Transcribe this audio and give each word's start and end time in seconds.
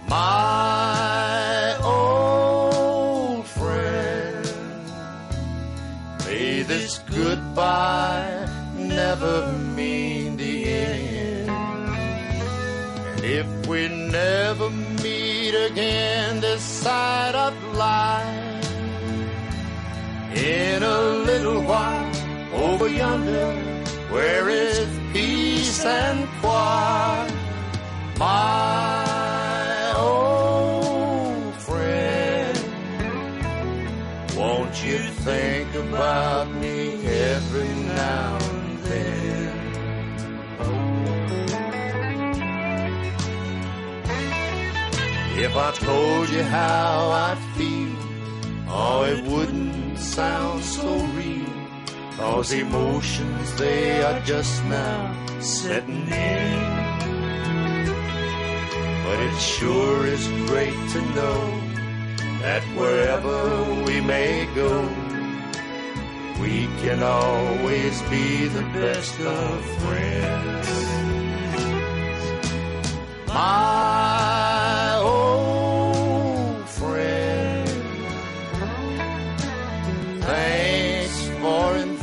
My 0.06 1.76
old 1.82 3.44
friend, 3.44 4.46
may 6.24 6.62
this 6.62 6.98
goodbye 7.10 8.48
never 8.76 9.50
mean 9.74 10.36
the 10.36 10.64
end. 10.64 11.50
And 13.08 13.24
if 13.24 13.66
we 13.66 13.88
never 13.88 14.70
meet 15.02 15.54
again 15.54 16.40
this 16.40 16.62
side 16.62 17.34
of 17.34 17.54
life, 17.74 18.70
in 20.36 20.82
a 20.84 21.00
little 21.28 21.62
while 21.62 22.14
over 22.54 22.88
yonder, 22.88 23.73
where 24.14 24.48
is 24.48 24.88
peace 25.12 25.84
and 25.84 26.28
quiet, 26.40 27.34
my 28.16 29.92
old 29.96 31.54
friend? 31.66 32.58
Won't 34.36 34.84
you 34.84 34.98
think 35.28 35.74
about 35.74 36.48
me 36.62 37.04
every 37.32 37.74
now 38.04 38.38
and 38.52 38.78
then? 38.88 39.52
If 45.46 45.56
I 45.56 45.70
told 45.72 46.28
you 46.30 46.44
how 46.44 47.10
I 47.10 47.34
feel, 47.56 47.96
oh, 48.68 49.02
it 49.12 49.24
wouldn't 49.24 49.98
sound 49.98 50.62
so 50.62 50.86
real. 51.18 51.53
Cause 52.16 52.52
emotions, 52.52 53.54
they 53.58 54.02
are 54.02 54.20
just 54.20 54.64
now 54.66 55.12
setting 55.40 56.06
in. 56.06 56.74
But 59.04 59.18
it 59.20 59.38
sure 59.40 60.06
is 60.06 60.26
great 60.46 60.78
to 60.92 61.00
know 61.16 61.40
that 62.40 62.62
wherever 62.76 63.64
we 63.84 64.00
may 64.00 64.46
go, 64.54 64.88
we 66.40 66.66
can 66.82 67.02
always 67.02 68.00
be 68.02 68.46
the 68.46 68.62
best 68.78 69.18
of 69.20 69.64
friends. 69.82 70.68
My 73.26 74.43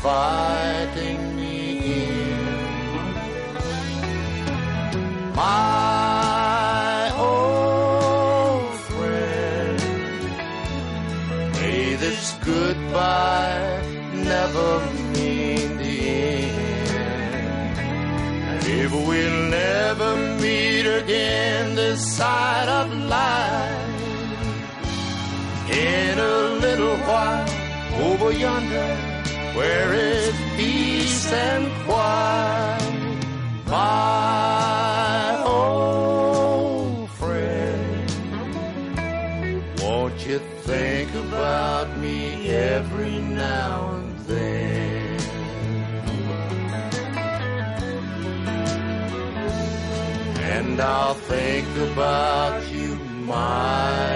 inviting 0.03 1.35
me 1.35 1.93
in. 1.93 2.45
My 5.35 7.11
old 7.17 8.73
friend, 8.89 9.79
may 11.53 11.95
this 11.95 12.35
goodbye 12.43 13.81
never 14.13 14.69
mean 15.13 15.77
the 15.77 15.99
end. 16.09 17.77
And 18.49 18.63
if 18.65 18.91
we'll 18.91 19.49
never 19.51 20.15
meet 20.41 20.87
again 20.87 21.75
this 21.75 22.01
side 22.17 22.69
of 22.69 22.91
life, 22.91 23.89
in 25.69 26.17
a 26.17 26.37
little 26.59 26.97
while 27.05 27.47
over 28.01 28.31
yonder, 28.31 29.00
where 29.61 29.93
is 29.93 30.33
peace 30.57 31.31
and 31.31 31.65
quiet, 31.85 32.81
my 33.67 35.43
old 35.45 37.07
friend. 37.11 38.11
Won't 39.79 40.19
you 40.25 40.39
think 40.69 41.13
about 41.27 41.95
me 41.99 42.49
every 42.49 43.19
now 43.19 43.91
and 43.97 44.17
then? 44.31 45.19
And 50.55 50.81
I'll 50.81 51.19
think 51.33 51.67
about 51.91 52.55
you, 52.73 52.95
my 53.35 54.10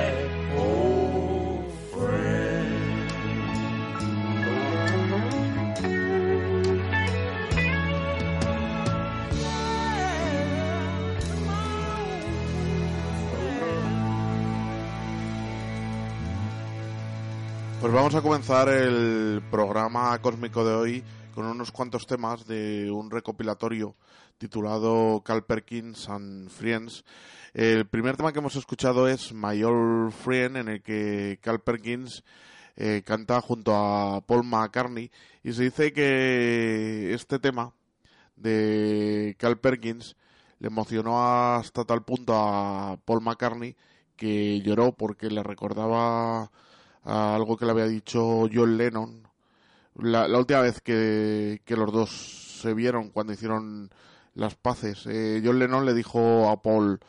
vamos 17.95 18.13
a 18.13 18.21
comenzar 18.21 18.67
el 18.67 19.41
programa 19.49 20.21
cósmico 20.21 20.65
de 20.65 20.75
hoy 20.75 21.03
con 21.33 21.45
unos 21.45 21.71
cuantos 21.71 22.05
temas 22.05 22.45
de 22.45 22.91
un 22.91 23.09
recopilatorio 23.09 23.95
titulado 24.37 25.21
Cal 25.23 25.45
Perkins 25.45 26.09
and 26.09 26.49
Friends. 26.49 27.05
El 27.53 27.87
primer 27.87 28.17
tema 28.17 28.33
que 28.33 28.39
hemos 28.39 28.57
escuchado 28.57 29.07
es 29.07 29.31
My 29.31 29.63
Old 29.63 30.11
Friend, 30.11 30.57
en 30.57 30.67
el 30.67 30.83
que 30.83 31.39
Cal 31.41 31.61
Perkins 31.61 32.25
eh, 32.75 33.01
canta 33.05 33.39
junto 33.39 33.73
a 33.73 34.19
Paul 34.19 34.43
McCartney 34.43 35.09
y 35.41 35.53
se 35.53 35.63
dice 35.63 35.93
que 35.93 37.13
este 37.13 37.39
tema 37.39 37.73
de 38.35 39.37
Cal 39.39 39.57
Perkins 39.57 40.17
le 40.59 40.67
emocionó 40.67 41.55
hasta 41.55 41.85
tal 41.85 42.03
punto 42.03 42.33
a 42.35 42.97
Paul 43.05 43.21
McCartney 43.21 43.73
que 44.17 44.59
lloró 44.59 44.91
porque 44.91 45.29
le 45.29 45.43
recordaba 45.43 46.51
a 47.05 47.35
algo 47.35 47.55
que 47.55 47.65
le 47.65 47.71
había 47.71 47.87
dicho 47.87 48.49
John 48.53 48.77
Lennon 48.77 49.25
la, 49.95 50.37
última 50.37 50.61
vez 50.61 50.81
que, 50.81 51.61
los 51.67 51.91
dos 51.91 52.09
se 52.61 52.73
vieron 52.73 53.09
cuando 53.09 53.33
hicieron 53.33 53.89
las 54.33 54.55
paces. 54.55 55.05
Eh, 55.07 55.41
John 55.43 55.59
Lennon 55.59 55.85
le 55.85 55.93
dijo 55.93 56.49
a 56.49 56.61
Paul, 56.61 56.99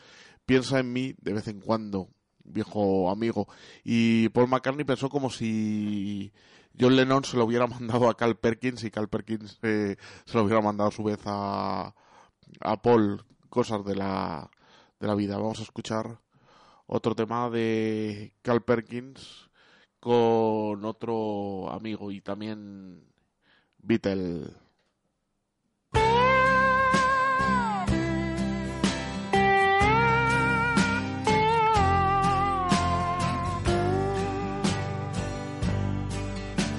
piensa 0.45 0.79
en 0.79 0.93
mí 0.93 1.15
de 1.21 1.33
vez 1.33 1.49
en 1.49 1.61
cuando, 1.61 2.09
viejo 2.45 3.11
amigo. 3.11 3.49
Y 3.85 4.29
Paul 4.31 4.49
McCartney 4.49 4.85
pensó 4.85 5.09
como 5.09 5.31
si 5.31 6.33
John 6.79 6.95
Lennon 6.95 7.25
se 7.25 7.37
lo 7.37 7.45
hubiera 7.45 7.67
mandado 7.67 8.09
a 8.09 8.17
Cal 8.17 8.37
Perkins 8.37 8.85
y 8.85 8.91
Cal 8.91 9.09
Perkins 9.09 9.59
eh, 9.63 9.97
se 10.25 10.39
lo 10.39 10.45
hubiera 10.45 10.63
mandado 10.63 10.91
a 10.91 10.93
su 10.93 11.03
vez 11.03 11.19
a, 11.25 11.95
a 12.61 12.83
Paul, 12.83 13.25
cosas 13.49 13.85
de 13.85 13.97
la, 13.97 14.49
de 15.01 15.07
la 15.09 15.15
vida. 15.17 15.39
Vamos 15.39 15.59
a 15.59 15.65
escuchar 15.65 16.21
otro 16.87 17.17
tema 17.17 17.51
de 17.51 18.33
Cal 18.43 18.63
Perkins 18.63 19.46
con 20.07 20.85
otro 20.85 21.69
amigo 21.69 22.13
y 22.13 22.21
también 22.21 23.03
Beatle. 23.83 24.55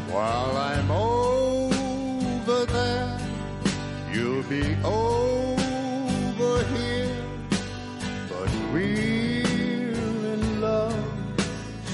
While 0.07 0.57
I'm 0.57 0.89
over 0.89 2.65
there, 2.67 3.19
be 4.47 4.61
here, 6.69 7.25
but 8.29 8.49
love, 10.61 10.95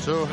so 0.04 0.28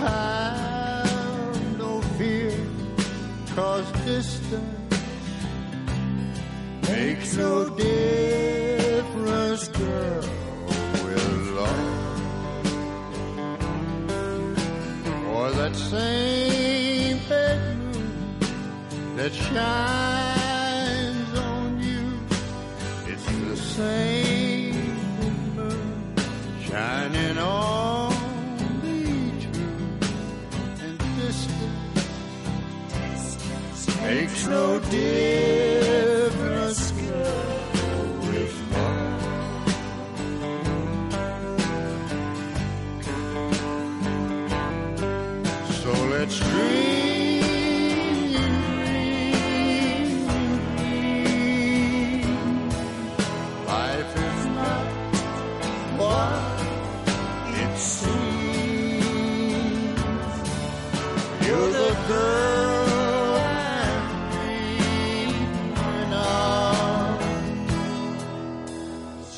makes 7.31 7.37
no 7.37 7.69
difference, 7.77 9.69
girl, 9.69 10.25
with 11.05 11.49
love. 11.55 12.19
Or 15.29 15.51
that 15.53 15.77
same 15.77 17.19
bedroom 17.29 18.39
that 19.17 19.33
shines 19.33 21.39
on 21.39 21.81
you. 21.81 22.19
It's 23.07 23.27
the 23.27 23.57
same 23.57 24.97
moon 25.57 26.15
shining 26.65 27.39
on 27.39 28.11
makes 34.03 34.47
no 34.47 34.81
difference, 34.81 35.90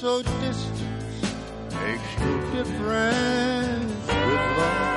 So 0.02 0.20
distance 0.20 0.82
makes 1.81 2.19
no 2.19 2.52
difference 2.52 4.06
with 4.08 4.58
love. 4.58 4.91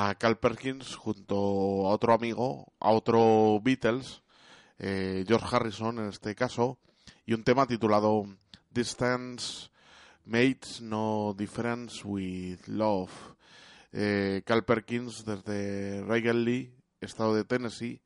A 0.00 0.14
Carl 0.14 0.38
Perkins 0.38 0.94
junto 0.94 1.34
a 1.88 1.90
otro 1.90 2.12
amigo, 2.12 2.72
a 2.78 2.90
otro 2.90 3.60
Beatles, 3.60 4.22
eh, 4.78 5.24
George 5.26 5.48
Harrison 5.50 5.98
en 5.98 6.08
este 6.10 6.36
caso, 6.36 6.78
y 7.26 7.32
un 7.34 7.42
tema 7.42 7.66
titulado 7.66 8.24
Distance 8.70 9.70
Mates 10.24 10.80
No 10.82 11.34
Difference 11.36 12.02
with 12.04 12.60
Love. 12.66 13.10
Eh, 13.92 14.42
Carl 14.46 14.64
Perkins 14.64 15.24
desde 15.24 16.04
Reagan 16.04 16.46
estado 17.00 17.34
de 17.34 17.42
Tennessee, 17.42 18.00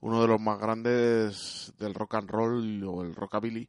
uno 0.00 0.22
de 0.22 0.26
los 0.26 0.40
más 0.40 0.58
grandes 0.58 1.72
del 1.78 1.94
rock 1.94 2.14
and 2.16 2.28
roll 2.28 2.84
o 2.84 3.02
el 3.02 3.14
rockabilly, 3.14 3.68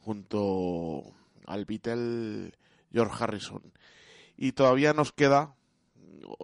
junto 0.00 1.04
al 1.46 1.66
Beatle 1.66 2.52
George 2.92 3.22
Harrison. 3.22 3.62
Y 4.36 4.52
todavía 4.52 4.92
nos 4.92 5.12
queda 5.12 5.54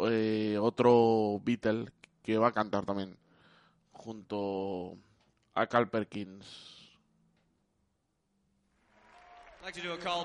eh, 0.08 0.58
otro 0.60 1.40
Beatle 1.44 1.90
que 2.22 2.38
va 2.38 2.48
a 2.48 2.52
cantar 2.52 2.84
también 2.84 3.16
junto 3.92 4.96
a 5.54 5.66
Carl 5.66 5.88
Perkins. 5.88 6.46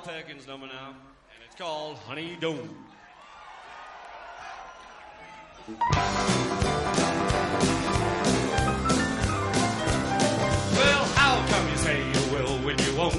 Perkins. 0.07 0.45
Well, 10.75 11.03
how 11.15 11.45
come 11.47 11.69
you 11.69 11.77
say 11.77 11.99
you 11.99 12.33
will 12.33 12.57
when 12.65 12.77
you 12.79 12.95
won't? 12.95 13.13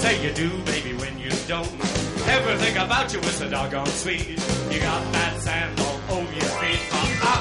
Say 0.00 0.22
you 0.22 0.32
do, 0.32 0.50
baby, 0.64 0.92
when 0.94 1.18
you 1.18 1.30
don't. 1.48 1.95
Everything 2.36 2.76
about 2.76 3.12
you 3.14 3.18
is 3.20 3.36
so 3.36 3.48
doggone 3.48 3.86
sweet. 3.86 4.28
You 4.28 4.78
got 4.78 5.02
that 5.14 5.40
sand 5.40 5.80
all 5.80 6.00
over 6.18 6.32
your 6.34 6.52
feet. 6.60 6.80
Uh-uh. 6.92 7.38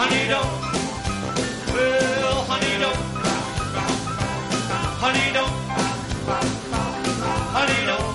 Honey, 0.00 0.26
don't. 0.26 0.50
Well, 1.72 2.38
honey, 2.50 2.74
don't. 2.82 3.00
Honey, 5.02 5.32
don't. 5.32 5.54
Honey, 7.56 7.80
don't. 7.86 8.08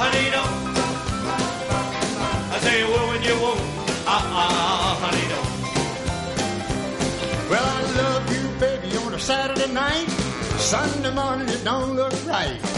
Honey, 0.00 0.26
don't. 0.36 0.54
I 2.52 2.58
say 2.60 2.74
you 2.80 2.86
will 2.86 3.06
when 3.08 3.22
you 3.22 3.36
won't. 3.40 3.60
Uh-uh, 4.06 4.94
honey, 5.04 5.26
don't. 5.32 5.50
Well, 7.48 7.64
I 7.64 7.82
love 8.02 8.24
you, 8.36 8.44
baby, 8.60 8.96
on 8.98 9.14
a 9.14 9.18
Saturday 9.18 9.72
night. 9.72 10.08
Sunday 10.58 11.12
morning, 11.14 11.48
it 11.48 11.64
don't 11.64 11.96
look 11.96 12.12
right. 12.26 12.73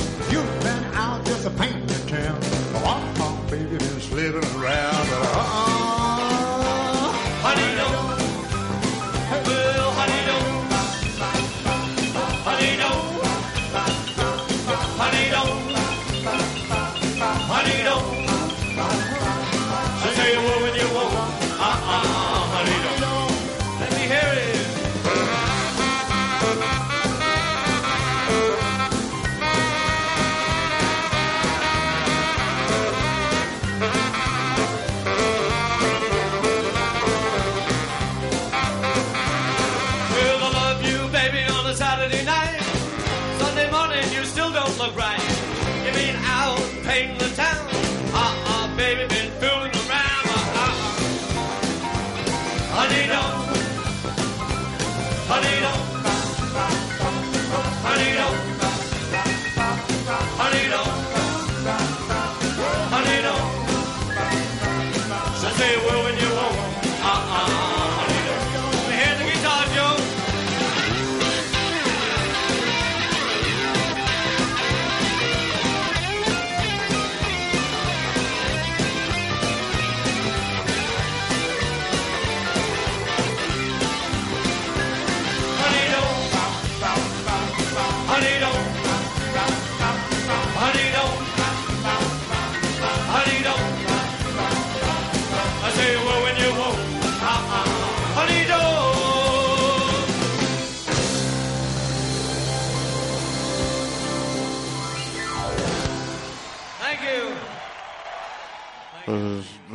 You've 1.26 1.42
been 1.42 1.47
out 1.47 1.47
just 1.47 1.47
a 1.47 1.50
painting 1.50 1.87
the 1.87 2.09
town. 2.09 2.38
Oh, 2.85 3.14
oh, 3.18 3.50
baby, 3.50 3.78
been 3.78 4.00
slipping 4.00 4.61
around. 4.61 5.09
Uh-uh. 5.09 5.96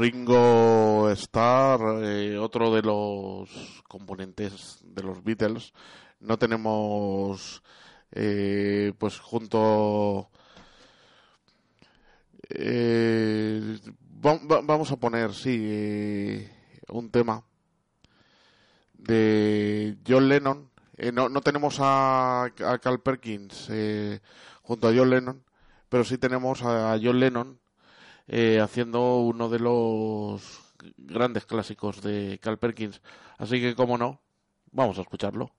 Ringo 0.02 1.12
Starr, 1.12 2.04
eh, 2.04 2.36
otro 2.40 2.74
de 2.74 2.82
los 2.82 3.50
componentes 3.88 4.80
de 4.84 5.04
los 5.04 5.24
Beatles. 5.24 5.74
No 6.20 6.38
tenemos, 6.40 7.62
eh, 8.12 8.94
pues 8.98 9.20
junto. 9.20 10.28
eh, 12.50 13.78
va- 14.26 14.40
va- 14.50 14.62
vamos 14.62 14.92
a 14.92 14.96
poner, 14.98 15.34
sí, 15.34 15.58
eh, 15.62 16.52
un 16.90 17.10
tema 17.12 17.44
de 18.94 19.98
John 20.08 20.28
Lennon. 20.28 20.70
Eh, 20.98 21.12
no, 21.12 21.30
no 21.30 21.42
tenemos 21.42 21.78
a, 21.80 22.44
a 22.46 22.80
Carl 22.80 23.02
Perkins 23.02 23.70
junto 24.64 24.88
a 24.88 24.94
John 24.96 25.10
Lennon, 25.12 25.44
pero 25.90 26.04
sí 26.04 26.18
tenemos 26.18 26.62
a 26.64 26.98
John 27.02 27.20
Lennon 27.20 27.61
eh, 28.28 28.60
haciendo 28.62 29.18
uno 29.20 29.50
de 29.50 29.60
los 29.60 30.42
grandes 30.98 31.46
clásicos 31.46 32.02
de 32.02 32.40
Carl 32.42 32.58
Perkins. 32.58 33.02
Así 33.38 33.60
que, 33.60 33.76
como 33.76 33.98
no, 33.98 34.22
vamos 34.72 34.98
a 34.98 35.02
escucharlo. 35.02 35.52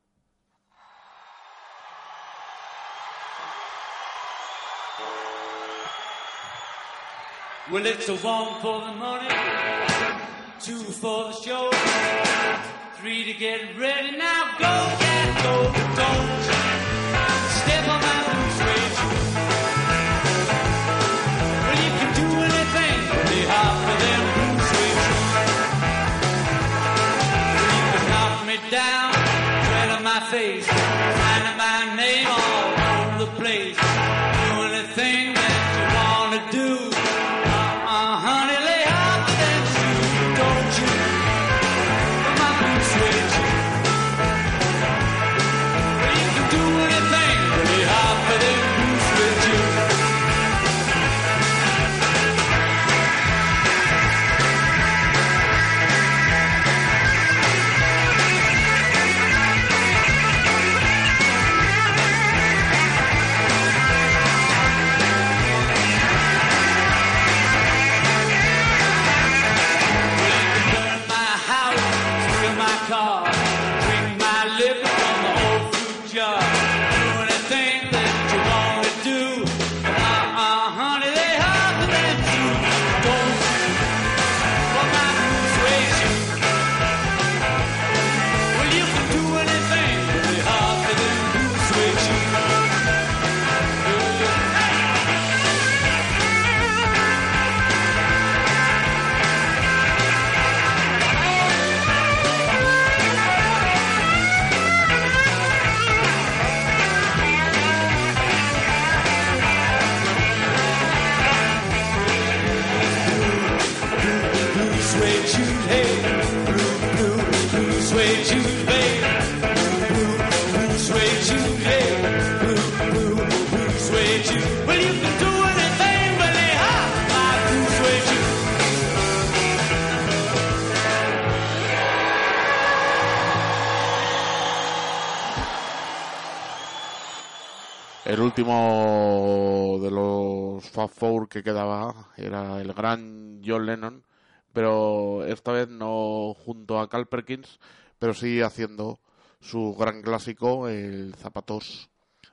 Que 141.29 141.43
quedaba 141.43 142.11
era 142.17 142.61
el 142.61 142.73
gran 142.73 143.43
John 143.45 143.67
Lennon, 143.67 144.05
pero 144.53 145.25
esta 145.25 145.53
vez 145.53 145.69
no 145.69 146.35
junto 146.35 146.79
a 146.79 146.89
Carl 146.89 147.07
Perkins, 147.07 147.59
pero 147.99 148.15
sí 148.15 148.41
haciendo 148.41 149.01
su 149.41 149.75
gran 149.75 150.03
clásico, 150.03 150.69
el 150.69 151.15
Zapatos 151.17 151.91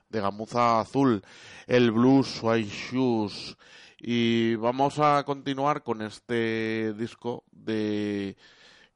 de 0.08 0.20
gamuza 0.20 0.80
azul, 0.80 1.22
el 1.66 1.90
Blue 1.92 2.22
Suede 2.24 2.64
Shoes. 2.64 3.56
Y 3.98 4.54
vamos 4.56 4.98
a 4.98 5.22
continuar 5.24 5.82
con 5.82 6.02
este 6.02 6.92
disco 6.94 7.44
de 7.52 8.36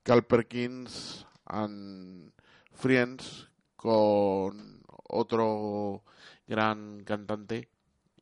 Carl 0.02 0.24
Perkins 0.24 1.26
and 1.46 2.32
Friends 2.72 3.48
con 3.76 4.82
otro 5.08 6.02
gran 6.46 7.04
cantante 7.04 7.68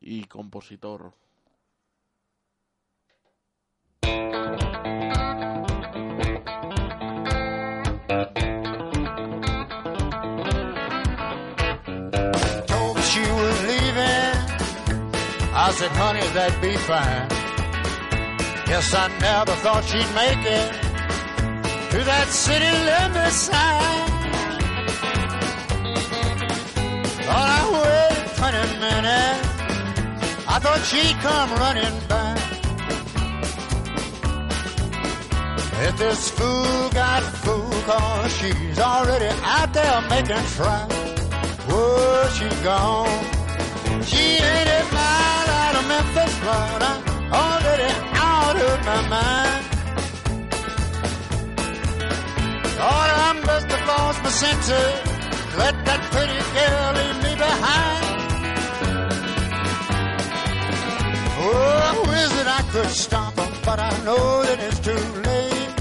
y 0.00 0.24
compositor. 0.24 1.21
Said, 15.72 15.90
honey, 15.92 16.20
that'd 16.34 16.60
be 16.60 16.76
fine. 16.76 17.28
Guess 18.66 18.94
I 18.94 19.08
never 19.18 19.52
thought 19.64 19.82
she'd 19.84 20.14
make 20.14 20.44
it 20.46 20.68
to 21.92 21.98
that 22.04 22.28
city 22.28 22.72
limit 22.90 23.32
sign. 23.32 24.08
Thought 27.26 27.48
I 27.58 27.62
waited 27.74 28.26
20 28.36 28.58
minutes. 28.84 29.48
I 30.46 30.58
thought 30.62 30.82
she'd 30.90 31.16
come 31.20 31.50
running 31.64 31.98
back. 32.06 32.38
If 35.88 35.96
this 35.98 36.30
fool 36.30 36.90
got 36.90 37.22
fooled, 37.42 37.72
cause 37.84 38.36
she's 38.36 38.78
already 38.78 39.30
out 39.42 39.72
there 39.72 40.00
making 40.02 40.46
tracks. 40.54 40.94
Whoa, 41.66 42.28
she 42.36 42.48
gone. 42.62 43.24
She 44.04 44.22
ain't 44.36 44.68
a 44.68 44.94
mile 44.94 45.22
out 45.22 45.36
of 45.36 45.41
Memphis, 45.92 46.32
Florida. 46.42 46.90
Already 47.42 47.90
out 48.30 48.56
of 48.68 48.76
my 48.90 49.00
mind. 49.14 49.62
Lord, 52.80 53.10
I 53.26 53.30
must 53.48 53.66
have 53.72 53.84
lost 53.92 54.18
my 54.24 54.32
senses. 54.42 54.94
Let 55.62 55.74
that 55.88 56.00
pretty 56.12 56.40
girl 56.56 56.86
leave 56.98 57.18
me 57.26 57.32
behind. 57.46 58.04
Oh, 61.44 61.90
I 61.90 61.94
wish 62.10 62.30
that 62.38 62.48
I 62.58 62.62
could 62.72 62.92
stop 63.06 63.34
her, 63.40 63.50
but 63.66 63.78
I 63.90 63.92
know 64.06 64.24
that 64.48 64.58
it's 64.66 64.80
too 64.88 65.04
late. 65.28 65.72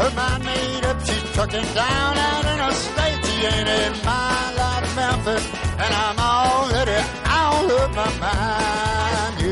Her 0.00 0.10
mind 0.20 0.42
made 0.44 0.84
up, 0.90 0.98
she's 1.06 1.26
trucking 1.34 1.68
down 1.82 2.12
out 2.28 2.44
in 2.52 2.58
a 2.68 2.72
state. 2.84 3.20
She 3.26 3.36
ain't 3.52 3.68
in 3.80 3.92
out 4.06 4.82
of 4.84 4.96
Memphis, 4.96 5.44
and 5.82 5.92
I'm 6.04 6.18
already 6.18 7.25
out 7.56 7.70
of 7.70 7.94
my 7.94 8.18
mind. 8.18 9.45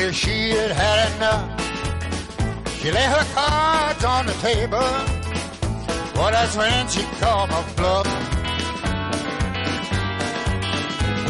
Till 0.00 0.12
she 0.12 0.50
had 0.50 0.72
had 0.82 0.98
enough. 1.12 1.44
She 2.78 2.90
lay 2.90 3.08
her 3.16 3.26
cards 3.34 4.02
on 4.04 4.24
the 4.30 4.36
table. 4.48 4.90
Well, 6.14 6.30
that's 6.36 6.56
when 6.56 6.88
she 6.88 7.02
called 7.20 7.50
my 7.50 7.62
bluff. 7.76 8.06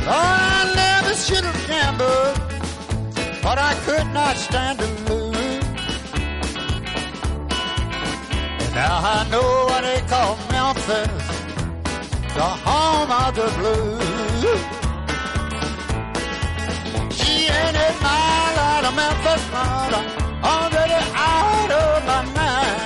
Thought 0.04 0.38
I 0.54 0.74
never 0.82 1.14
should 1.26 1.44
have 1.50 1.62
gambled, 1.72 2.34
but 3.44 3.56
I 3.70 3.72
could 3.86 4.08
not 4.18 4.34
stand 4.36 4.78
to 4.82 4.88
lose. 5.08 5.64
And 8.62 8.72
now 8.80 8.96
I 9.14 9.18
know 9.32 9.48
what 9.70 9.82
they 9.88 10.00
call 10.12 10.32
Memphis 10.54 11.26
the 12.38 12.50
home 12.66 13.10
of 13.22 13.30
the 13.40 13.48
blues. 13.58 14.60
She 17.18 17.32
ain't 17.58 18.02
mile 18.02 18.29
out 18.90 18.96
of 18.96 18.96
Memphis, 18.96 19.42
Florida, 19.50 20.00
already 20.42 21.00
out 21.14 21.70
of 21.70 22.04
my 22.06 22.22
mind. 22.38 22.80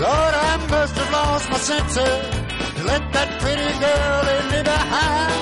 Lord, 0.00 0.34
I 0.34 0.56
must 0.70 0.96
have 0.96 1.12
lost 1.12 1.50
my 1.50 1.58
senses 1.58 2.20
to 2.76 2.84
let 2.84 3.12
that 3.12 3.40
pretty 3.40 3.72
girl 3.84 4.22
leave 4.28 4.48
me 4.52 4.62
behind. 4.62 5.32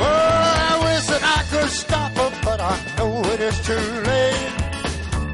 Oh, 0.00 0.66
I 0.68 0.78
wish 0.86 1.06
that 1.06 1.22
I 1.22 1.42
could 1.50 1.70
stop 1.70 2.12
her, 2.12 2.30
but 2.44 2.60
I 2.60 2.78
know 2.98 3.22
it 3.32 3.40
is 3.40 3.58
too 3.66 3.86
late. 4.10 4.50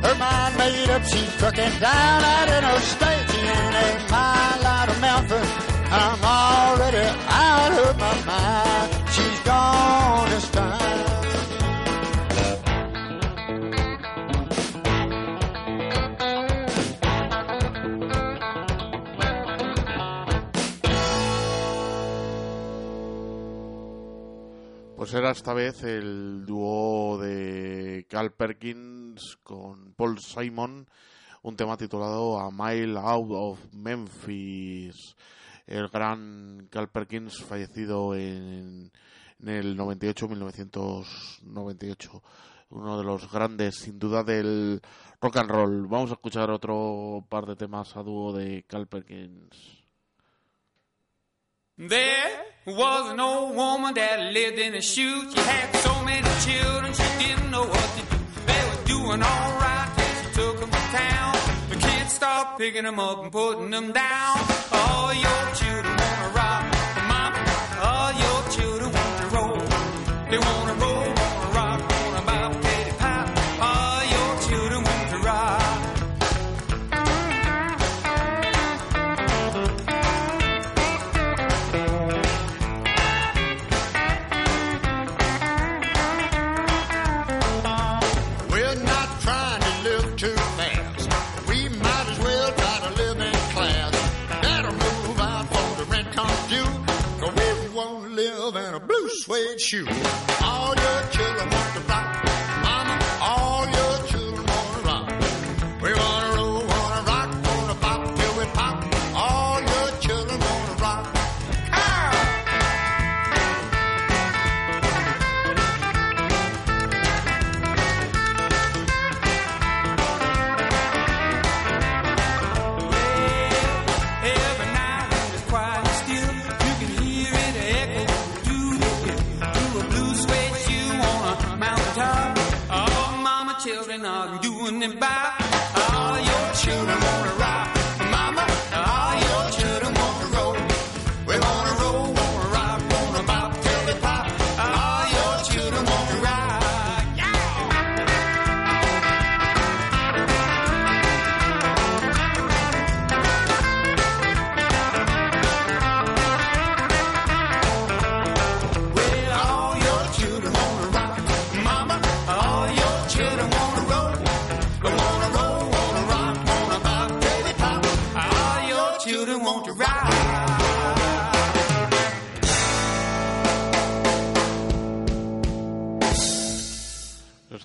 Her 0.05 0.15
mind 0.15 0.57
made 0.59 0.91
up, 0.91 1.05
she's 1.05 1.37
trucking 1.37 1.79
down 1.81 2.23
out 2.25 2.49
in 2.49 2.65
her 2.65 2.81
state. 2.81 3.31
She 3.31 3.39
ain't 3.39 3.75
a 3.75 4.11
mile 4.11 4.67
out 4.67 4.89
of 4.89 5.01
Memphis. 5.01 5.51
I'm 5.91 6.23
already 6.23 7.07
out 7.29 7.73
of 7.73 7.99
my 7.99 8.25
mind. 8.27 8.68
Pues 9.49 9.57
era 25.15 25.31
esta 25.31 25.55
vez 25.55 25.83
el 25.85 26.45
dúo 26.45 27.17
de 27.17 28.05
Carl 28.11 28.33
Perkins 28.33 29.39
con 29.43 29.95
Paul 29.95 30.19
Simon, 30.19 30.87
un 31.41 31.57
tema 31.57 31.79
titulado 31.79 32.39
A 32.39 32.51
Mile 32.51 32.99
Out 32.99 33.31
of 33.31 33.59
Memphis. 33.73 35.17
El 35.67 35.89
gran 35.89 36.69
Carl 36.71 36.91
Perkins 36.91 37.43
fallecido 37.43 38.15
en, 38.15 38.93
en 39.41 39.49
el 39.49 39.77
98-1998. 39.77 42.23
Uno 42.71 42.99
de 42.99 43.05
los 43.05 43.31
grandes, 43.31 43.77
sin 43.77 43.99
duda, 43.99 44.23
del 44.23 44.81
rock 45.21 45.37
and 45.37 45.51
roll. 45.51 45.87
Vamos 45.87 46.11
a 46.11 46.15
escuchar 46.15 46.51
otro 46.51 47.25
par 47.29 47.45
de 47.47 47.57
temas 47.57 47.95
a 47.97 48.03
dúo 48.03 48.33
de 48.33 48.65
Carl 48.69 48.87
Perkins. 48.87 49.79
There 51.79 52.45
was 52.67 53.13
an 53.13 53.21
old 53.21 53.55
woman 53.55 53.95
that 53.95 54.33
lived 54.33 54.59
in 54.59 54.75
a 54.75 54.83
chute. 54.83 55.33
She 55.33 55.41
had 55.41 55.73
so 55.77 56.03
many 56.03 56.27
children, 56.45 56.93
she 56.93 57.05
didn't 57.25 57.51
know 57.51 57.63
what 57.63 57.89
to 57.97 58.03
do. 58.11 58.17
They 58.47 58.65
were 58.69 58.85
doing 58.85 59.23
all 59.23 59.53
right 59.61 59.89
till 59.97 60.15
she 60.21 60.27
took 60.35 60.59
them 60.59 60.71
to 60.71 60.83
town. 60.91 61.37
The 61.71 61.77
kids 61.77 62.15
start 62.15 62.59
picking 62.59 62.83
them 62.83 62.99
up 62.99 63.23
and 63.23 63.31
putting 63.31 63.71
them 63.71 63.93
down. 63.93 64.39
All 64.73 65.15
your 65.15 65.55
children 65.55 65.88
They 70.31 70.37
wanna 70.37 70.68
issue. 99.69 99.85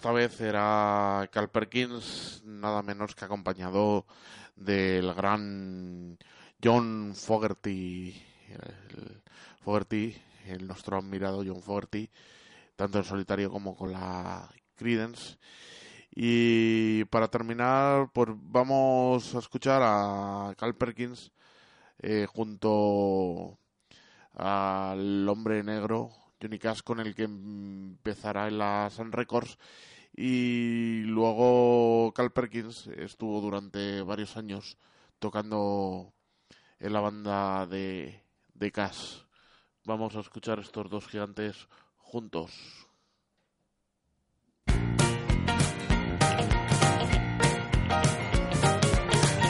Esta 0.03 0.11
vez 0.11 0.41
era 0.41 1.29
Cal 1.31 1.49
Perkins, 1.49 2.41
nada 2.43 2.81
menos 2.81 3.15
que 3.15 3.23
acompañado 3.23 4.05
del 4.53 5.13
gran 5.13 6.17
John 6.61 7.13
Fogerty, 7.15 8.13
el 8.49 9.23
Fogerty, 9.61 10.13
el 10.47 10.67
nuestro 10.67 10.97
admirado 10.97 11.41
John 11.47 11.61
Fogerty, 11.61 12.09
tanto 12.75 12.97
en 12.97 13.05
solitario 13.05 13.49
como 13.49 13.77
con 13.77 13.93
la 13.93 14.49
Credence. 14.75 15.37
Y 16.13 17.05
para 17.05 17.29
terminar, 17.29 18.11
pues 18.11 18.27
vamos 18.33 19.33
a 19.33 19.39
escuchar 19.39 19.81
a 19.85 20.53
Cal 20.57 20.75
Perkins 20.75 21.31
eh, 21.99 22.27
junto 22.29 23.57
al 24.33 25.29
hombre 25.29 25.63
negro 25.63 26.11
Johnny 26.41 26.59
Cash 26.59 26.81
con 26.81 26.99
el 26.99 27.15
que 27.15 27.23
empezará 27.23 28.49
en 28.49 28.57
la 28.57 28.89
Sun 28.89 29.13
Records 29.13 29.57
y 30.15 31.01
luego 31.05 32.13
Cal 32.13 32.31
Perkins 32.31 32.87
estuvo 32.87 33.41
durante 33.41 34.01
varios 34.03 34.37
años 34.37 34.77
tocando 35.19 36.13
en 36.79 36.93
la 36.93 36.99
banda 36.99 37.65
de, 37.65 38.21
de 38.53 38.71
Cash. 38.71 39.23
Vamos 39.85 40.15
a 40.15 40.19
escuchar 40.19 40.59
estos 40.59 40.89
dos 40.89 41.07
gigantes 41.07 41.67
juntos. 41.97 42.51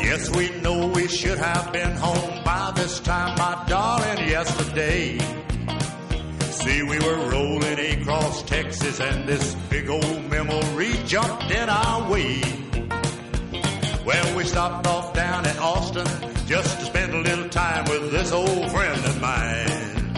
Yes, 0.01 0.29
we 0.35 0.49
know 0.61 0.91
we 0.93 1.07
should 1.07 1.39
have 1.39 1.71
been 1.71 1.95
home 1.97 2.43
by 2.43 2.71
this 2.75 2.99
time, 3.01 3.35
my 3.37 3.65
darling, 3.67 4.29
yesterday. 4.29 5.42
See, 6.63 6.81
we 6.81 6.97
were 6.97 7.29
rolling 7.29 7.77
across 8.01 8.41
Texas 8.43 9.01
and 9.01 9.27
this 9.27 9.53
big 9.69 9.89
old 9.89 10.29
memory 10.29 10.93
jumped 11.05 11.51
in 11.51 11.67
our 11.67 12.09
way. 12.09 12.41
Well, 14.05 14.37
we 14.37 14.45
stopped 14.45 14.87
off 14.87 15.13
down 15.13 15.45
in 15.45 15.57
Austin 15.57 16.05
just 16.45 16.79
to 16.79 16.85
spend 16.85 17.13
a 17.13 17.19
little 17.19 17.49
time 17.49 17.83
with 17.89 18.11
this 18.11 18.31
old 18.31 18.71
friend 18.71 19.05
of 19.05 19.19
mine. 19.19 20.13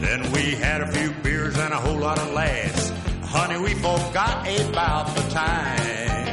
Then 0.00 0.30
we 0.30 0.54
had 0.54 0.82
a 0.82 0.92
few 0.92 1.10
beers 1.22 1.58
and 1.58 1.72
a 1.72 1.78
whole 1.78 1.98
lot 1.98 2.20
of 2.20 2.32
laughs. 2.32 2.92
Honey, 3.24 3.58
we 3.58 3.74
forgot 3.74 4.46
about 4.46 5.16
the 5.16 5.22
time. 5.30 6.26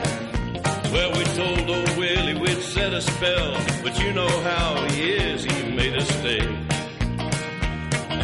Well, 0.93 1.11
we 1.17 1.23
told 1.23 1.67
old 1.67 1.97
Willie 1.97 2.39
we'd 2.39 2.61
set 2.61 2.93
a 2.93 3.01
spell, 3.01 3.53
but 3.81 3.99
you 3.99 4.13
know 4.13 4.29
how 4.41 4.87
he 4.89 5.13
is, 5.13 5.43
he 5.43 5.75
made 5.75 5.95
us 5.95 6.07
stay. 6.07 6.66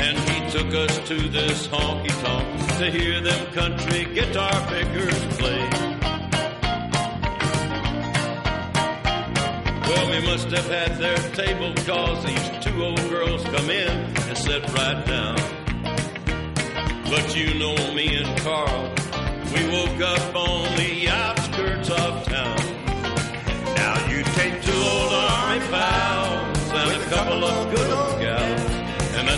And 0.06 0.18
he 0.30 0.52
took 0.52 0.74
us 0.74 1.00
to 1.08 1.16
this 1.30 1.68
honky 1.68 2.14
tonk 2.24 2.78
to 2.80 2.92
hear 2.92 3.22
them 3.22 3.46
country 3.54 4.06
guitar 4.14 4.52
pickers 4.68 5.20
play. 5.38 5.64
Well, 9.88 10.06
we 10.12 10.20
must 10.28 10.50
have 10.52 10.70
had 10.70 10.98
their 10.98 11.18
table 11.42 11.74
cause 11.86 12.26
these 12.26 12.50
two 12.66 12.84
old 12.84 13.10
girls 13.10 13.44
come 13.46 13.70
in 13.70 13.90
and 14.28 14.38
sat 14.38 14.64
right 14.74 15.06
down. 15.06 15.38
But 17.10 17.36
you 17.36 17.54
know 17.60 17.76
me 17.94 18.16
and 18.22 18.38
Carl, 18.40 18.84
we 19.54 19.62
woke 19.76 20.02
up 20.02 20.36
on 20.36 20.76
the 20.76 21.10
outskirts 21.10 21.90
of 21.90 22.24
town. 22.26 22.58
Now 23.76 24.10
you 24.10 24.24
take 24.24 24.62
Two 24.64 24.72
old 24.72 25.14
army 25.14 25.60
pals 25.68 26.72
and 26.72 27.02
a 27.02 27.06
couple 27.10 27.44
of 27.44 27.76
good 27.76 27.92
old. 27.92 28.03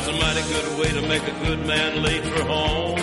That's 0.05 0.17
a 0.17 0.21
mighty 0.21 0.53
good 0.53 0.79
way 0.79 1.01
to 1.01 1.07
make 1.07 1.23
a 1.23 1.45
good 1.45 1.65
man 1.65 2.03
late 2.03 2.23
for 2.23 2.43
home. 2.43 2.95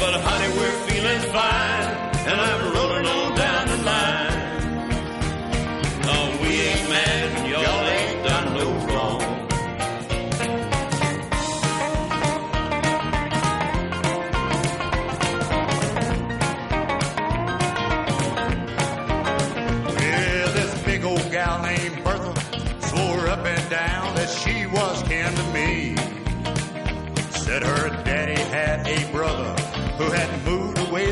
But 0.00 0.14
honey, 0.24 0.48
we're 0.56 0.72
feeling 0.88 1.20
fine, 1.30 1.84
and 2.26 2.40
I'm 2.40 2.72
rolling 2.72 3.04
on 3.04 3.29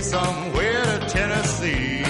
somewhere 0.03 0.85
to 0.85 1.07
Tennessee. 1.09 2.03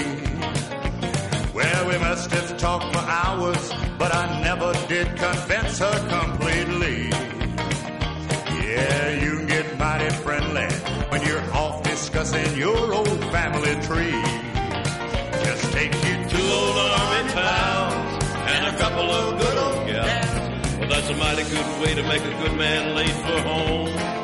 Well, 1.53 1.87
we 1.89 1.97
must 1.97 2.29
have 2.31 2.57
talked 2.57 2.93
for 2.93 2.99
hours, 2.99 3.71
but 3.97 4.13
I 4.13 4.41
never 4.41 4.71
did 4.87 5.07
convince 5.17 5.79
her 5.79 5.97
completely. 6.09 7.09
Yeah, 8.63 9.09
you 9.23 9.45
get 9.47 9.77
mighty 9.77 10.09
friendly 10.15 10.67
when 11.09 11.21
you're 11.25 11.43
off 11.53 11.83
discussing 11.83 12.55
your 12.57 12.93
old 12.93 13.19
family 13.31 13.75
tree. 13.87 14.21
Just 15.43 15.71
take 15.73 15.93
you 15.95 16.15
to 16.23 16.29
Two 16.29 16.37
old 16.37 16.77
army 16.77 17.29
pals 17.33 18.23
and 18.53 18.65
a 18.67 18.77
couple 18.77 19.09
of 19.09 19.39
good 19.41 19.57
old 19.57 19.87
gals. 19.87 20.79
Well, 20.79 20.89
that's 20.89 21.09
a 21.09 21.15
mighty 21.15 21.43
good 21.43 21.81
way 21.81 21.95
to 21.95 22.03
make 22.03 22.23
a 22.23 22.35
good 22.41 22.55
man 22.55 22.95
late 22.95 23.09
for 23.09 23.41
home. 23.41 24.19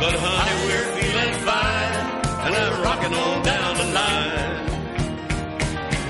But 0.00 0.14
honey, 0.14 0.56
we're 0.66 0.88
feeling 0.96 1.34
fine, 1.44 1.99
I'm 2.54 2.82
rocking 2.82 3.14
on 3.14 3.42
down 3.42 3.76
the 3.76 3.84
line. 3.98 4.66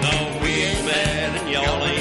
No, 0.04 0.40
we 0.42 0.50
ain't 0.68 0.84
mad, 0.86 1.40
and 1.40 1.50
y'all 1.50 1.84
ain't 1.84 1.99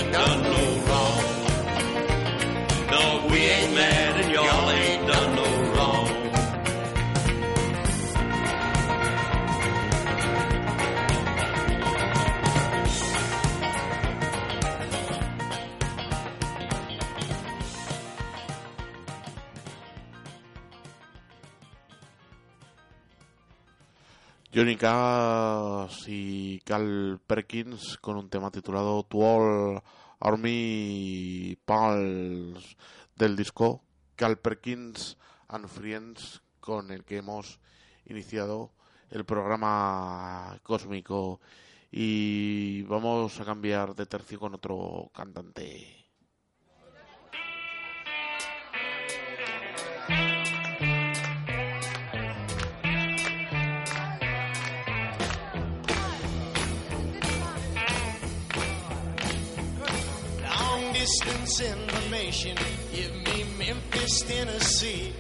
Johnny 24.60 24.76
Cash 24.76 26.04
y 26.08 26.60
Cal 26.66 27.22
Perkins 27.26 27.98
con 28.02 28.18
un 28.18 28.30
tema 28.30 28.52
titulado 28.52 29.04
To 29.04 29.18
All 29.20 29.82
Army 30.20 31.58
Pals 31.64 32.76
del 33.16 33.38
disco 33.38 33.86
Cal 34.18 34.38
Perkins 34.38 35.18
and 35.48 35.66
Friends 35.70 36.42
con 36.60 36.92
el 36.92 37.06
que 37.06 37.20
hemos 37.20 37.62
iniciado 38.04 38.74
el 39.12 39.24
programa 39.24 40.60
cósmico 40.62 41.40
y 41.90 42.82
vamos 42.82 43.40
a 43.40 43.46
cambiar 43.46 43.96
de 43.96 44.08
tercio 44.08 44.42
con 44.42 44.56
otro 44.56 45.10
cantante. 45.16 46.06
Distance 61.10 61.62
information, 61.62 62.56
give 62.94 63.14
me 63.26 63.44
Memphis, 63.58 64.22
Tennessee. 64.22 65.12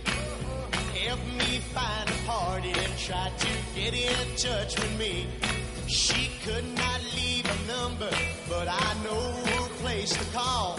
Help 1.06 1.20
me 1.40 1.60
find 1.74 2.10
a 2.10 2.14
party 2.28 2.70
and 2.70 2.98
try 2.98 3.32
to 3.36 3.48
get 3.74 3.94
in 3.96 4.36
touch 4.36 4.80
with 4.80 5.00
me. 5.00 5.28
She 5.88 6.30
could 6.44 6.66
not 6.78 7.02
leave 7.16 7.46
a 7.46 7.68
number, 7.68 8.12
but 8.48 8.68
I 8.68 8.94
know 9.04 9.66
a 9.66 9.70
place 9.82 10.12
to 10.12 10.26
call. 10.32 10.78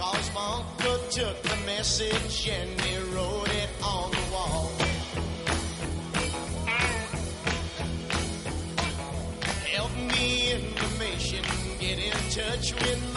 Cause 0.00 0.34
my 0.34 0.62
uncle 0.64 0.98
took 1.10 1.40
the 1.42 1.56
message 1.64 2.48
and 2.48 2.80
he 2.80 2.96
wrote 3.14 3.50
it 3.62 3.70
on 3.84 4.10
the 4.10 4.24
wall. 4.32 4.72
Help 9.70 9.94
me 10.12 10.52
information, 10.52 11.44
get 11.78 11.98
in 12.00 12.12
touch 12.30 12.74
with 12.74 13.02
my 13.02 13.07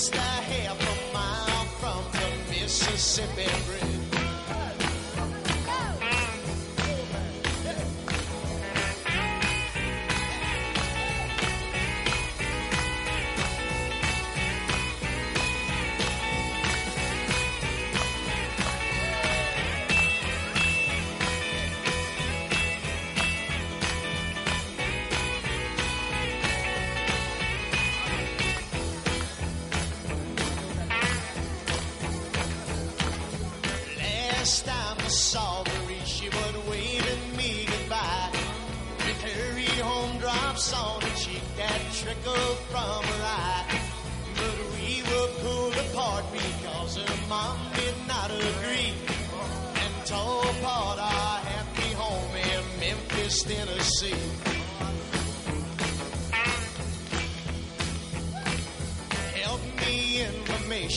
just 0.00 0.14
a 0.14 0.18
half 0.18 0.80
a 0.80 1.12
mile 1.12 1.64
from 1.78 2.02
the 2.12 2.62
Mississippi 2.62 3.44
Bridge. 3.66 3.99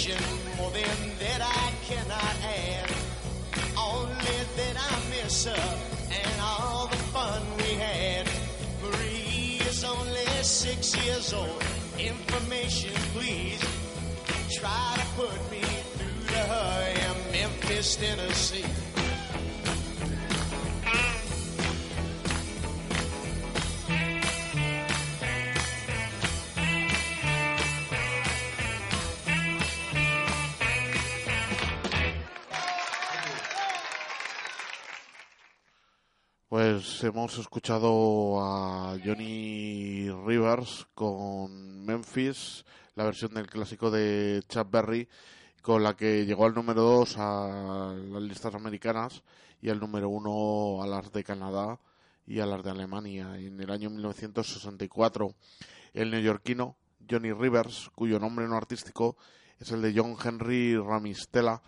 Information 0.05 0.57
more 0.57 0.71
than 0.71 1.17
that 1.19 1.41
I 1.41 1.71
cannot 1.85 2.35
add. 2.43 2.91
Only 3.77 4.37
that 4.57 4.75
I 4.77 4.99
miss 5.09 5.45
her 5.45 5.77
and 6.11 6.41
all 6.41 6.87
the 6.87 6.97
fun 6.97 7.41
we 7.57 7.73
had. 7.73 8.27
Marie 8.81 9.59
is 9.67 9.83
only 9.83 10.25
six 10.43 10.95
years 11.05 11.33
old. 11.33 11.63
Information, 11.97 12.93
please. 13.13 13.61
Try 14.51 14.93
to 14.95 15.05
put 15.21 15.51
me 15.51 15.61
through 15.61 16.27
to 16.27 16.39
her 16.39 16.93
in 16.93 17.31
Memphis, 17.31 17.95
Tennessee. 17.95 18.92
Pues 36.63 37.04
hemos 37.04 37.38
escuchado 37.39 38.39
a 38.39 38.97
Johnny 39.04 40.10
Rivers 40.26 40.88
con 40.95 41.84
Memphis, 41.86 42.63
la 42.95 43.04
versión 43.04 43.34
del 43.34 43.47
clásico 43.47 43.91
de 43.91 44.41
Chuck 44.47 44.71
Berry, 44.71 45.10
con 45.62 45.84
la 45.84 45.93
que 45.93 46.26
llegó 46.26 46.45
al 46.45 46.54
número 46.54 46.82
2 46.82 47.17
a 47.17 47.93
las 48.12 48.21
listas 48.21 48.56
americanas 48.56 49.23
y 49.62 49.71
al 49.71 49.82
número 49.82 50.08
1 50.08 50.84
a 50.84 50.88
las 50.88 51.12
de 51.12 51.26
Canadá 51.26 51.82
y 52.26 52.39
a 52.39 52.45
las 52.45 52.63
de 52.63 52.71
Alemania. 52.71 53.38
En 53.38 53.60
el 53.60 53.69
año 53.69 53.89
1964, 53.89 55.36
el 55.93 56.12
neoyorquino 56.12 56.78
Johnny 57.12 57.34
Rivers, 57.34 57.91
cuyo 57.93 58.19
nombre 58.19 58.47
no 58.47 58.56
artístico 58.56 59.17
es 59.60 59.69
el 59.71 59.82
de 59.82 59.93
John 59.93 60.15
Henry 60.23 60.78
Ramistella, 60.78 61.62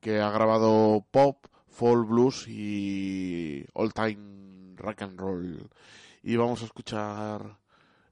que 0.00 0.20
ha 0.20 0.30
grabado 0.30 1.04
pop, 1.10 1.46
folk 1.76 2.08
blues 2.08 2.48
y 2.48 3.64
all 3.74 3.92
time 3.92 4.74
rock 4.76 5.02
and 5.02 5.20
roll. 5.20 5.68
Y 6.22 6.36
vamos 6.36 6.62
a 6.62 6.64
escuchar 6.64 7.58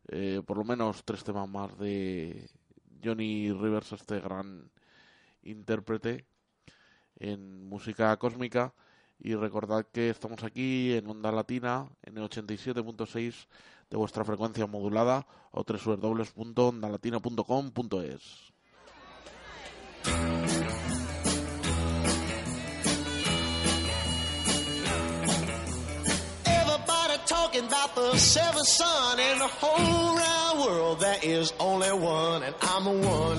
eh, 0.08 0.42
por 0.46 0.58
lo 0.58 0.64
menos 0.64 1.02
tres 1.04 1.24
temas 1.24 1.48
más 1.48 1.78
de 1.78 2.46
Johnny 3.02 3.50
Rivers, 3.52 3.92
este 3.92 4.20
gran 4.20 4.70
intérprete 5.42 6.26
en 7.18 7.66
música 7.66 8.14
cósmica. 8.18 8.74
Y 9.18 9.34
recordad 9.34 9.86
que 9.90 10.10
estamos 10.10 10.44
aquí 10.44 10.92
en 10.92 11.08
Onda 11.08 11.32
Latina, 11.32 11.88
en 12.02 12.18
el 12.18 12.24
87.6 12.24 13.46
de 13.88 13.96
vuestra 13.96 14.24
frecuencia 14.24 14.66
modulada 14.66 15.26
o 15.52 15.64
www.ondalatina.com.es. 15.64 18.52
the 28.12 28.18
seventh 28.18 28.66
son 28.66 29.18
in 29.18 29.38
the 29.38 29.48
whole 29.48 30.16
round 30.16 30.60
world. 30.60 31.00
There 31.00 31.18
is 31.22 31.52
only 31.58 31.92
one, 31.92 32.42
and 32.42 32.54
I'm 32.60 32.86
a 32.86 32.92
one. 32.92 33.38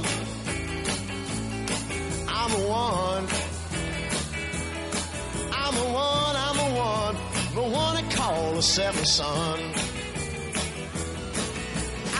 I'm 2.28 2.51
a 2.51 2.67
one. 2.67 3.28
I'm 5.51 5.75
a 5.75 5.86
one, 5.93 6.36
I'm 6.47 6.60
a 6.60 6.69
one. 6.78 7.15
The 7.54 7.62
one 7.62 7.95
they 7.95 8.15
call 8.15 8.54
the 8.54 8.62
seventh 8.62 9.08
son. 9.08 9.60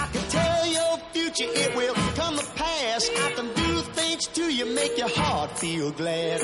I 0.02 0.08
can 0.14 0.30
tell 0.30 0.68
your 0.68 0.98
future, 1.14 1.50
it 1.50 1.76
will 1.76 1.96
come 2.16 2.38
to 2.38 2.46
pass. 2.54 3.10
I 3.10 3.32
can 3.32 3.48
do 3.54 3.82
things 3.94 4.28
to 4.28 4.54
you, 4.54 4.66
make 4.68 4.98
your 4.98 5.10
heart 5.10 5.58
feel 5.58 5.92
glad. 5.92 6.42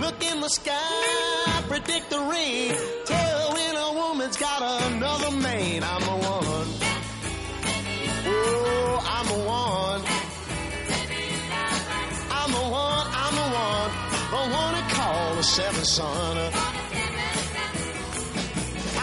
Look 0.00 0.22
in 0.24 0.40
the 0.40 0.48
sky, 0.48 1.62
predict 1.68 2.10
the 2.10 2.20
rain. 2.20 2.74
Tell 3.06 3.52
when 3.54 3.76
woman's 4.08 4.36
got 4.36 4.62
another 4.62 5.30
man. 5.36 5.82
I'm 5.82 6.02
a 6.02 6.16
one. 6.16 6.68
Oh, 8.28 9.00
I'm 9.16 9.28
a 9.28 9.38
one. 9.44 10.02
I'm 12.30 12.52
a 12.54 12.64
one, 12.70 13.06
I'm 13.24 13.36
a 13.44 13.46
one. 13.64 13.90
One 14.52 14.74
they 14.74 14.86
call 14.94 15.34
the 15.34 15.42
seventh 15.42 15.86
son. 15.86 16.36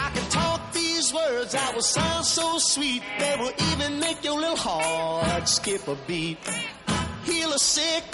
I 0.04 0.10
can 0.14 0.30
talk 0.30 0.72
these 0.72 1.12
words 1.12 1.52
that 1.52 1.74
will 1.74 1.82
sound 1.82 2.24
so 2.24 2.58
sweet. 2.58 3.02
They 3.18 3.36
will 3.38 3.52
even 3.72 4.00
make 4.00 4.24
your 4.24 4.40
little 4.40 4.56
heart 4.56 5.48
skip 5.48 5.86
a 5.88 5.96
beat. 6.06 6.38
Heal 7.24 7.50
the 7.50 7.58
sick, 7.58 8.04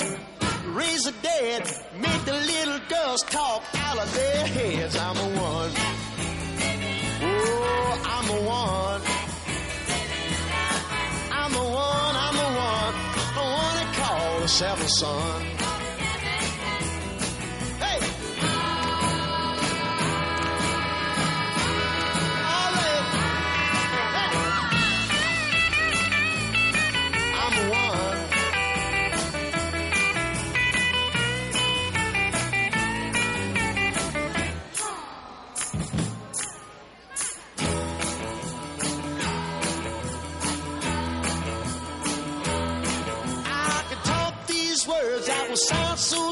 raise 0.67 1.05
the 1.05 1.15
dead, 1.23 1.71
make 2.01 2.25
the 2.25 2.33
little 2.33 2.81
girls 2.89 3.23
talk 3.23 3.63
out 3.77 3.99
of 3.99 4.13
their 4.15 4.47
heads. 4.47 4.97
I'm 4.97 5.17
a 5.17 5.41
one. 5.41 6.10
Oh, 8.03 8.11
I'm 8.17 8.31
a 8.31 8.41
one. 8.47 9.03
I'm 11.33 11.55
a 11.55 11.65
one, 11.65 12.17
I'm 12.17 12.37
a 12.37 12.49
one. 12.57 12.95
The 13.35 13.43
one 13.43 13.75
they 13.77 13.89
call 13.99 14.41
the 14.41 14.49
seventh 14.49 14.91
son. 14.91 15.70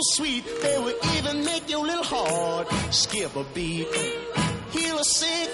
So 0.02 0.22
sweet, 0.22 0.44
they 0.62 0.78
will 0.78 0.94
even 1.16 1.44
make 1.44 1.68
your 1.68 1.84
little 1.84 2.04
heart 2.04 2.68
skip 2.92 3.34
a 3.34 3.44
beat. 3.54 3.88
Heal 4.70 4.98
a 4.98 5.04
sick, 5.04 5.50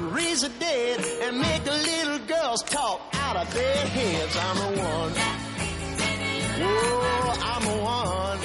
raise 0.00 0.42
a 0.42 0.48
dead, 0.48 1.00
and 1.22 1.40
make 1.40 1.64
the 1.64 1.72
little 1.72 2.18
girls 2.26 2.62
talk 2.62 3.00
out 3.14 3.36
of 3.36 3.52
their 3.52 3.86
heads. 3.86 4.36
I'm 4.36 4.56
the 4.58 4.80
one. 4.80 5.12
Whoa, 6.62 7.32
I'm 7.42 7.62
the 7.62 7.82
one. 7.82 8.38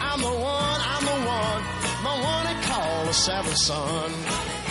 I'm 0.00 0.20
the 0.20 0.26
one, 0.26 0.80
I'm 0.94 1.04
the 1.04 1.18
one, 1.28 1.62
the 2.04 2.14
one 2.24 2.44
they 2.46 2.62
call 2.66 3.04
the 3.06 3.12
seventh 3.12 3.56
son. 3.56 4.63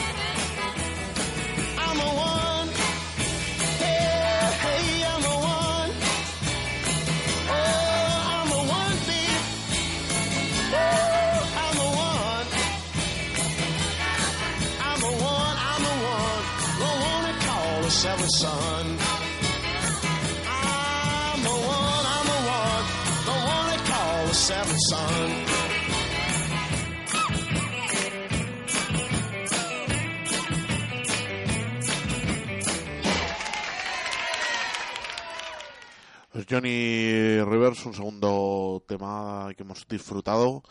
Johnny 36.54 37.42
Rivers, 37.42 37.84
un 37.88 37.96
segundo 37.96 38.84
tema 38.88 39.50
que 39.58 39.64
hemos 39.64 39.88
disfrutado 39.88 40.62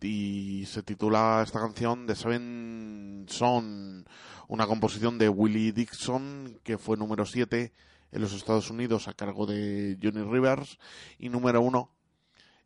y 0.00 0.64
se 0.66 0.82
titula 0.82 1.42
esta 1.44 1.60
canción 1.60 2.06
The 2.08 2.16
Seven 2.16 3.26
Son, 3.28 4.04
una 4.48 4.66
composición 4.66 5.18
de 5.18 5.28
Willie 5.28 5.72
Dixon 5.72 6.58
que 6.64 6.78
fue 6.78 6.96
número 6.96 7.26
7 7.26 7.72
en 8.10 8.20
los 8.20 8.32
Estados 8.32 8.70
Unidos 8.70 9.06
a 9.06 9.12
cargo 9.12 9.46
de 9.46 9.96
Johnny 10.02 10.22
Rivers 10.22 10.78
y 11.18 11.28
número 11.28 11.60
1 11.60 11.90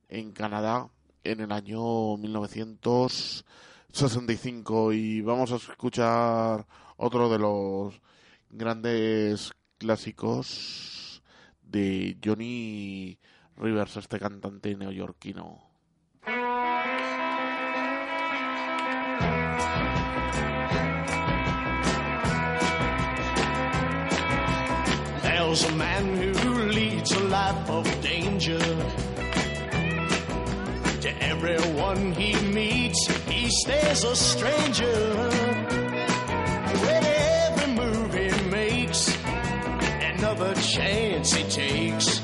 en 0.08 0.32
Canadá 0.32 0.88
en 1.24 1.40
el 1.40 1.50
año 1.50 2.16
1965 2.16 4.92
y 4.92 5.20
vamos 5.22 5.50
a 5.50 5.56
escuchar 5.56 6.68
otro 6.96 7.28
de 7.28 7.40
los 7.40 8.00
grandes 8.50 9.50
clásicos 9.78 11.20
de 11.62 12.16
Johnny 12.24 13.18
Rivers, 13.56 13.96
este 13.96 14.20
cantante 14.20 14.76
neoyorquino. 14.76 15.71
There's 25.52 25.64
a 25.64 25.76
man 25.76 26.16
who 26.16 26.62
leads 26.70 27.12
a 27.12 27.24
life 27.24 27.68
of 27.68 27.84
danger. 28.00 28.58
To 31.02 31.22
everyone 31.22 32.12
he 32.12 32.34
meets, 32.46 33.06
he 33.26 33.50
stays 33.50 34.02
a 34.02 34.16
stranger. 34.16 34.96
With 36.80 37.04
every 37.04 37.74
move 37.74 38.14
he 38.14 38.30
makes, 38.48 39.14
another 40.14 40.54
chance 40.54 41.34
he 41.34 41.44
takes. 41.44 42.22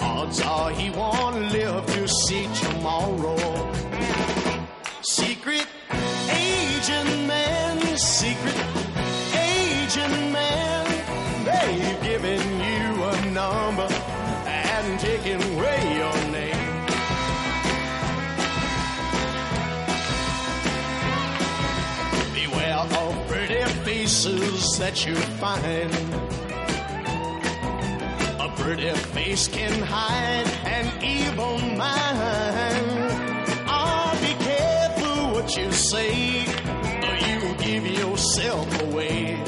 Odds 0.00 0.40
are 0.40 0.70
he 0.72 0.90
won't 0.90 1.52
live 1.52 1.86
to 1.86 2.08
see 2.08 2.48
tomorrow. 2.64 3.72
Secret 5.02 5.68
agent 6.32 7.28
man, 7.28 7.96
secret 7.96 8.73
faces 24.24 24.78
that 24.78 25.06
you 25.06 25.14
find. 25.40 25.92
A 28.40 28.48
pretty 28.56 28.90
face 29.12 29.48
can 29.48 29.82
hide 29.82 30.46
an 30.64 30.86
evil 31.02 31.58
mind. 31.58 31.84
Ah, 33.66 34.16
be 34.20 34.32
careful 34.44 35.34
what 35.34 35.56
you 35.56 35.70
say, 35.72 36.44
or 37.06 37.16
you 37.28 37.54
give 37.66 37.86
yourself 37.86 38.82
away. 38.82 39.42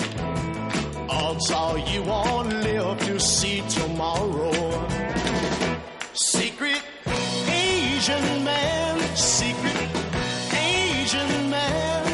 Odds 1.09 1.51
are 1.51 1.79
you 1.79 2.03
won't 2.03 2.53
live 2.53 2.99
to 3.01 3.19
see 3.19 3.63
tomorrow. 3.69 4.53
Secret 6.13 6.83
Asian 7.49 8.45
man, 8.45 9.17
secret 9.17 9.89
Asian 10.53 11.51
man, 11.51 12.06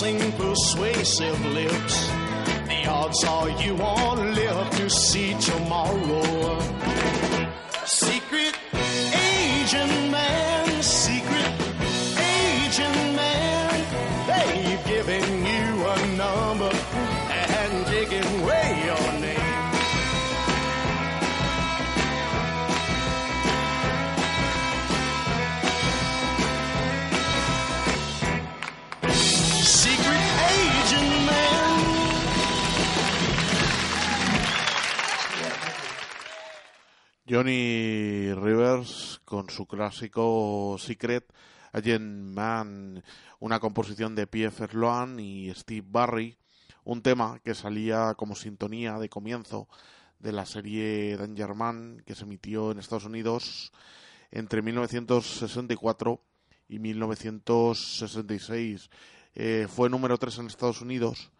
kissing 0.00 0.32
persuasive 0.32 1.44
lips. 1.46 2.08
The 2.68 2.86
odds 2.88 3.22
are 3.24 3.50
you 3.62 3.74
won't 3.74 4.34
live 4.34 4.70
to 4.70 4.88
see 4.88 5.34
tomorrow. 5.34 6.69
Johnny 37.30 38.34
Rivers 38.34 39.22
con 39.24 39.48
su 39.50 39.64
clásico 39.64 40.74
Secret 40.80 41.32
Agent 41.72 42.34
Man, 42.34 43.04
una 43.38 43.60
composición 43.60 44.16
de 44.16 44.26
P.F. 44.26 44.66
Sloan 44.66 45.20
y 45.20 45.54
Steve 45.54 45.86
Barry, 45.88 46.36
un 46.82 47.02
tema 47.02 47.38
que 47.44 47.54
salía 47.54 48.14
como 48.14 48.34
sintonía 48.34 48.98
de 48.98 49.08
comienzo 49.08 49.68
de 50.18 50.32
la 50.32 50.44
serie 50.44 51.16
Danger 51.16 51.54
Man 51.54 52.02
que 52.04 52.16
se 52.16 52.24
emitió 52.24 52.72
en 52.72 52.80
Estados 52.80 53.04
Unidos 53.04 53.70
entre 54.32 54.60
1964 54.60 56.20
y 56.68 56.80
1966. 56.80 58.90
Eh, 59.36 59.68
fue 59.70 59.88
número 59.88 60.18
3 60.18 60.38
en 60.38 60.48
Estados 60.48 60.80
Unidos 60.80 61.30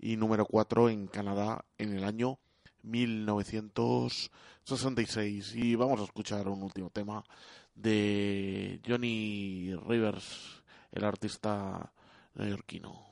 y 0.00 0.16
número 0.16 0.44
4 0.44 0.90
en 0.90 1.06
Canadá 1.06 1.64
en 1.78 1.96
el 1.96 2.02
año 2.02 2.40
1966. 2.82 4.32
Y 5.54 5.76
vamos 5.76 6.00
a 6.00 6.04
escuchar 6.04 6.48
un 6.48 6.60
último 6.60 6.90
tema 6.90 7.22
de 7.72 8.80
Johnny 8.84 9.72
Rivers, 9.86 10.60
el 10.90 11.04
artista 11.04 11.92
neoyorquino. 12.34 13.06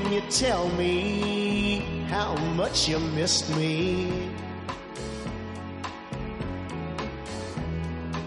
Can 0.00 0.12
you 0.12 0.22
tell 0.22 0.68
me 0.70 1.78
how 2.08 2.34
much 2.56 2.88
you 2.88 2.98
missed 2.98 3.48
me? 3.56 4.28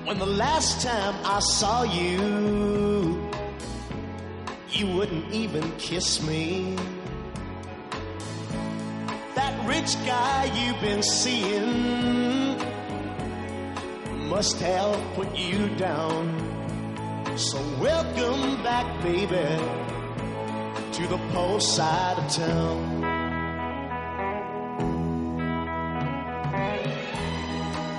When 0.06 0.18
the 0.18 0.32
last 0.46 0.82
time 0.82 1.16
I 1.26 1.40
saw 1.40 1.84
you, 1.84 3.30
you 4.70 4.88
wouldn't 4.96 5.34
even 5.34 5.70
kiss 5.78 6.26
me. 6.26 6.74
That 9.36 9.54
rich 9.68 9.94
guy 10.06 10.46
you've 10.58 10.80
been 10.80 11.04
seeing 11.04 12.58
must 14.30 14.58
have 14.62 14.96
put 15.16 15.36
you 15.36 15.68
down. 15.76 16.24
So 17.36 17.60
welcome 17.82 18.64
back, 18.64 18.88
baby 19.04 19.87
to 20.94 21.08
the 21.08 21.18
poor 21.34 21.60
side 21.60 22.18
of 22.18 22.32
town. 22.32 23.02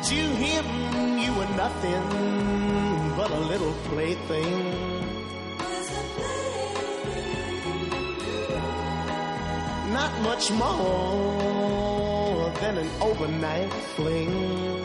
To 0.05 0.15
him, 0.15 1.19
you 1.19 1.33
were 1.35 1.49
nothing 1.57 2.03
but 3.17 3.31
a 3.31 3.39
little 3.39 3.73
plaything. 3.91 4.75
Not 9.93 10.21
much 10.23 10.51
more 10.51 12.51
than 12.61 12.79
an 12.79 12.91
overnight 13.01 13.73
fling. 13.95 14.85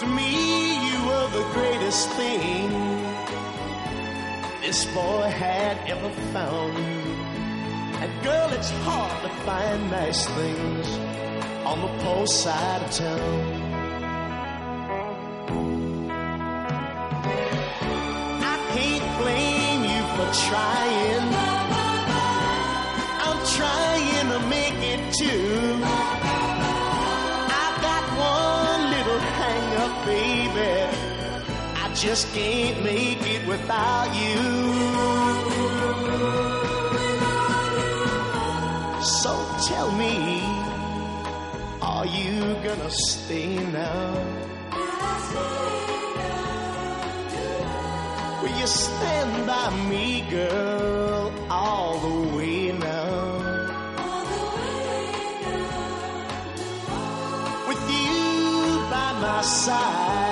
To 0.00 0.06
me, 0.06 0.90
you 0.90 1.06
were 1.06 1.28
the 1.30 1.44
greatest 1.54 2.08
thing 2.10 2.97
this 4.68 4.84
boy 4.92 5.22
had 5.22 5.78
ever 5.88 6.10
found. 6.34 6.76
And 8.02 8.12
girl, 8.22 8.50
it's 8.52 8.70
hard 8.84 9.22
to 9.22 9.30
find 9.46 9.90
nice 9.90 10.26
things 10.26 10.86
on 11.70 11.80
the 11.80 11.92
poor 12.02 12.26
side 12.26 12.82
of 12.82 12.90
town. 12.90 13.40
I 18.52 18.56
can't 18.74 19.08
blame 19.22 19.82
you 19.92 20.02
for 20.16 20.28
trying. 20.48 21.26
I'm 23.26 23.40
trying 23.56 24.28
to 24.34 24.40
make 24.56 24.80
it 24.94 25.02
too. 25.14 25.80
I've 27.62 27.78
got 27.88 28.04
one 28.36 28.82
little 28.94 29.20
hang 29.40 29.66
up, 29.84 29.94
baby. 30.04 30.37
Just 32.00 32.32
can't 32.32 32.84
make 32.84 33.18
it 33.26 33.44
without 33.48 34.06
you. 34.14 34.38
So 39.02 39.32
tell 39.66 39.90
me, 39.98 40.40
are 41.82 42.06
you 42.06 42.54
gonna 42.62 42.88
stay 42.88 43.56
now? 43.56 44.14
Will 48.42 48.56
you 48.60 48.66
stand 48.68 49.46
by 49.48 49.76
me, 49.90 50.24
girl, 50.30 51.32
all 51.50 51.98
the 51.98 52.36
way 52.36 52.70
now? 52.78 53.26
With 57.66 57.90
you 57.90 58.88
by 58.88 59.12
my 59.20 59.42
side 59.42 60.27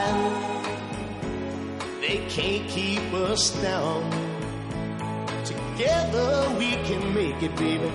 keep 3.07 3.15
us 3.15 3.51
down. 3.63 4.11
Together 5.45 6.55
we 6.59 6.73
can 6.85 7.15
make 7.15 7.43
it, 7.43 7.55
baby, 7.57 7.91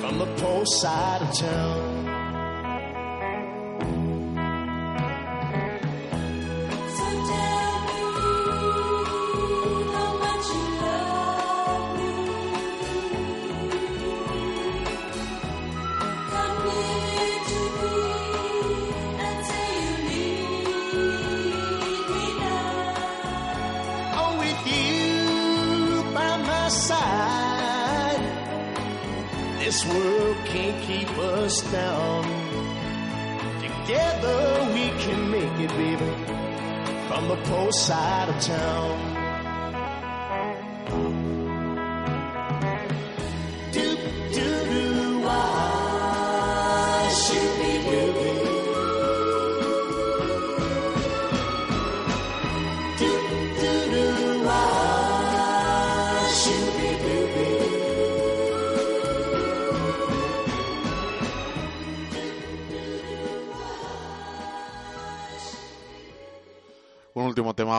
from 0.00 0.18
the 0.18 0.26
poor 0.38 0.64
side 0.66 1.22
of 1.22 1.38
town. 1.38 1.81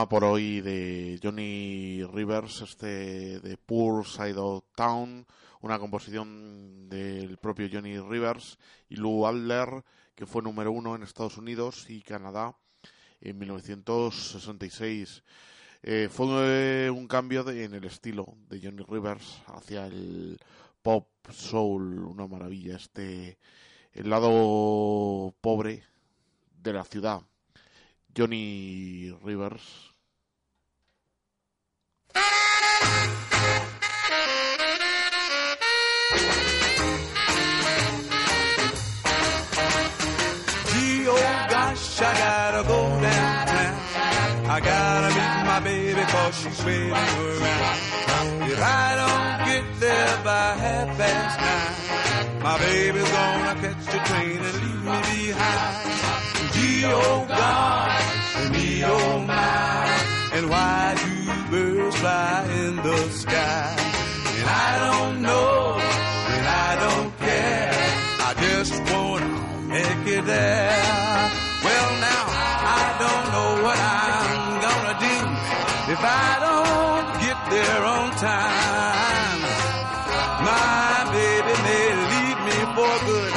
Por 0.08 0.24
hoy 0.24 0.60
de 0.60 1.18
Johnny 1.22 2.02
Rivers, 2.04 2.60
este 2.62 3.40
de 3.40 3.56
Poor 3.56 4.06
Side 4.06 4.36
of 4.36 4.64
Town, 4.74 5.26
una 5.60 5.78
composición 5.78 6.88
del 6.88 7.36
propio 7.38 7.68
Johnny 7.72 7.98
Rivers 7.98 8.58
y 8.88 8.96
Lou 8.96 9.26
Adler, 9.26 9.82
que 10.14 10.26
fue 10.26 10.42
número 10.42 10.72
uno 10.72 10.94
en 10.94 11.02
Estados 11.02 11.38
Unidos 11.38 11.88
y 11.88 12.02
Canadá 12.02 12.56
en 13.20 13.38
1966. 13.38 15.22
Eh, 15.82 16.08
fue 16.10 16.90
un 16.90 17.06
cambio 17.08 17.44
de- 17.44 17.64
en 17.64 17.74
el 17.74 17.84
estilo 17.84 18.26
de 18.48 18.60
Johnny 18.62 18.84
Rivers 18.88 19.42
hacia 19.46 19.86
el 19.86 20.38
pop 20.82 21.08
soul, 21.30 22.04
una 22.04 22.26
maravilla, 22.26 22.76
este 22.76 23.38
el 23.92 24.10
lado 24.10 25.34
pobre 25.40 25.84
de 26.62 26.72
la 26.72 26.84
ciudad. 26.84 27.22
Johnny 28.16 29.10
Rivers. 29.24 29.93
Gee, 40.70 41.06
oh 41.08 41.46
gosh, 41.50 42.00
I 42.00 42.12
gotta 42.18 42.62
go 42.68 42.80
downtown. 43.00 43.74
I 44.50 44.60
gotta 44.60 45.08
meet 45.18 45.46
my 45.46 45.60
baby 45.60 46.02
cause 46.02 46.34
she's 46.40 46.64
waiting 46.64 46.90
around. 46.92 47.94
If 48.52 48.60
I 48.60 48.86
don't 49.00 49.48
get 49.48 49.80
there 49.80 50.16
by 50.24 50.46
half 50.64 50.98
past 50.98 51.36
nine, 51.44 52.42
my 52.42 52.58
baby's 52.58 53.10
gonna 53.10 53.54
catch 53.62 53.84
the 53.86 53.98
train 54.08 54.38
and 54.48 54.56
leave 54.62 54.84
me 54.84 54.98
behind. 55.32 56.52
Gee, 56.54 56.84
oh 56.86 57.26
and 58.36 58.50
me, 58.52 58.84
oh 58.84 59.18
my, 59.20 59.86
and 60.34 60.50
why 60.50 60.94
do 61.02 61.13
birds 61.54 61.96
fly 61.96 62.46
in 62.62 62.76
the 62.88 62.98
sky. 63.22 63.76
And 64.38 64.46
I 64.66 64.72
don't 64.86 65.16
know, 65.28 65.52
and 66.34 66.44
I 66.66 66.70
don't 66.84 67.12
care. 67.26 67.74
I 68.28 68.30
just 68.46 68.74
wanna 68.92 69.32
make 69.74 70.02
it 70.16 70.24
there. 70.34 71.24
Well 71.66 71.90
now, 72.10 72.24
I 72.82 72.86
don't 73.02 73.26
know 73.34 73.50
what 73.64 73.78
I'm 74.00 74.48
gonna 74.66 74.96
do 75.08 75.16
if 75.94 76.02
I 76.26 76.30
don't 76.46 77.08
get 77.24 77.38
there 77.54 77.82
on 77.96 78.06
time. 78.32 79.40
My 80.50 80.96
baby 81.18 81.54
may 81.68 81.86
leave 82.12 82.40
me 82.48 82.58
for 82.76 82.94
good, 83.10 83.34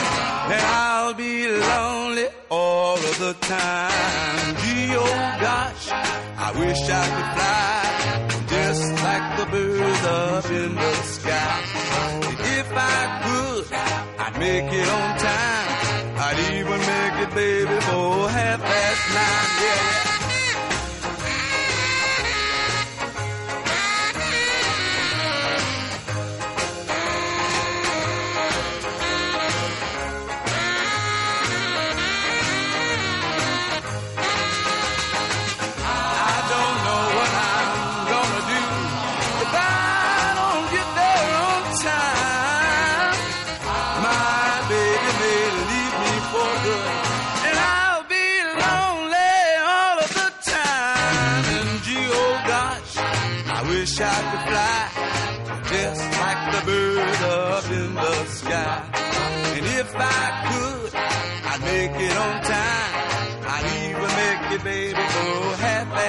and 0.54 0.64
I'll 0.86 1.16
be 1.26 1.36
lonely 1.72 2.28
all 2.50 3.00
of 3.12 3.16
the 3.26 3.34
time. 3.56 4.48
Gee, 4.62 4.96
oh 5.06 5.18
gosh, 5.48 5.84
I 6.46 6.48
wish 6.62 6.82
I 7.02 7.04
could 7.14 7.30
fly 7.38 7.77
up 10.38 10.52
in 10.52 10.76
the 10.76 10.94
sky. 11.18 11.62
If 12.60 12.70
I 12.72 13.00
could, 13.26 13.66
I'd 14.24 14.36
make 14.38 14.72
it 14.72 14.88
on 14.88 15.10
time. 15.18 15.70
I'd 16.26 16.40
even 16.58 16.80
make 16.94 17.18
it, 17.26 17.32
baby, 17.34 17.78
for 17.88 18.30
half 18.30 18.60
past 18.62 18.97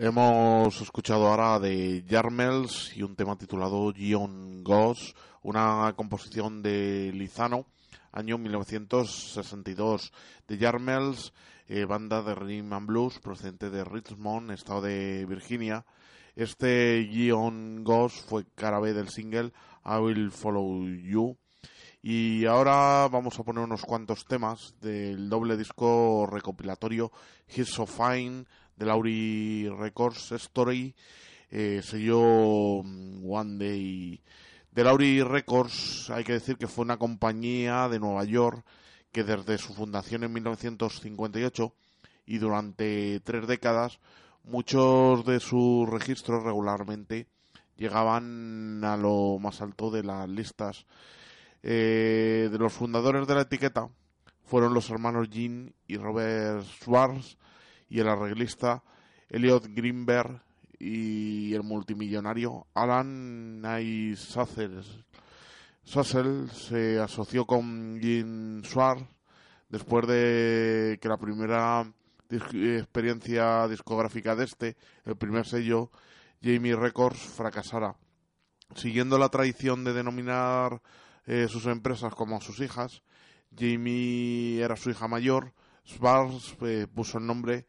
Hemos 0.00 0.80
escuchado 0.80 1.26
ahora 1.26 1.58
de 1.58 2.04
Jarmels 2.08 2.96
y 2.96 3.02
un 3.02 3.16
tema 3.16 3.36
titulado 3.36 3.92
Gion 3.92 4.62
Goss, 4.62 5.16
una 5.42 5.92
composición 5.96 6.62
de 6.62 7.10
Lizano, 7.12 7.66
año 8.12 8.38
1962. 8.38 10.12
De 10.46 10.56
Jarmels, 10.56 11.32
eh, 11.66 11.84
banda 11.84 12.22
de 12.22 12.36
rhythm 12.36 12.74
and 12.74 12.86
blues 12.86 13.18
procedente 13.18 13.70
de 13.70 13.82
Richmond, 13.82 14.52
estado 14.52 14.82
de 14.82 15.26
Virginia. 15.26 15.84
Este 16.36 17.08
Gion 17.10 17.82
Goss 17.82 18.20
fue 18.20 18.46
cara 18.54 18.78
B 18.78 18.92
del 18.92 19.08
single 19.08 19.52
I 19.84 19.98
Will 19.98 20.30
Follow 20.30 20.86
You. 20.86 21.36
Y 22.00 22.46
ahora 22.46 23.08
vamos 23.08 23.36
a 23.40 23.42
poner 23.42 23.64
unos 23.64 23.82
cuantos 23.82 24.24
temas 24.26 24.76
del 24.80 25.28
doble 25.28 25.56
disco 25.56 26.24
recopilatorio 26.30 27.10
He's 27.48 27.70
So 27.70 27.84
Fine 27.84 28.44
de 28.78 28.86
Lauri 28.86 29.68
Records 29.68 30.32
Story, 30.32 30.94
eh, 31.50 31.80
sello 31.82 32.82
mm, 32.84 33.30
One 33.30 33.58
Day. 33.58 34.22
De 34.70 34.84
Lauri 34.84 35.22
Records 35.22 36.10
hay 36.10 36.22
que 36.22 36.34
decir 36.34 36.56
que 36.56 36.68
fue 36.68 36.84
una 36.84 36.96
compañía 36.96 37.88
de 37.88 37.98
Nueva 37.98 38.24
York 38.24 38.64
que 39.10 39.24
desde 39.24 39.58
su 39.58 39.74
fundación 39.74 40.22
en 40.22 40.32
1958 40.32 41.74
y 42.26 42.38
durante 42.38 43.20
tres 43.20 43.48
décadas 43.48 43.98
muchos 44.44 45.24
de 45.24 45.40
sus 45.40 45.88
registros 45.88 46.44
regularmente 46.44 47.26
llegaban 47.76 48.84
a 48.84 48.96
lo 48.96 49.38
más 49.40 49.60
alto 49.60 49.90
de 49.90 50.04
las 50.04 50.28
listas 50.28 50.86
eh, 51.62 52.48
de 52.52 52.58
los 52.58 52.72
fundadores 52.72 53.26
de 53.26 53.34
la 53.34 53.42
etiqueta 53.42 53.88
fueron 54.44 54.74
los 54.74 54.90
hermanos 54.90 55.28
Jean 55.30 55.74
y 55.86 55.96
Robert 55.96 56.64
Schwartz 56.64 57.38
y 57.88 58.00
el 58.00 58.08
arreglista 58.08 58.82
Elliot 59.28 59.66
Greenberg 59.68 60.42
y 60.78 61.54
el 61.54 61.62
multimillonario 61.62 62.66
Alan 62.74 63.60
Nay 63.60 64.14
Sassel. 64.16 64.82
Se 65.84 66.98
asoció 66.98 67.46
con 67.46 68.00
Jean 68.00 68.62
Schwartz 68.64 69.06
después 69.68 70.06
de 70.06 70.98
que 71.00 71.08
la 71.08 71.16
primera 71.16 71.90
experiencia 72.30 73.66
discográfica 73.68 74.36
de 74.36 74.44
este, 74.44 74.76
el 75.04 75.16
primer 75.16 75.46
sello, 75.46 75.90
Jamie 76.42 76.76
Records, 76.76 77.18
fracasara. 77.18 77.96
Siguiendo 78.74 79.18
la 79.18 79.30
tradición 79.30 79.82
de 79.82 79.94
denominar 79.94 80.82
eh, 81.26 81.48
sus 81.48 81.66
empresas 81.66 82.14
como 82.14 82.40
sus 82.40 82.60
hijas, 82.60 83.02
Jamie 83.58 84.60
era 84.60 84.76
su 84.76 84.90
hija 84.90 85.08
mayor, 85.08 85.54
Schwartz 85.86 86.54
eh, 86.60 86.86
puso 86.94 87.16
el 87.16 87.26
nombre 87.26 87.66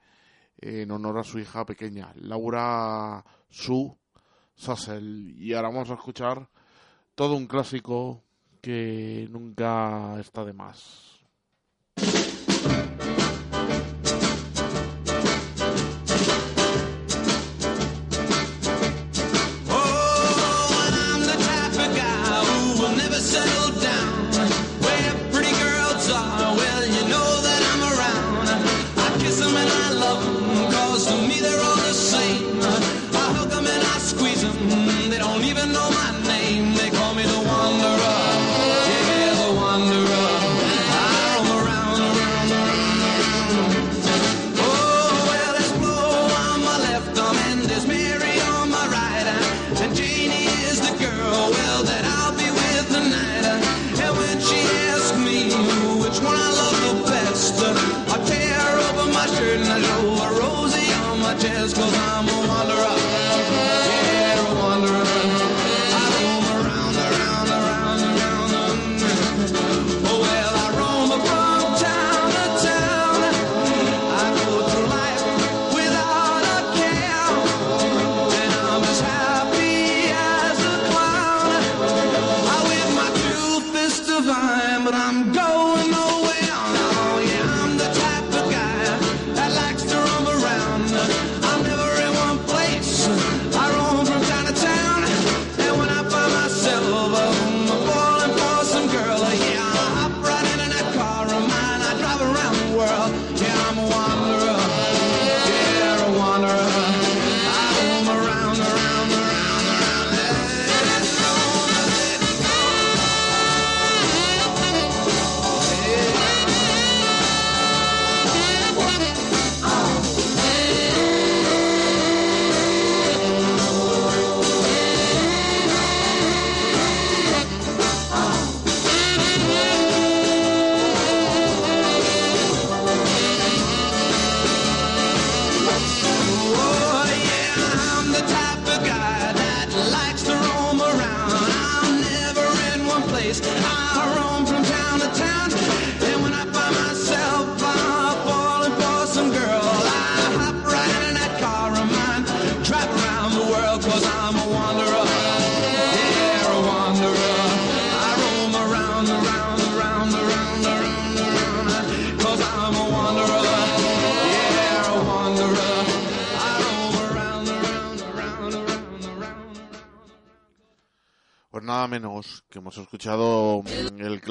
en 0.61 0.91
honor 0.91 1.19
a 1.19 1.23
su 1.23 1.39
hija 1.39 1.65
pequeña, 1.65 2.11
Laura 2.15 3.23
Sue 3.49 3.95
Sassel. 4.55 5.35
Y 5.37 5.53
ahora 5.53 5.69
vamos 5.69 5.89
a 5.89 5.95
escuchar 5.95 6.49
todo 7.15 7.35
un 7.35 7.47
clásico 7.47 8.23
que 8.61 9.27
nunca 9.31 10.19
está 10.19 10.43
de 10.43 10.53
más. 10.53 11.19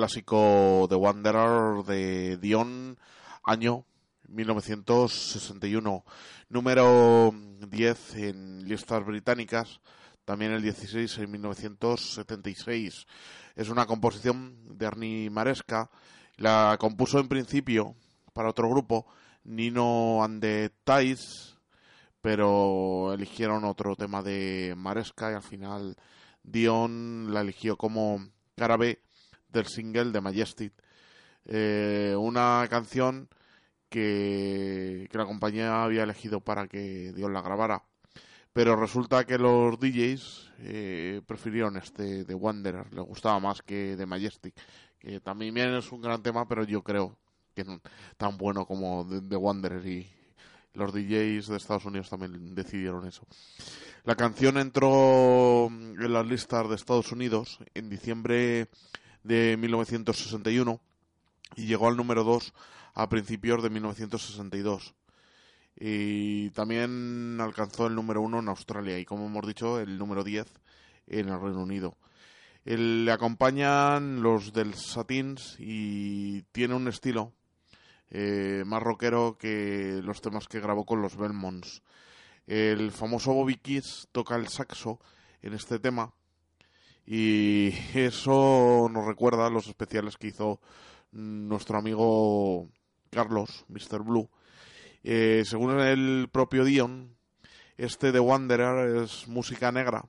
Clásico 0.09 0.87
The 0.89 0.95
Wanderer 0.95 1.85
de 1.85 2.39
Dion, 2.39 2.97
año 3.45 3.85
1961, 4.29 6.03
número 6.49 7.31
10 7.69 8.15
en 8.17 8.67
listas 8.67 9.05
británicas, 9.05 9.83
también 10.25 10.53
el 10.53 10.63
16 10.63 11.19
en 11.19 11.31
1976. 11.31 13.07
Es 13.55 13.69
una 13.69 13.85
composición 13.85 14.79
de 14.79 14.87
Ernie 14.87 15.29
Maresca, 15.29 15.91
la 16.39 16.79
compuso 16.81 17.19
en 17.19 17.29
principio 17.29 17.95
para 18.33 18.49
otro 18.49 18.71
grupo, 18.71 19.05
Nino 19.45 20.25
and 20.25 20.41
the 20.41 20.71
Tides, 20.85 21.59
pero 22.23 23.13
eligieron 23.13 23.63
otro 23.67 23.95
tema 23.95 24.23
de 24.23 24.73
Maresca 24.75 25.33
y 25.33 25.35
al 25.35 25.43
final 25.43 25.97
Dion 26.43 27.35
la 27.35 27.43
eligió 27.43 27.77
como 27.77 28.27
cara 28.57 28.79
B 28.79 29.03
del 29.49 29.67
single 29.67 30.13
de 30.13 30.21
Majestic. 30.21 30.73
Eh, 31.47 32.15
una 32.19 32.67
canción 32.69 33.29
que, 33.89 35.09
que 35.11 35.19
la 35.19 35.27
compañía 35.27 35.83
había 35.83 36.03
elegido 36.03 36.41
para 36.41 36.67
que 36.67 37.13
Dion 37.13 37.33
la 37.33 37.43
grabara. 37.43 37.83
Pero 38.53 38.77
resulta 38.77 39.25
que 39.25 39.39
los 39.39 39.79
DJs 39.79 40.53
eh, 40.61 41.23
prefirieron 41.27 41.77
este 41.77 42.25
de 42.25 42.35
Wanderer, 42.35 42.93
les 42.93 43.05
gustaba 43.05 43.39
más 43.39 43.63
que 43.63 43.97
de 43.97 44.07
Majestic, 44.07 44.55
que 44.99 45.21
también 45.21 45.57
es 45.59 45.93
un 45.93 46.01
gran 46.01 46.23
tema, 46.23 46.49
pero 46.49 46.65
yo 46.65 46.83
creo 46.83 47.17
que 47.55 47.65
no 47.65 47.81
tan 48.17 48.37
bueno 48.37 48.67
como 48.67 49.05
de 49.05 49.37
Wanderer 49.37 49.87
y 49.87 50.11
los 50.75 50.93
DJs 50.93 51.49
de 51.49 51.57
Estados 51.57 51.85
Unidos 51.85 52.11
también 52.11 52.55
decidieron 52.55 53.07
eso. 53.07 53.27
La 54.05 54.17
canción 54.17 54.59
entró 54.59 55.67
en 55.67 56.13
las 56.13 56.27
listas 56.27 56.69
de 56.69 56.77
Estados 56.77 57.13
Unidos 57.13 57.59
en 57.75 57.89
diciembre 57.89 58.69
de 59.29 59.57
1961 59.59 60.81
y 61.55 61.67
llegó 61.67 61.87
al 61.87 61.97
número 61.97 62.25
2 62.25 62.55
a 62.95 63.09
principios 63.09 63.63
de 63.63 63.71
1962. 63.71 64.95
Y 65.79 66.51
también 66.51 67.39
alcanzó 67.41 67.87
el 67.87 67.95
número 67.95 68.23
1 68.23 68.41
en 68.41 68.49
Australia 68.49 68.99
y, 68.99 69.05
como 69.05 69.27
hemos 69.27 69.47
dicho, 69.47 69.79
el 69.79 69.99
número 69.99 70.25
10 70.25 70.47
en 71.09 71.29
el 71.29 71.41
Reino 71.41 71.63
Unido. 71.63 71.97
Le 72.65 73.13
acompañan 73.13 74.23
los 74.23 74.53
del 74.53 74.75
Satins 74.75 75.57
y 75.59 76.43
tiene 76.51 76.75
un 76.75 76.89
estilo 76.89 77.33
eh, 78.11 78.65
más 78.67 78.83
rockero 78.83 79.37
que 79.39 80.01
los 80.03 80.21
temas 80.21 80.49
que 80.49 80.61
grabó 80.61 80.85
con 80.85 81.01
los 81.01 81.17
Belmonts. 81.17 81.83
El 82.47 82.91
famoso 82.91 83.35
Bobby 83.35 83.57
Kiss 83.57 84.09
toca 84.11 84.37
el 84.37 84.49
saxo 84.49 84.99
en 85.43 85.53
este 85.53 85.79
tema 85.79 86.13
y 87.11 87.73
eso 87.95 88.87
nos 88.93 89.07
recuerda 89.07 89.47
a 89.47 89.51
los 89.51 89.67
especiales 89.67 90.19
que 90.19 90.27
hizo 90.27 90.61
nuestro 91.11 91.79
amigo 91.79 92.69
Carlos, 93.09 93.65
Mr. 93.69 94.03
Blue. 94.03 94.29
Eh, 95.03 95.43
según 95.47 95.81
el 95.81 96.29
propio 96.31 96.67
Dion, 96.67 97.17
este 97.79 98.13
de 98.13 98.21
Wanderer 98.21 99.03
es 99.03 99.27
música 99.27 99.73
negra 99.73 100.05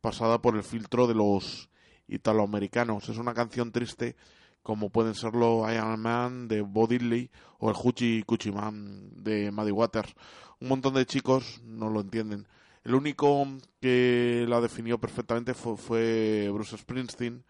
pasada 0.00 0.40
por 0.40 0.56
el 0.56 0.62
filtro 0.62 1.06
de 1.06 1.14
los 1.14 1.68
italoamericanos. 2.08 3.06
Es 3.10 3.18
una 3.18 3.34
canción 3.34 3.70
triste 3.70 4.16
como 4.62 4.88
pueden 4.88 5.14
serlo 5.14 5.70
I 5.70 5.76
Am 5.76 5.88
a 5.88 5.96
Man 5.98 6.48
de 6.48 6.62
Bo 6.62 6.86
Diddley 6.86 7.30
o 7.58 7.68
el 7.68 7.76
Hoochie 7.76 8.24
Coochie 8.24 8.50
Man 8.50 9.10
de 9.22 9.50
Muddy 9.50 9.72
Waters. 9.72 10.14
Un 10.58 10.68
montón 10.68 10.94
de 10.94 11.04
chicos 11.04 11.60
no 11.66 11.90
lo 11.90 12.00
entienden. 12.00 12.46
El 12.84 12.94
único 12.94 13.46
que 13.80 14.44
la 14.46 14.60
definió 14.60 14.98
perfectamente 14.98 15.54
fue, 15.54 16.50
Bruce 16.52 16.76
Springsteen. 16.76 17.42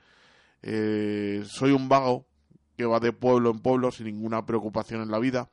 Eh, 0.62 1.44
soy 1.46 1.72
un 1.72 1.88
vago 1.88 2.24
que 2.76 2.86
va 2.86 3.00
de 3.00 3.12
pueblo 3.12 3.50
en 3.50 3.58
pueblo 3.58 3.90
sin 3.90 4.06
ninguna 4.06 4.46
preocupación 4.46 5.02
en 5.02 5.10
la 5.10 5.18
vida. 5.18 5.50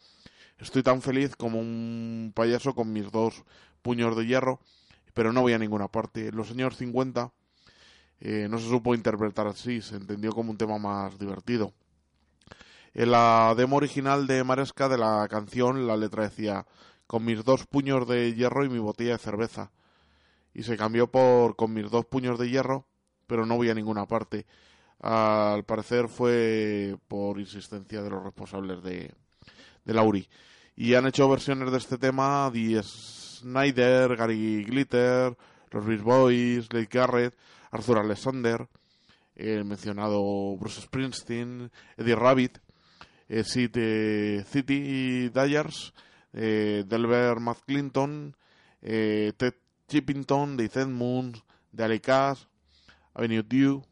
Estoy 0.59 0.83
tan 0.83 1.01
feliz 1.01 1.35
como 1.35 1.59
un 1.59 2.31
payaso 2.35 2.75
con 2.75 2.93
mis 2.93 3.11
dos 3.11 3.43
puños 3.81 4.15
de 4.15 4.27
hierro, 4.27 4.59
pero 5.15 5.33
no 5.33 5.41
voy 5.41 5.53
a 5.53 5.57
ninguna 5.57 5.87
parte. 5.87 6.27
En 6.27 6.35
los 6.35 6.51
años 6.51 6.77
50 6.77 7.31
eh, 8.19 8.47
no 8.47 8.59
se 8.59 8.69
supo 8.69 8.93
interpretar 8.93 9.47
así, 9.47 9.81
se 9.81 9.95
entendió 9.95 10.31
como 10.31 10.51
un 10.51 10.57
tema 10.57 10.77
más 10.77 11.17
divertido. 11.17 11.73
En 12.93 13.09
la 13.09 13.55
demo 13.57 13.77
original 13.77 14.27
de 14.27 14.43
Maresca 14.43 14.87
de 14.87 14.99
la 14.99 15.27
canción, 15.27 15.87
la 15.87 15.97
letra 15.97 16.23
decía 16.23 16.67
con 17.11 17.25
mis 17.25 17.43
dos 17.43 17.67
puños 17.67 18.07
de 18.07 18.33
hierro 18.33 18.63
y 18.63 18.69
mi 18.69 18.79
botella 18.79 19.11
de 19.11 19.17
cerveza. 19.17 19.69
Y 20.53 20.63
se 20.63 20.77
cambió 20.77 21.11
por 21.11 21.57
con 21.57 21.73
mis 21.73 21.91
dos 21.91 22.05
puños 22.05 22.39
de 22.39 22.49
hierro, 22.49 22.85
pero 23.27 23.45
no 23.45 23.57
voy 23.57 23.69
a 23.69 23.73
ninguna 23.73 24.05
parte. 24.05 24.45
Al 25.01 25.65
parecer 25.65 26.07
fue 26.07 26.95
por 27.09 27.37
insistencia 27.37 28.01
de 28.01 28.11
los 28.11 28.23
responsables 28.23 28.81
de, 28.81 29.13
de 29.83 29.93
Lauri. 29.93 30.25
Y 30.77 30.93
han 30.93 31.05
hecho 31.05 31.27
versiones 31.27 31.69
de 31.69 31.79
este 31.79 31.97
tema 31.97 32.49
Dee 32.49 32.81
Snyder, 32.81 34.15
Gary 34.15 34.63
Glitter, 34.63 35.35
los 35.71 35.85
Beach 35.85 36.03
Boys, 36.03 36.71
Lake 36.71 36.97
Garrett, 36.97 37.35
Arthur 37.71 37.97
Alexander, 37.97 38.69
el 39.35 39.65
mencionado 39.65 40.55
Bruce 40.55 40.79
Springsteen, 40.79 41.69
Eddie 41.97 42.15
Rabbit, 42.15 42.59
eh, 43.27 43.43
eh, 43.45 44.45
City 44.47 45.27
Dyers, 45.27 45.93
eh, 46.33 46.83
Delbert 46.87 47.39
McClinton, 47.39 48.35
eh, 48.81 49.33
Ted 49.37 49.55
Chippington, 49.87 50.57
de 50.57 50.69
Ted 50.69 50.87
Moon, 50.87 51.33
de 51.71 51.83
Ali 51.83 51.99
Cass, 51.99 52.47
Avenue 53.13 53.43
Dew, 53.43 53.83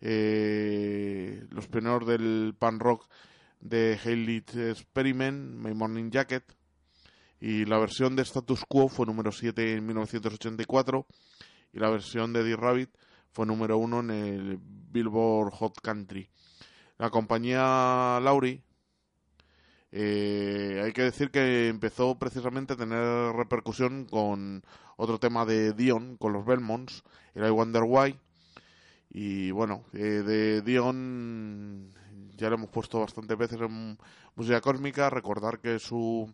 eh, 0.00 1.44
los 1.50 1.66
pioneros 1.66 2.06
del 2.06 2.54
pan 2.58 2.78
rock 2.78 3.08
de 3.60 3.98
Hayley 4.02 4.44
Experiment, 4.54 5.56
My 5.56 5.74
Morning 5.74 6.10
Jacket, 6.10 6.44
y 7.40 7.64
la 7.64 7.78
versión 7.78 8.16
de 8.16 8.22
Status 8.22 8.64
Quo 8.68 8.88
fue 8.88 9.06
número 9.06 9.32
7 9.32 9.74
en 9.74 9.86
1984 9.86 11.06
y 11.72 11.78
la 11.78 11.90
versión 11.90 12.32
de 12.32 12.42
D-Rabbit 12.42 12.90
fue 13.30 13.46
número 13.46 13.78
1 13.78 14.00
en 14.00 14.10
el 14.10 14.58
Billboard 14.60 15.52
Hot 15.52 15.80
Country. 15.80 16.28
La 16.96 17.10
compañía 17.10 18.18
Lauri, 18.20 18.60
eh, 19.92 20.82
hay 20.84 20.92
que 20.92 21.02
decir 21.02 21.30
que 21.30 21.68
empezó 21.68 22.18
precisamente 22.18 22.74
a 22.74 22.76
tener 22.76 23.32
repercusión 23.34 24.04
con 24.04 24.62
otro 24.96 25.18
tema 25.18 25.44
de 25.44 25.72
Dion, 25.72 26.16
con 26.16 26.32
los 26.32 26.44
Belmonts, 26.44 27.02
el 27.34 27.46
I 27.46 27.50
Wonder 27.50 27.84
Why. 27.84 28.18
Y 29.10 29.50
bueno, 29.50 29.84
eh, 29.94 30.22
de 30.24 30.62
Dion 30.62 31.92
ya 32.36 32.48
lo 32.48 32.54
hemos 32.54 32.70
puesto 32.70 33.00
bastantes 33.00 33.36
veces 33.36 33.60
en 33.60 33.98
música 34.36 34.60
cósmica. 34.60 35.10
Recordar 35.10 35.60
que 35.60 35.78
su 35.78 36.32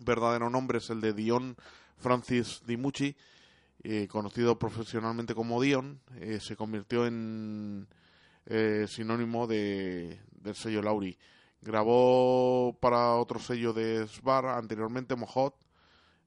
verdadero 0.00 0.50
nombre 0.50 0.78
es 0.78 0.90
el 0.90 1.00
de 1.00 1.12
Dion 1.12 1.56
Francis 1.98 2.62
Dimucci, 2.66 3.16
eh, 3.82 4.08
conocido 4.08 4.58
profesionalmente 4.58 5.34
como 5.34 5.60
Dion. 5.60 6.00
eh, 6.20 6.40
se 6.40 6.56
convirtió 6.56 7.06
en 7.06 7.86
eh, 8.46 8.86
sinónimo 8.88 9.46
de, 9.46 10.20
del 10.32 10.54
sello 10.54 10.82
Lauri. 10.82 11.16
Grabó 11.62 12.76
para 12.80 13.16
otro 13.16 13.38
sello 13.38 13.72
de 13.72 14.06
Sbar, 14.06 14.46
anteriormente 14.46 15.14
Mojot, 15.14 15.54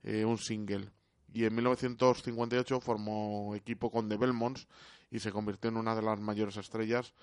eh, 0.03 0.25
un 0.25 0.37
single. 0.37 0.89
Y 1.33 1.45
en 1.45 1.55
1958 1.55 2.79
formó 2.79 3.55
equipo 3.55 3.89
con 3.89 4.07
The 4.07 4.17
Belmonts 4.17 4.67
y 5.09 5.19
se 5.19 5.31
convirtió 5.31 5.69
en 5.69 5.77
una 5.77 5.95
de 5.95 6.03
las 6.03 6.19
mayores 6.19 6.57
estrellas 6.57 7.13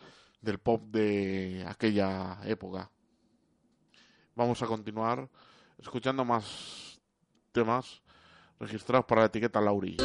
del 0.40 0.58
pop 0.58 0.82
de 0.86 1.64
aquella 1.68 2.38
época. 2.44 2.90
Vamos 4.34 4.62
a 4.62 4.66
continuar 4.66 5.28
escuchando 5.78 6.24
más 6.24 7.00
temas 7.52 8.02
registrados 8.58 9.06
para 9.06 9.22
la 9.22 9.26
etiqueta 9.28 9.60
Lauri. 9.60 9.96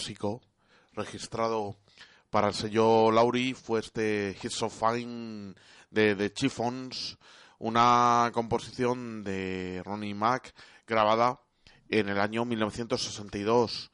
Clásico 0.00 0.40
registrado 0.94 1.76
para 2.30 2.48
el 2.48 2.54
sello 2.54 3.10
Lauri 3.12 3.52
fue 3.52 3.80
este 3.80 4.34
Hits 4.42 4.62
of 4.62 4.72
Fine 4.72 5.52
de 5.90 6.16
The 6.16 6.32
Chiffons, 6.32 7.18
una 7.58 8.30
composición 8.32 9.22
de 9.22 9.82
Ronnie 9.84 10.14
Mack 10.14 10.54
grabada 10.86 11.38
en 11.90 12.08
el 12.08 12.18
año 12.18 12.46
1962. 12.46 13.90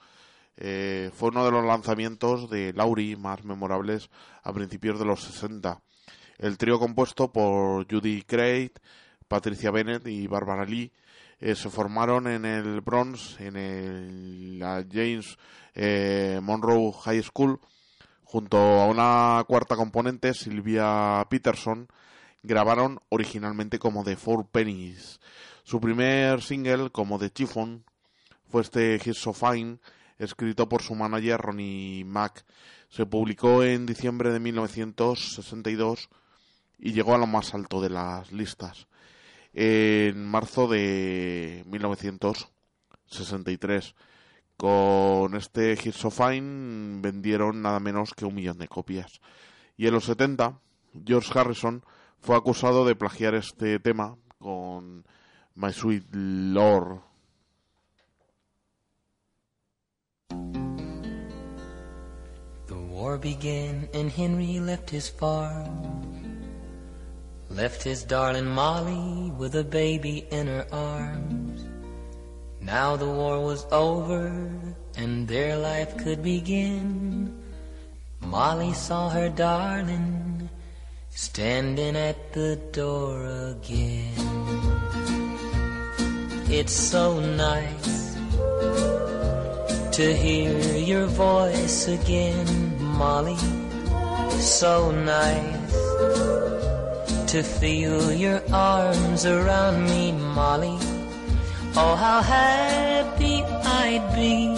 Eh, 0.58 1.10
fue 1.12 1.30
uno 1.30 1.44
de 1.44 1.50
los 1.50 1.64
lanzamientos 1.64 2.48
de 2.50 2.72
Lauri 2.72 3.16
más 3.16 3.42
memorables 3.42 4.08
a 4.44 4.52
principios 4.52 5.00
de 5.00 5.06
los 5.06 5.24
60. 5.24 5.82
El 6.38 6.56
trío 6.56 6.78
compuesto 6.78 7.32
por 7.32 7.84
Judy 7.92 8.22
Craig, 8.22 8.70
Patricia 9.26 9.72
Bennett 9.72 10.06
y 10.06 10.28
Barbara 10.28 10.66
Lee 10.66 10.92
eh, 11.38 11.54
se 11.54 11.70
formaron 11.70 12.26
en 12.26 12.44
el 12.44 12.80
Bronx, 12.80 13.38
en 13.40 13.56
el, 13.56 14.58
la 14.58 14.84
James 14.90 15.36
eh, 15.74 16.40
Monroe 16.42 16.92
High 16.92 17.22
School, 17.22 17.60
junto 18.24 18.56
a 18.56 18.86
una 18.86 19.44
cuarta 19.46 19.76
componente, 19.76 20.32
Silvia 20.32 21.26
Peterson, 21.28 21.88
grabaron 22.42 23.00
originalmente 23.10 23.78
como 23.78 24.02
The 24.04 24.16
Four 24.16 24.48
Pennies. 24.48 25.20
Su 25.64 25.80
primer 25.80 26.42
single, 26.42 26.90
como 26.90 27.18
The 27.18 27.30
Chiffon, 27.30 27.84
fue 28.48 28.62
este 28.62 28.94
Hits 28.94 29.18
So 29.18 29.32
Fine, 29.32 29.78
escrito 30.18 30.68
por 30.68 30.82
su 30.82 30.94
manager 30.94 31.40
Ronnie 31.40 32.04
Mack. 32.04 32.44
Se 32.88 33.04
publicó 33.04 33.62
en 33.62 33.84
diciembre 33.84 34.32
de 34.32 34.40
1962 34.40 36.08
y 36.78 36.92
llegó 36.92 37.14
a 37.14 37.18
lo 37.18 37.26
más 37.26 37.52
alto 37.54 37.80
de 37.80 37.90
las 37.90 38.32
listas. 38.32 38.86
En 39.58 40.26
marzo 40.26 40.68
de 40.68 41.64
1963, 41.66 43.94
con 44.58 45.34
este 45.34 45.72
Hits 45.72 45.96
So 45.96 46.10
Fine 46.10 47.00
vendieron 47.00 47.62
nada 47.62 47.80
menos 47.80 48.12
que 48.12 48.26
un 48.26 48.34
millón 48.34 48.58
de 48.58 48.68
copias. 48.68 49.22
Y 49.78 49.86
en 49.86 49.94
los 49.94 50.04
70, 50.04 50.60
George 51.06 51.38
Harrison 51.38 51.82
fue 52.18 52.36
acusado 52.36 52.84
de 52.84 52.96
plagiar 52.96 53.34
este 53.34 53.78
tema 53.78 54.18
con 54.38 55.06
My 55.54 55.72
Sweet 55.72 56.04
Lord. 56.12 57.00
The 62.66 62.74
war 62.74 63.18
began 63.18 63.88
and 63.94 64.12
Henry 64.14 64.60
left 64.60 64.92
his 64.92 65.10
farm. 65.10 66.25
Left 67.56 67.82
his 67.82 68.04
darling 68.04 68.44
Molly 68.44 69.30
with 69.30 69.54
a 69.56 69.64
baby 69.64 70.26
in 70.30 70.46
her 70.46 70.66
arms. 70.70 71.64
Now 72.60 72.96
the 72.96 73.08
war 73.08 73.42
was 73.42 73.64
over 73.72 74.26
and 74.98 75.26
their 75.26 75.56
life 75.56 75.96
could 75.96 76.22
begin. 76.22 77.34
Molly 78.20 78.74
saw 78.74 79.08
her 79.08 79.30
darling 79.30 80.50
standing 81.08 81.96
at 81.96 82.34
the 82.34 82.56
door 82.72 83.24
again. 83.24 84.12
It's 86.50 86.74
so 86.74 87.20
nice 87.20 88.18
to 89.96 90.14
hear 90.14 90.76
your 90.76 91.06
voice 91.06 91.88
again, 91.88 92.46
Molly. 92.82 93.38
So 94.42 94.90
nice 94.90 95.56
to 97.26 97.42
feel 97.42 98.12
your 98.12 98.40
arms 98.52 99.26
around 99.26 99.84
me, 99.84 100.12
Molly. 100.12 100.78
Oh, 101.76 101.96
how 101.96 102.22
happy 102.22 103.42
I'd 103.42 104.14
be 104.14 104.54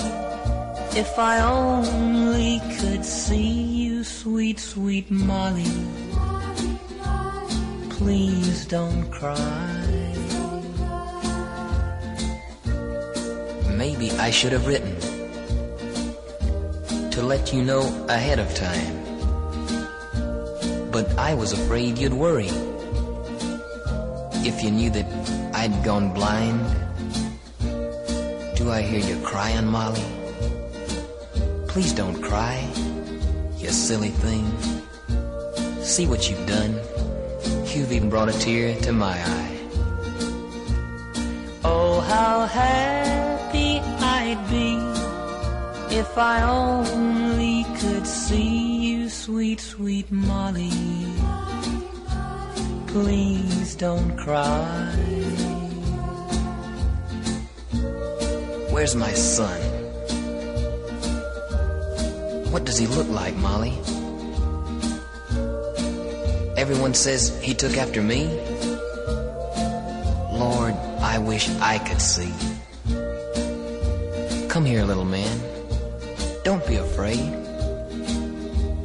if 0.98 1.18
I 1.18 1.40
only 1.40 2.60
could 2.78 3.04
see 3.04 3.52
you, 3.52 4.04
sweet, 4.04 4.60
sweet 4.60 5.10
Molly. 5.10 5.64
Please 7.88 8.66
don't 8.66 9.10
cry. 9.10 9.84
Maybe 13.76 14.10
I 14.12 14.30
should 14.30 14.52
have 14.52 14.66
written 14.66 14.94
to 17.12 17.22
let 17.22 17.52
you 17.52 17.62
know 17.64 17.82
ahead 18.08 18.38
of 18.38 18.54
time. 18.54 19.07
But 20.99 21.16
I 21.16 21.32
was 21.32 21.53
afraid 21.53 21.96
you'd 21.96 22.12
worry 22.12 22.51
if 24.42 24.64
you 24.64 24.72
knew 24.72 24.90
that 24.90 25.07
I'd 25.55 25.84
gone 25.84 26.12
blind. 26.12 26.59
Do 28.57 28.72
I 28.72 28.82
hear 28.82 28.99
you 28.99 29.16
crying, 29.22 29.68
Molly? 29.68 30.03
Please 31.68 31.92
don't 31.92 32.20
cry, 32.20 32.68
you 33.59 33.68
silly 33.68 34.09
thing. 34.09 34.44
See 35.82 36.09
what 36.09 36.28
you've 36.28 36.46
done. 36.49 36.74
You've 37.72 37.92
even 37.92 38.11
brought 38.11 38.28
a 38.28 38.36
tear 38.36 38.74
to 38.80 38.90
my 38.90 39.16
eye. 39.38 39.59
Oh, 41.62 42.01
how 42.01 42.46
happy 42.46 43.78
I'd 44.18 44.42
be 44.51 45.94
if 45.96 46.18
I 46.18 46.42
only 46.42 47.64
could 47.78 48.05
see 48.05 48.77
sweet, 49.28 49.60
sweet 49.60 50.10
Molly. 50.10 50.70
Please 52.86 53.74
don't 53.74 54.16
cry. 54.16 54.90
Where's 58.70 58.96
my 58.96 59.12
son? 59.12 59.60
What 62.52 62.64
does 62.64 62.78
he 62.78 62.86
look 62.86 63.06
like, 63.08 63.36
Molly? 63.36 63.74
Everyone 66.56 66.94
says 66.94 67.38
he 67.42 67.52
took 67.52 67.76
after 67.76 68.00
me. 68.00 68.28
Lord, 70.32 70.72
I 71.02 71.18
wish 71.18 71.50
I 71.60 71.76
could 71.80 72.00
see. 72.00 72.32
Come 74.48 74.64
here, 74.64 74.84
little 74.84 75.04
man. 75.04 75.38
Don't 76.44 76.66
be 76.66 76.76
afraid. 76.76 77.47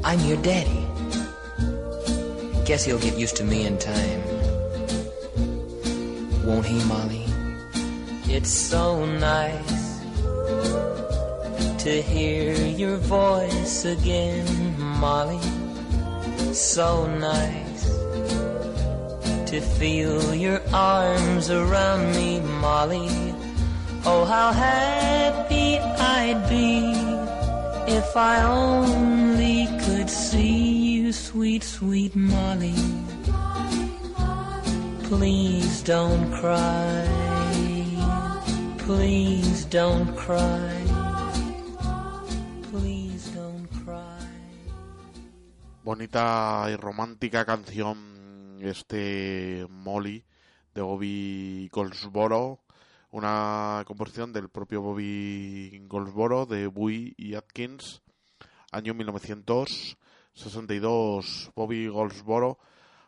I'm 0.05 0.19
your 0.21 0.35
daddy. 0.41 0.85
Guess 2.65 2.83
he'll 2.83 2.99
get 2.99 3.17
used 3.17 3.37
to 3.37 3.45
me 3.45 3.65
in 3.65 3.77
time. 3.77 4.21
Won't 6.45 6.65
he, 6.65 6.83
Molly? 6.83 7.25
It's 8.25 8.51
so 8.51 9.05
nice 9.05 10.01
to 11.83 12.01
hear 12.01 12.53
your 12.53 12.97
voice 12.97 13.85
again, 13.85 14.45
Molly. 14.77 15.39
So 16.53 17.07
nice 17.07 17.85
to 19.49 19.61
feel 19.61 20.35
your 20.35 20.61
arms 20.73 21.49
around 21.49 22.13
me, 22.13 22.41
Molly. 22.41 23.09
Oh, 24.05 24.25
how 24.25 24.51
happy 24.51 25.79
I'd 25.79 26.49
be 26.49 26.91
if 27.91 28.17
I 28.17 28.43
only 28.43 29.32
see 30.13 31.01
you, 31.01 31.11
sweet, 31.11 31.63
sweet 31.63 32.15
Molly. 32.15 32.75
Please 35.09 35.81
don't 35.83 36.31
cry. 36.31 37.07
Please 38.77 39.65
don't 39.65 40.15
cry. 40.15 40.83
Please 42.69 43.31
don't 43.33 43.67
cry. 43.83 44.19
bonita 45.83 46.67
y 46.69 46.75
romántica 46.77 47.45
canción 47.45 48.59
este 48.61 49.67
Molly 49.69 50.23
de 50.73 50.81
Bobby 50.81 51.69
Goldsboro 51.71 52.61
una 53.11 53.83
composición 53.85 54.31
del 54.31 54.49
propio 54.49 54.81
Bobby 54.81 55.83
Goldsboro 55.87 56.45
de 56.45 56.67
Bowie 56.67 57.13
y 57.17 57.35
Atkins 57.35 58.01
año 58.71 58.93
1962 60.35 61.51
Bobby 61.55 61.87
Goldsboro 61.87 62.57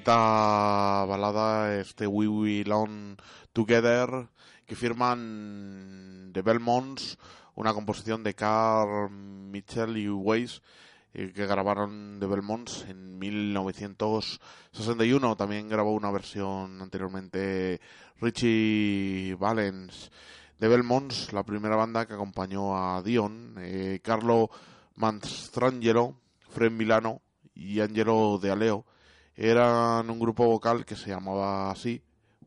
Bonita 0.02 1.06
balada, 1.06 1.78
este 1.80 2.08
We 2.08 2.66
Together, 3.54 4.30
que 4.66 4.76
firman 4.76 6.32
The 6.34 6.42
Belmonts, 6.42 7.20
una 7.54 7.72
composición 7.72 8.24
de 8.24 8.34
Carl 8.34 9.12
Mitchell 9.12 9.96
y 9.98 10.10
Weiss, 10.10 10.64
eh, 11.14 11.32
que 11.36 11.46
grabaron 11.46 12.18
The 12.20 12.26
Belmonts 12.26 12.86
en 12.90 13.20
1961. 13.20 15.36
También 15.36 15.70
grabó 15.70 15.94
una 15.94 16.10
versión 16.10 16.82
anteriormente 16.82 17.80
Richie 18.20 19.36
Valens. 19.36 20.10
The 20.58 20.68
Belmonts, 20.68 21.32
la 21.32 21.44
primera 21.44 21.76
banda 21.76 22.08
que 22.08 22.16
acompañó 22.16 22.76
a 22.76 23.04
Dion, 23.04 23.54
eh, 23.60 24.00
Carlo 24.02 24.50
Manstrangelo, 24.96 26.16
Fred 26.50 26.72
Milano 26.72 27.22
y 27.54 27.82
Angelo 27.82 28.40
De 28.42 28.50
Aleo 28.50 28.88
eran 29.36 30.10
un 30.10 30.20
grupo 30.20 30.46
vocal 30.46 30.86
que 30.86 30.96
se 30.96 31.10
llamaba 31.10 31.72
así 31.72 32.02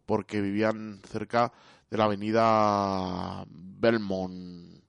porque 0.06 0.40
vivían 0.40 1.00
cerca 1.08 1.52
de 1.90 1.96
la 1.96 2.04
avenida 2.04 3.44
Belmont 3.48 4.82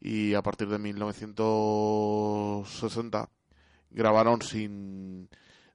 y 0.00 0.34
a 0.34 0.42
partir 0.42 0.68
de 0.68 0.78
1960 0.78 3.28
grabaron 3.90 4.42
sin 4.42 5.28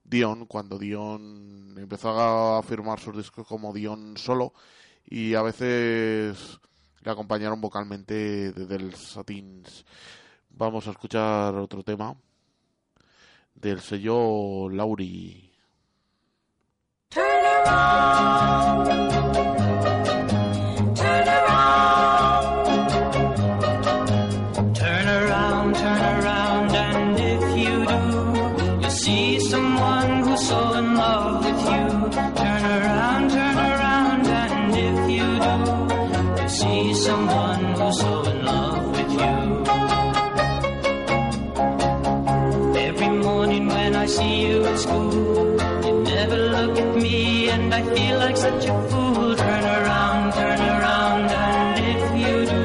Dion 0.04 0.46
cuando 0.46 0.78
Dion 0.78 1.74
empezó 1.76 2.10
a 2.10 2.62
firmar 2.62 3.00
sus 3.00 3.16
discos 3.16 3.46
como 3.46 3.72
Dion 3.72 4.16
solo 4.16 4.52
y 5.04 5.34
a 5.34 5.42
veces 5.42 6.60
le 7.02 7.10
acompañaron 7.10 7.60
vocalmente 7.60 8.52
de 8.52 8.66
Del 8.66 8.94
Satins. 8.94 9.84
Vamos 10.50 10.86
a 10.86 10.90
escuchar 10.90 11.54
otro 11.54 11.82
tema 11.82 12.14
del 13.54 13.80
sello 13.80 14.68
Lauri. 14.68 15.47
Oh. 17.70 19.67
I 47.78 47.82
feel 47.94 48.18
like 48.18 48.36
such 48.36 48.64
a 48.66 48.74
fool. 48.88 49.36
Turn 49.36 49.64
around, 49.64 50.32
turn 50.32 50.60
around, 50.60 51.30
and 51.30 51.76
if 51.94 52.04
you 52.22 52.34
do, 52.52 52.62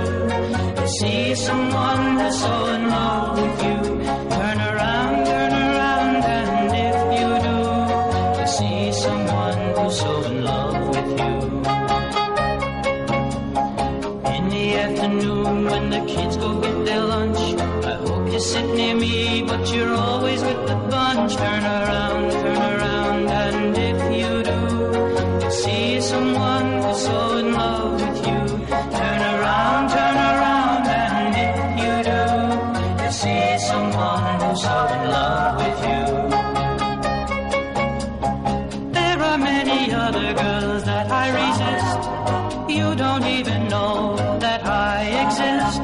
you 0.81 0.87
see 0.87 1.35
someone 1.35 2.17
who's 2.19 2.39
so 2.41 2.65
in 2.73 2.89
love 2.89 3.37
with 3.37 3.57
you. 3.67 3.79
Turn 4.37 4.57
around, 4.69 5.25
turn 5.27 5.53
around, 5.53 6.15
and 6.37 6.71
if 6.89 6.97
you 7.19 7.29
do, 7.47 7.57
you 8.41 8.47
see 8.57 8.91
someone 9.05 9.59
who's 9.75 9.99
so 9.99 10.23
in 10.23 10.43
love 10.43 10.79
with 10.95 11.11
you. 11.21 11.33
In 14.35 14.43
the 14.55 14.65
afternoon 14.85 15.65
when 15.65 15.85
the 15.91 16.01
kids 16.07 16.37
go 16.37 16.59
get 16.59 16.85
their 16.85 17.03
lunch, 17.03 17.41
I 17.85 17.93
hope 18.07 18.31
you 18.33 18.39
sit 18.39 18.65
near 18.73 18.95
me, 18.95 19.43
but 19.43 19.71
you're 19.71 19.93
always 19.93 20.41
with 20.41 20.61
the 20.67 20.75
bunch. 20.89 21.35
Turn 21.35 21.63
around, 21.63 22.31
turn 22.31 22.57
around, 22.57 22.82
so 34.63 34.75
in 34.95 35.03
love 35.17 35.55
with 35.61 35.79
you. 35.89 36.03
There 38.97 39.19
are 39.29 39.39
many 39.51 39.79
other 40.05 40.29
girls 40.43 40.83
that 40.91 41.07
I 41.23 41.25
resist. 41.41 42.01
You 42.77 42.87
don't 43.03 43.25
even 43.39 43.59
know 43.73 44.15
that 44.45 44.61
I 44.65 44.97
exist. 45.23 45.83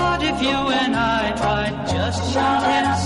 But 0.00 0.20
if 0.30 0.36
you 0.48 0.58
and 0.82 0.92
I 0.94 1.22
tried 1.42 1.76
just 1.94 2.20
kiss? 2.34 3.02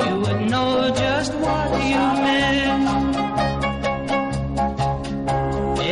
You 0.00 0.12
would 0.22 0.42
know 0.52 0.72
just 1.04 1.32
what 1.44 1.70
you 1.92 2.04
miss. 2.26 2.58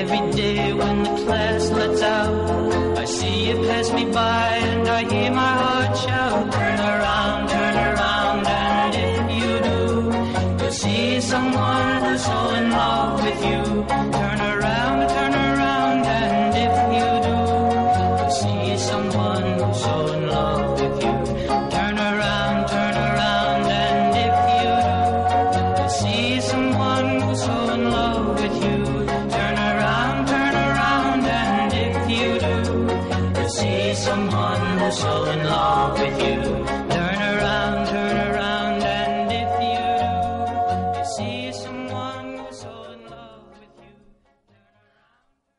Every 0.00 0.24
day 0.40 0.72
when 0.80 0.96
the 1.06 1.14
class 1.24 1.62
lets 1.78 2.02
out, 2.02 2.98
I 3.02 3.04
see 3.16 3.36
you 3.48 3.56
pass 3.66 3.88
me 3.92 4.04
by 4.20 4.45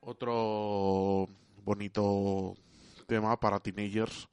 Otro 0.02 1.28
bonito 1.64 2.54
tema 3.08 3.40
para 3.40 3.60
teenagers, 3.60 4.28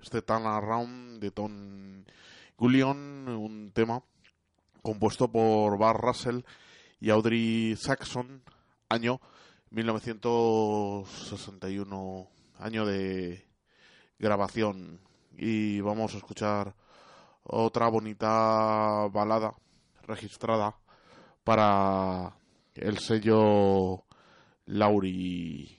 este 0.00 0.20
Turn 0.22 0.46
Around 0.46 1.20
de 1.20 1.30
Tom 1.30 2.04
Gullion, 2.58 3.28
un 3.28 3.70
tema 3.72 4.02
compuesto 4.82 5.30
por 5.32 5.78
Bar 5.78 5.98
Russell 5.98 6.40
y 7.00 7.08
Audrey 7.10 7.76
Saxon, 7.76 8.42
año 8.90 9.20
1961, 9.70 12.28
año 12.58 12.86
de 12.86 13.45
grabación. 14.18 15.00
Y 15.36 15.80
vamos 15.80 16.14
a 16.14 16.18
escuchar 16.18 16.74
otra 17.44 17.88
bonita 17.88 19.08
balada 19.12 19.54
registrada 20.06 20.76
para 21.44 22.36
el 22.74 22.98
sello 22.98 24.04
Lauri. 24.66 25.76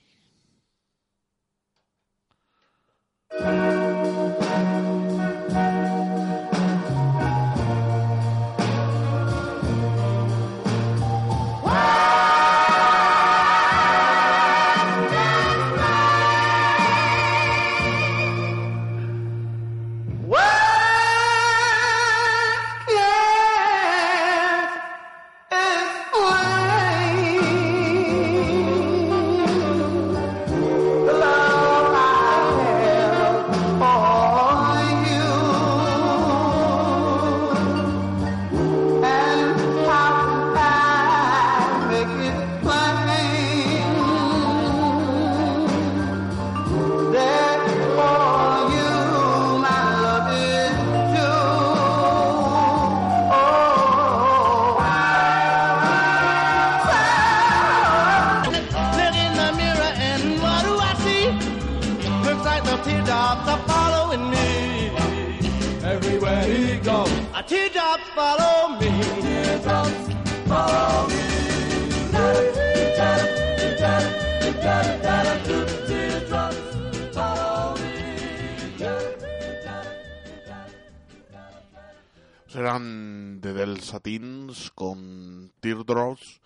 De 82.77 83.53
Del 83.53 83.81
Satins 83.81 84.69
con 84.75 85.51
Teardrops, 85.61 86.41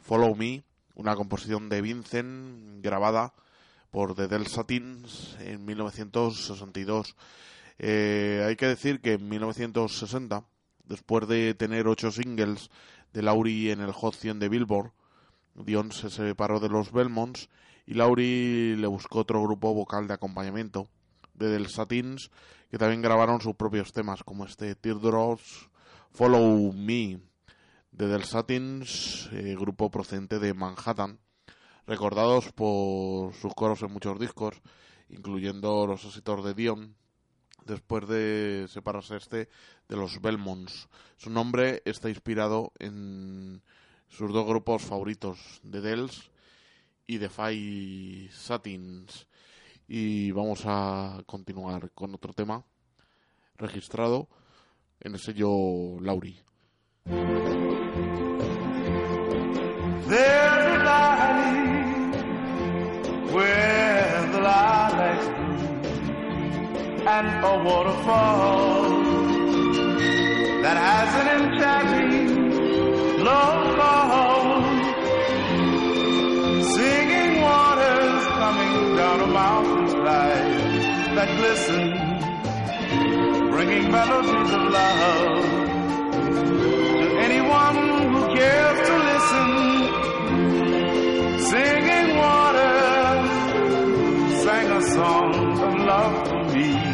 Follow 0.00 0.34
Me, 0.34 0.64
una 0.96 1.14
composición 1.14 1.68
de 1.68 1.80
Vincent 1.80 2.82
grabada 2.82 3.34
por 3.92 4.16
The 4.16 4.26
Del 4.26 4.48
Satins 4.48 5.36
en 5.38 5.64
1962. 5.64 7.14
Eh, 7.78 8.44
hay 8.48 8.56
que 8.56 8.66
decir 8.66 9.00
que 9.00 9.12
en 9.12 9.28
1960, 9.28 10.42
después 10.86 11.28
de 11.28 11.54
tener 11.54 11.86
ocho 11.86 12.10
singles 12.10 12.68
de 13.12 13.22
Laurie 13.22 13.70
en 13.70 13.80
el 13.80 13.92
Hot 13.92 14.16
100 14.16 14.40
de 14.40 14.48
Billboard, 14.48 14.90
Dion 15.54 15.92
se 15.92 16.10
separó 16.10 16.58
de 16.58 16.68
los 16.68 16.90
Belmonts 16.90 17.48
y 17.86 17.94
Laurie 17.94 18.76
le 18.76 18.88
buscó 18.88 19.20
otro 19.20 19.40
grupo 19.40 19.72
vocal 19.72 20.08
de 20.08 20.14
acompañamiento, 20.14 20.88
de 21.34 21.48
Del 21.48 21.68
Satins, 21.68 22.32
que 22.72 22.78
también 22.78 23.02
grabaron 23.02 23.40
sus 23.40 23.54
propios 23.54 23.92
temas, 23.92 24.24
como 24.24 24.46
este 24.46 24.74
Teardrops, 24.74 25.68
Follow 26.16 26.72
Me, 26.72 27.20
de 27.92 28.06
Del 28.06 28.24
Satins, 28.24 29.28
eh, 29.32 29.54
grupo 29.54 29.90
procedente 29.90 30.38
de 30.38 30.54
Manhattan, 30.54 31.18
recordados 31.86 32.52
por 32.52 33.34
sus 33.34 33.52
coros 33.52 33.82
en 33.82 33.92
muchos 33.92 34.18
discos, 34.18 34.62
incluyendo 35.10 35.86
los 35.86 36.06
éxitos 36.06 36.42
de 36.42 36.54
Dion, 36.54 36.96
después 37.66 38.08
de 38.08 38.64
separarse 38.70 39.16
este 39.16 39.50
de 39.90 39.96
los 39.96 40.22
Belmonts. 40.22 40.88
Su 41.18 41.28
nombre 41.28 41.82
está 41.84 42.08
inspirado 42.08 42.72
en 42.78 43.60
sus 44.08 44.32
dos 44.32 44.46
grupos 44.46 44.84
favoritos, 44.84 45.60
The 45.70 45.82
Dells 45.82 46.30
y 47.06 47.18
The 47.18 48.30
Satins. 48.32 49.26
Y 49.86 50.30
vamos 50.30 50.62
a 50.64 51.22
continuar 51.26 51.90
con 51.90 52.14
otro 52.14 52.32
tema 52.32 52.64
registrado 53.58 54.30
en 55.06 55.14
el 55.14 55.20
sello 55.20 55.98
Lauri. 56.00 56.36
And 67.08 67.28
a 67.44 67.64
waterfall 67.64 68.90
that 70.62 70.76
has 70.76 71.10
an 71.22 71.28
enchanting 71.38 72.28
low 73.24 73.76
call. 73.76 74.44
Singing 76.74 77.40
waters 77.42 78.22
coming 78.42 78.96
down 78.96 79.20
a 79.20 79.26
mountainside 79.28 81.16
that 81.16 81.28
glisten, 81.38 82.05
bringing 83.56 83.90
melodies 83.90 84.52
of 84.52 84.64
love 84.78 85.44
to 87.00 87.08
anyone 87.26 87.78
who 88.12 88.22
cares 88.36 88.78
to 88.88 88.94
listen. 89.10 89.50
Singing 91.50 92.08
waters 92.18 93.30
sang 94.44 94.68
a 94.72 94.82
song 94.92 95.32
of 95.68 95.74
love 95.90 96.16
for 96.28 96.42
me 96.54 96.85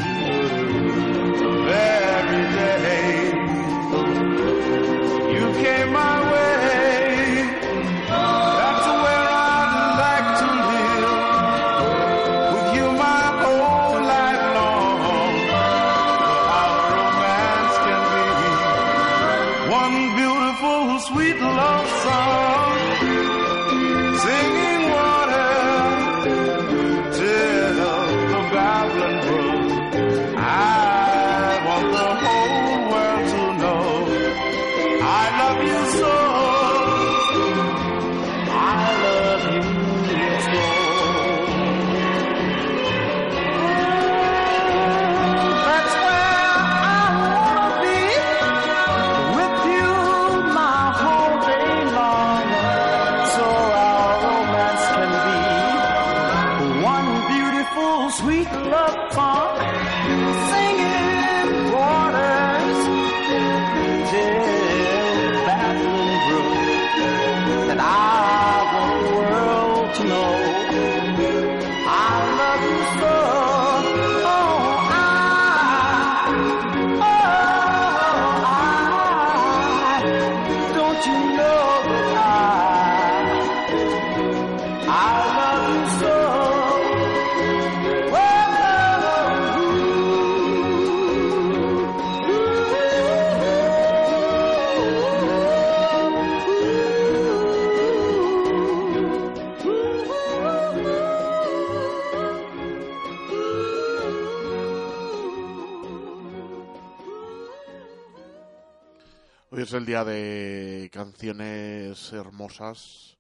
es 109.73 109.79
el 109.79 109.87
día 109.87 110.05
de 110.05 110.91
canciones 110.93 112.13
hermosas, 112.13 113.17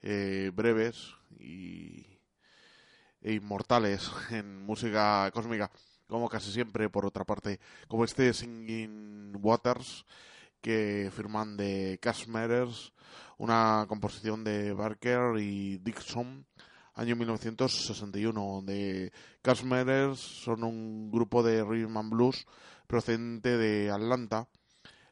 eh, 0.00 0.50
breves 0.54 1.12
y, 1.38 2.06
e 3.20 3.34
inmortales 3.34 4.10
en 4.30 4.64
música 4.64 5.30
cósmica, 5.34 5.70
como 6.06 6.30
casi 6.30 6.52
siempre, 6.52 6.88
por 6.88 7.04
otra 7.04 7.26
parte, 7.26 7.60
como 7.86 8.06
este 8.06 8.32
Singing 8.32 9.36
Waters 9.42 10.06
que 10.62 11.10
firman 11.14 11.58
de 11.58 11.98
Cash 12.00 12.28
una 13.36 13.84
composición 13.86 14.42
de 14.42 14.72
Barker 14.72 15.38
y 15.38 15.76
Dixon, 15.78 16.46
año 16.94 17.14
1961, 17.14 18.62
de 18.64 19.12
Cash 19.42 19.64
Matters 19.64 20.18
son 20.18 20.64
un 20.64 21.10
grupo 21.10 21.42
de 21.42 21.62
rhythm 21.62 21.98
and 21.98 22.10
blues 22.10 22.46
procedente 22.86 23.58
de 23.58 23.90
Atlanta, 23.90 24.48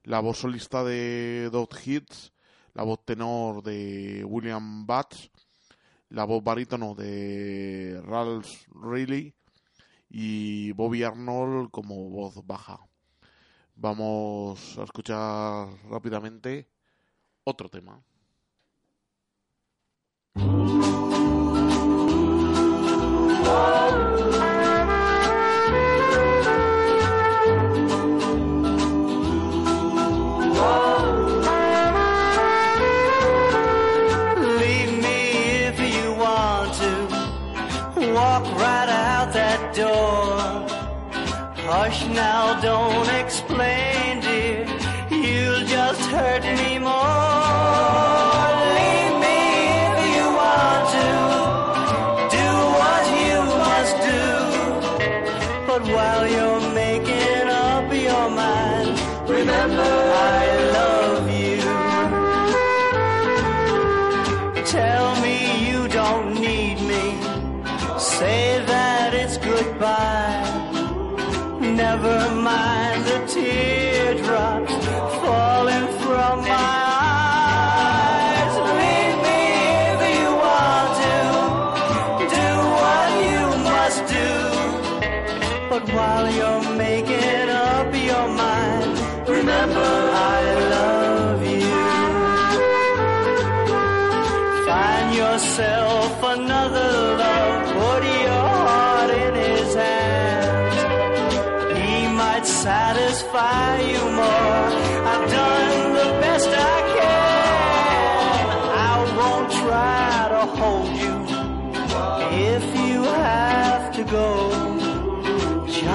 la 0.05 0.21
voz 0.21 0.39
solista 0.39 0.85
de 0.85 1.49
Dot 1.53 1.75
Hits, 1.85 2.33
la 2.75 2.83
voz 2.83 3.05
tenor 3.05 3.63
de 3.63 4.25
William 4.25 4.87
Batts, 4.87 5.31
la 6.09 6.25
voz 6.25 6.43
barítono 6.43 6.95
de 6.95 8.01
Ralph 8.05 8.49
Riley 8.75 9.35
y 10.11 10.73
Bobby 10.73 11.05
Arnold 11.05 11.71
como 11.71 12.11
voz 12.11 12.45
baja. 12.47 12.81
Vamos 13.77 14.79
a 14.79 14.85
escuchar 14.85 15.69
rápidamente 15.89 16.69
otro 17.45 17.69
tema. 17.69 18.03
Hush 41.75 42.07
now, 42.09 42.61
don't 42.61 43.09
explain, 43.09 43.82
teardrops 73.43 74.75
falling 75.21 75.89
from 76.03 76.37
my 76.55 76.79
eyes. 77.91 78.55
Leave 78.81 79.19
me 79.27 79.41
if 79.91 80.01
you 80.15 80.29
want 80.45 80.91
to. 81.05 81.19
Do 82.39 82.51
what 82.81 83.09
you 83.29 83.43
must 83.71 84.01
do. 84.19 84.33
But 85.73 85.85
while 85.97 86.27
you're 86.39 86.67
making 86.87 87.49
up 87.75 87.89
your 88.11 88.27
mind, 88.45 88.93
remember 89.37 89.91
I 90.35 90.41
love 90.77 91.41
you. 91.59 91.77
Find 94.69 95.07
yourself 95.23 95.92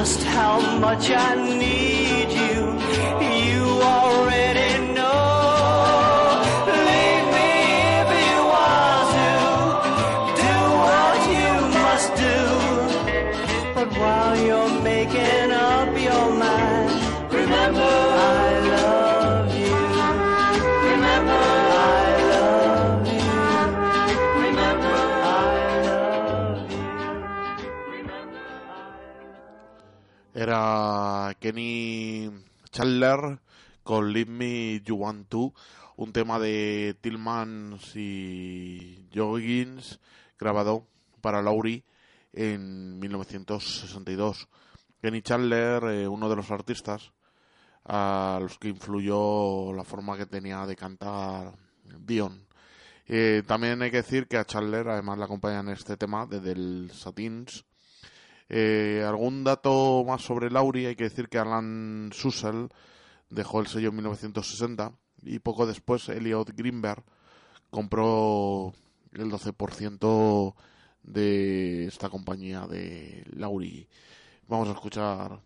Just 0.08 0.24
how 0.24 0.62
much 0.80 1.12
I 1.12 1.36
need 1.36 2.30
you, 2.32 2.60
you 3.44 3.64
already 3.84 4.72
know. 4.96 6.40
Leave 6.88 7.28
me 7.36 7.52
if 8.00 8.10
you 8.24 8.38
want 8.56 9.08
to. 9.18 9.34
Do 10.44 10.56
what 10.86 11.20
you 11.36 11.52
must 11.84 12.10
do. 12.26 12.40
But 13.76 13.90
while 14.00 14.36
you're 14.48 14.76
making 14.82 15.57
Kenny 31.40 32.30
Chandler 32.72 33.40
con 33.84 34.12
Leave 34.12 34.32
Me 34.32 34.82
You 34.84 34.96
Want 34.96 35.30
To, 35.30 35.54
un 35.96 36.12
tema 36.12 36.40
de 36.40 36.96
Tillmans 37.02 37.96
y 37.96 39.08
Joggins 39.14 40.00
grabado 40.38 40.88
para 41.22 41.42
Laurie 41.42 41.84
en 42.34 43.00
1962. 43.00 44.48
Kenny 45.02 45.22
Chandler, 45.22 45.84
eh, 45.86 46.08
uno 46.08 46.30
de 46.30 46.36
los 46.36 46.52
artistas 46.52 47.12
a 47.86 48.40
los 48.42 48.58
que 48.58 48.70
influyó 48.70 49.72
la 49.74 49.84
forma 49.84 50.18
que 50.18 50.26
tenía 50.26 50.66
de 50.66 50.76
cantar 50.76 51.54
Dion. 51.84 52.46
Eh, 53.06 53.44
también 53.48 53.82
hay 53.82 53.92
que 53.92 53.98
decir 53.98 54.28
que 54.28 54.38
a 54.38 54.46
Chandler 54.46 54.90
además 54.90 55.18
le 55.18 55.24
acompañan 55.24 55.70
este 55.70 55.96
tema 55.96 56.26
desde 56.26 56.52
el 56.52 56.92
Satins. 56.94 57.64
Eh, 58.50 59.04
algún 59.06 59.44
dato 59.44 60.04
más 60.08 60.22
sobre 60.22 60.50
Laurie, 60.50 60.88
hay 60.88 60.96
que 60.96 61.04
decir 61.06 61.28
que 61.28 61.38
Alan 61.38 62.10
Sussel 62.14 62.70
dejó 63.30 63.60
el 63.60 63.68
sello 63.68 63.90
en 63.90 63.96
1960 63.96 64.94
y 65.24 65.40
poco 65.40 65.66
después 65.66 66.08
Elliot 66.10 66.52
Greenberg 66.56 67.04
compró 67.70 68.74
el 69.12 69.32
12% 69.32 70.56
de 71.04 71.88
esta 71.88 72.10
compañía 72.10 72.68
de 72.68 73.24
Laurie. 73.34 73.88
Vamos 74.48 74.70
a 74.70 74.74
escuchar 74.74 75.40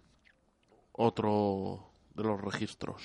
otro 0.91 1.91
de 2.13 2.23
los 2.23 2.41
registros. 2.41 3.01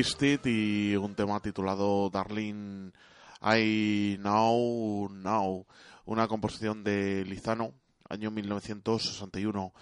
Mistit 0.00 0.46
y 0.46 0.96
un 0.96 1.14
tema 1.14 1.40
titulado 1.40 2.08
Darling 2.08 2.90
I 3.42 4.16
Know 4.16 5.10
Now, 5.10 5.66
una 6.06 6.26
composición 6.26 6.82
de 6.82 7.22
Lizano, 7.26 7.74
año 8.08 8.30
1961. 8.30 9.74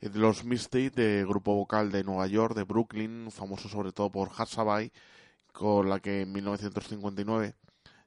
Eh, 0.00 0.10
los 0.14 0.44
Mistit, 0.44 0.94
de 0.94 1.24
grupo 1.24 1.56
vocal 1.56 1.90
de 1.90 2.04
Nueva 2.04 2.28
York, 2.28 2.54
de 2.54 2.62
Brooklyn, 2.62 3.32
famoso 3.32 3.68
sobre 3.68 3.90
todo 3.90 4.12
por 4.12 4.30
Hassabay, 4.38 4.92
con 5.52 5.88
la 5.88 5.98
que 5.98 6.20
en 6.20 6.30
1959 6.30 7.56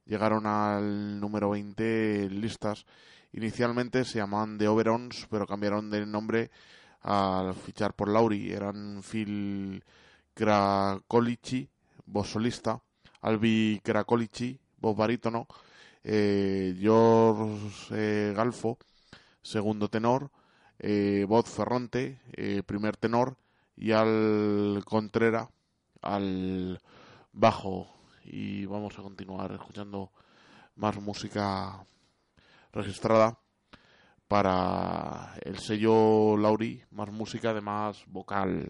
llegaron 0.06 0.48
al 0.48 1.19
número 1.19 1.49
20 1.49 2.27
en 2.27 2.39
listas. 2.39 2.85
Inicialmente 3.34 4.06
se 4.06 4.19
llamaban 4.19 4.57
The 4.57 4.69
Oberons, 4.69 5.27
pero 5.30 5.45
cambiaron 5.45 5.89
de 5.89 6.06
nombre 6.06 6.49
al 7.02 7.53
fichar 7.56 7.94
por 7.94 8.07
Lauri. 8.07 8.53
Eran 8.53 9.03
Phil 9.03 9.84
Krakolici, 10.38 11.68
voz 12.06 12.30
solista, 12.30 12.80
Albi 13.22 13.82
Krakolici, 13.84 14.56
voz 14.80 14.96
barítono, 14.96 15.48
eh, 16.04 16.78
George 16.80 17.88
eh, 17.90 18.34
Galfo, 18.36 18.78
segundo 19.42 19.90
tenor, 19.90 20.30
eh, 20.78 21.26
voz 21.28 21.50
Ferronte, 21.50 22.22
eh, 22.34 22.62
primer 22.64 22.98
tenor, 22.98 23.36
y 23.76 23.94
al 23.94 24.84
Contrera, 24.86 25.50
al 26.04 26.80
bajo. 27.34 27.88
Y 28.24 28.68
vamos 28.68 29.00
a 29.00 29.02
continuar 29.02 29.52
escuchando 29.54 30.12
más 30.76 31.02
música 31.02 31.84
registrada 32.74 33.40
para 34.28 35.34
el 35.42 35.58
sello 35.58 36.38
Lauri, 36.38 36.84
más 36.92 37.10
música 37.12 37.50
además 37.50 38.04
vocal. 38.06 38.70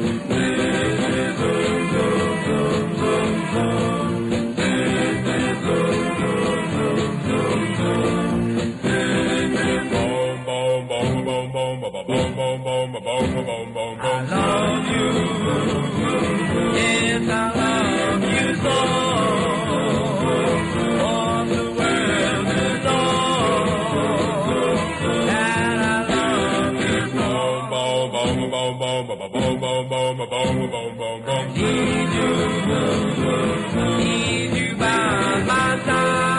boom, 29.89 30.17
boom, 30.17 30.29
boom, 30.29 30.69
boom, 30.69 30.71
boom, 30.71 30.97
boom, 30.97 31.21
boom. 31.25 31.53
Need 31.53 32.13
you, 32.13 32.29
need 33.97 34.53
you 34.57 34.75
by 34.75 35.43
my 35.45 35.83
side. 35.85 36.30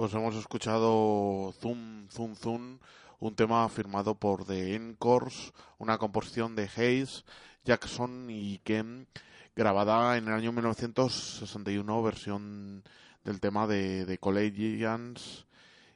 Pues 0.00 0.14
hemos 0.14 0.34
escuchado 0.36 1.52
Zoom, 1.60 2.08
Zoom, 2.08 2.34
Zoom, 2.34 2.78
un 3.18 3.34
tema 3.34 3.68
firmado 3.68 4.14
por 4.14 4.46
The 4.46 4.74
Encores, 4.74 5.52
una 5.78 5.98
composición 5.98 6.56
de 6.56 6.70
Hayes, 6.74 7.24
Jackson 7.64 8.30
y 8.30 8.58
Ken, 8.64 9.06
grabada 9.54 10.16
en 10.16 10.28
el 10.28 10.34
año 10.34 10.52
1961, 10.52 12.02
versión 12.02 12.82
del 13.24 13.40
tema 13.40 13.66
de, 13.66 14.06
de 14.06 14.18
Collegians. 14.18 15.46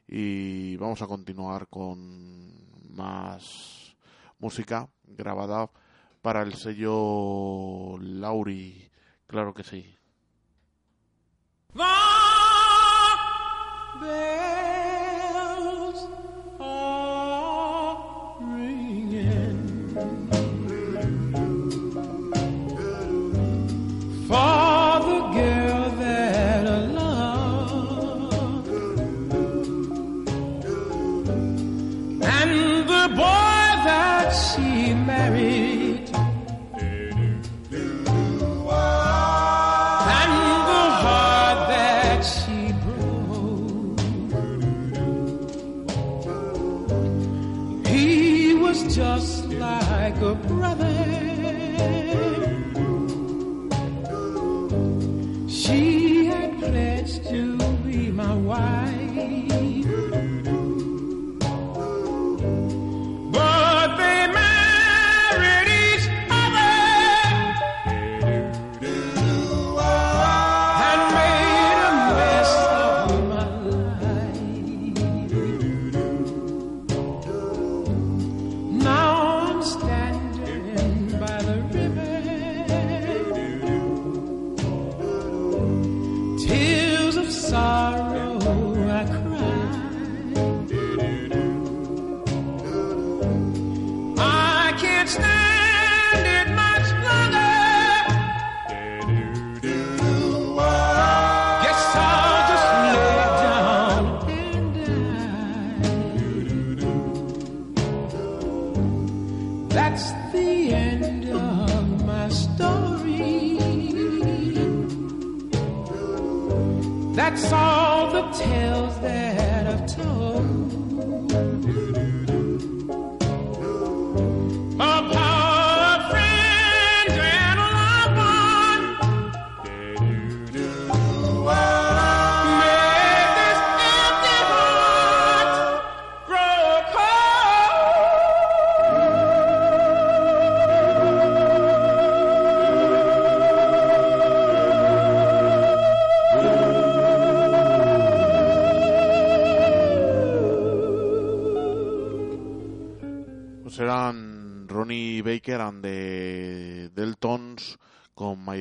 Y 0.06 0.76
vamos 0.76 1.02
a 1.02 1.06
continuar 1.06 1.68
con 1.68 2.94
más 2.94 3.96
música 4.38 4.88
grabada 5.04 5.70
para 6.22 6.42
el 6.42 6.54
sello 6.54 7.98
Lauri, 7.98 8.90
claro 9.26 9.52
que 9.52 9.62
sí. 9.62 9.94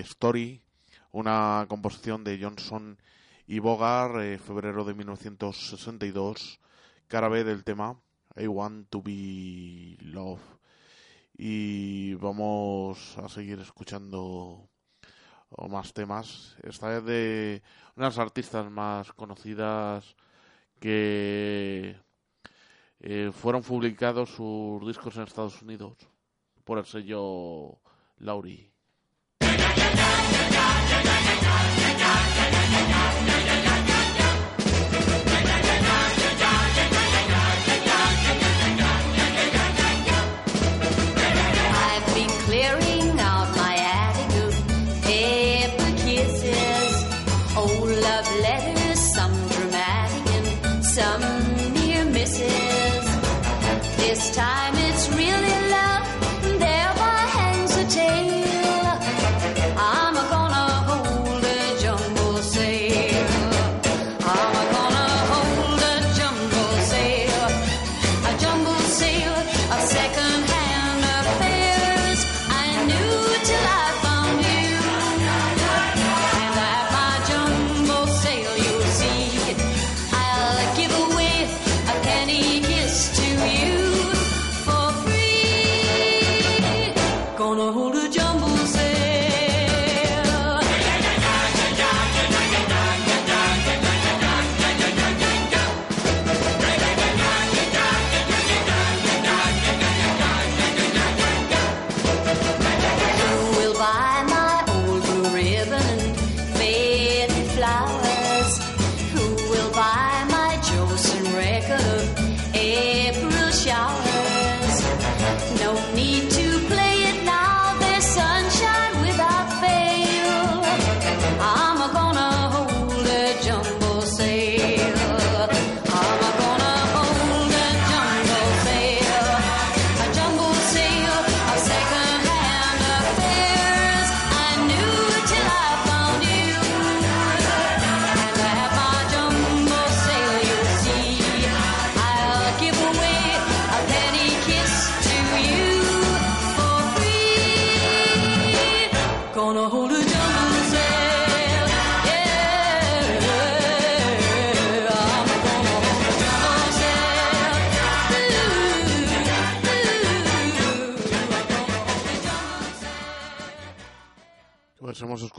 Story, 0.04 0.62
una 1.12 1.66
composición 1.68 2.24
de 2.24 2.40
Johnson 2.42 2.98
y 3.48 3.60
Bogart, 3.60 4.16
eh, 4.22 4.38
febrero 4.38 4.84
de 4.84 4.94
1962, 4.94 6.60
cara 7.08 7.30
B 7.30 7.44
del 7.44 7.64
tema 7.64 8.00
I 8.36 8.48
Want 8.48 8.90
to 8.90 9.02
Be 9.02 9.98
Love. 10.02 10.42
Y 11.38 12.14
vamos 12.16 13.18
a 13.18 13.28
seguir 13.30 13.60
escuchando 13.60 14.70
más 15.70 15.94
temas, 15.94 16.58
esta 16.64 16.90
vez 16.90 17.04
de 17.06 17.64
unas 17.96 18.18
artistas 18.18 18.70
más 18.72 19.12
conocidas 19.14 20.16
que 20.80 21.96
eh, 23.00 23.32
fueron 23.34 23.62
publicados 23.62 24.30
sus 24.30 24.86
discos 24.88 25.16
en 25.16 25.24
Estados 25.24 25.62
Unidos 25.62 25.98
por 26.64 26.78
el 26.80 26.86
sello 26.86 27.80
Laurie. 28.18 28.73
Bye. 31.54 31.83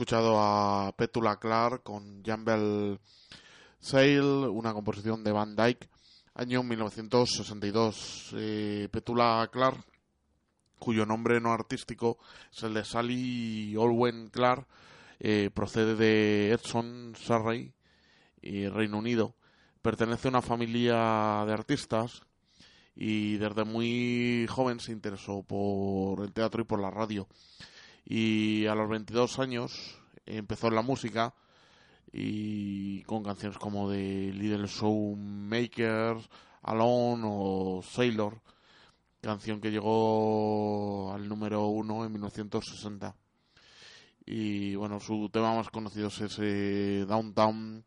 Escuchado 0.05 0.39
a 0.39 0.93
Petula 0.95 1.39
Clark 1.39 1.81
con 1.81 2.21
Jumble 2.23 2.99
Sail, 3.79 4.21
una 4.21 4.71
composición 4.71 5.23
de 5.23 5.31
Van 5.31 5.55
Dyke, 5.55 5.89
año 6.35 6.61
1962. 6.61 8.35
Eh, 8.37 8.87
Petula 8.91 9.49
Clark, 9.51 9.83
cuyo 10.77 11.07
nombre 11.07 11.41
no 11.41 11.51
artístico 11.51 12.19
es 12.53 12.61
el 12.61 12.75
de 12.75 12.85
Sally 12.85 13.75
Olwen 13.75 14.29
Clark, 14.29 14.67
eh, 15.19 15.49
procede 15.51 15.95
de 15.95 16.51
Edson, 16.51 17.15
Surrey, 17.17 17.73
y 18.43 18.67
Reino 18.67 18.99
Unido. 18.99 19.33
Pertenece 19.81 20.27
a 20.27 20.29
una 20.29 20.43
familia 20.43 21.43
de 21.47 21.53
artistas 21.53 22.21
y 22.95 23.37
desde 23.37 23.63
muy 23.63 24.45
joven 24.51 24.79
se 24.79 24.91
interesó 24.91 25.41
por 25.41 26.21
el 26.21 26.31
teatro 26.31 26.61
y 26.61 26.65
por 26.65 26.79
la 26.79 26.91
radio 26.91 27.27
y 28.05 28.67
a 28.67 28.75
los 28.75 28.87
22 28.87 29.39
años 29.39 29.97
empezó 30.25 30.69
la 30.69 30.81
música 30.81 31.33
y 32.13 33.01
con 33.03 33.23
canciones 33.23 33.57
como 33.57 33.89
de 33.89 34.31
Little 34.33 34.67
Showmaker, 34.67 36.17
Alone 36.61 37.23
o 37.25 37.81
Sailor, 37.83 38.39
canción 39.21 39.59
que 39.59 39.71
llegó 39.71 41.11
al 41.13 41.27
número 41.27 41.67
uno 41.67 42.05
en 42.05 42.11
1960. 42.11 43.15
Y 44.27 44.75
bueno, 44.75 44.99
su 44.99 45.29
tema 45.29 45.55
más 45.55 45.69
conocido 45.69 46.07
es 46.07 47.07
Downtown 47.07 47.83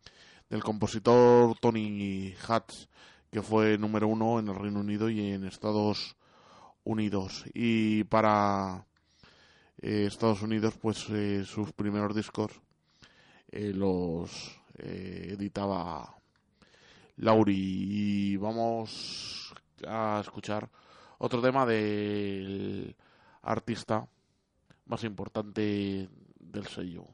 del 0.51 0.63
compositor 0.63 1.59
Tony 1.59 2.35
Hatch, 2.47 2.87
que 3.31 3.43
fue 3.43 3.79
número 3.79 4.09
uno 4.09 4.39
en 4.39 4.49
el 4.49 4.55
Reino 4.55 4.81
Unido 4.81 5.11
y 5.11 5.33
en 5.33 5.45
Estados 5.45 6.17
Unidos. 6.85 7.45
Y 7.55 8.05
para 8.05 8.88
eh, 9.81 10.07
Estados 10.07 10.43
Unidos, 10.43 10.75
pues 10.81 11.09
eh, 11.11 11.45
sus 11.45 11.73
primeros 11.73 12.15
discos 12.15 12.51
eh, 13.51 13.73
los 13.75 14.59
editaba 14.77 16.17
Lauri. 17.17 17.57
Y 17.57 18.37
vamos 18.37 19.53
a 19.87 20.21
escuchar 20.21 20.69
otro 21.19 21.41
tema 21.41 21.67
del 21.67 22.95
artista 23.43 24.07
más 24.87 25.05
importante 25.05 26.09
del 26.39 26.67
sello. 26.67 27.07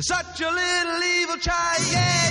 You're 0.00 0.16
such 0.16 0.40
a 0.40 0.50
little 0.50 1.02
evil 1.02 1.36
child. 1.36 1.86
Yeah. 1.92 2.29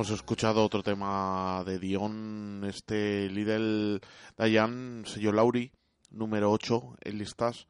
hemos 0.00 0.12
escuchado 0.12 0.64
otro 0.64 0.82
tema 0.82 1.62
de 1.66 1.78
Dion, 1.78 2.64
este 2.66 3.28
Lidl 3.28 4.00
Dayan, 4.34 5.04
sello 5.06 5.30
Lauri, 5.30 5.70
número 6.08 6.50
8 6.52 6.96
en 7.02 7.18
listas, 7.18 7.66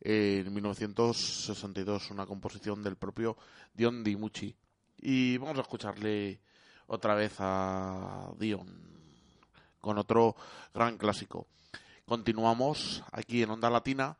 en 0.00 0.50
1962, 0.54 2.10
una 2.10 2.24
composición 2.24 2.82
del 2.82 2.96
propio 2.96 3.36
Dion 3.74 4.02
Dimucci. 4.02 4.56
Y 4.96 5.36
vamos 5.36 5.58
a 5.58 5.60
escucharle 5.60 6.40
otra 6.86 7.14
vez 7.14 7.34
a 7.40 8.32
Dion 8.38 8.66
con 9.78 9.98
otro 9.98 10.36
gran 10.72 10.96
clásico. 10.96 11.48
Continuamos 12.06 13.04
aquí 13.12 13.42
en 13.42 13.50
Onda 13.50 13.68
Latina 13.68 14.16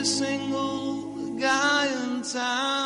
single 0.05 0.95
guy 1.39 1.87
in 1.87 2.21
town. 2.23 2.82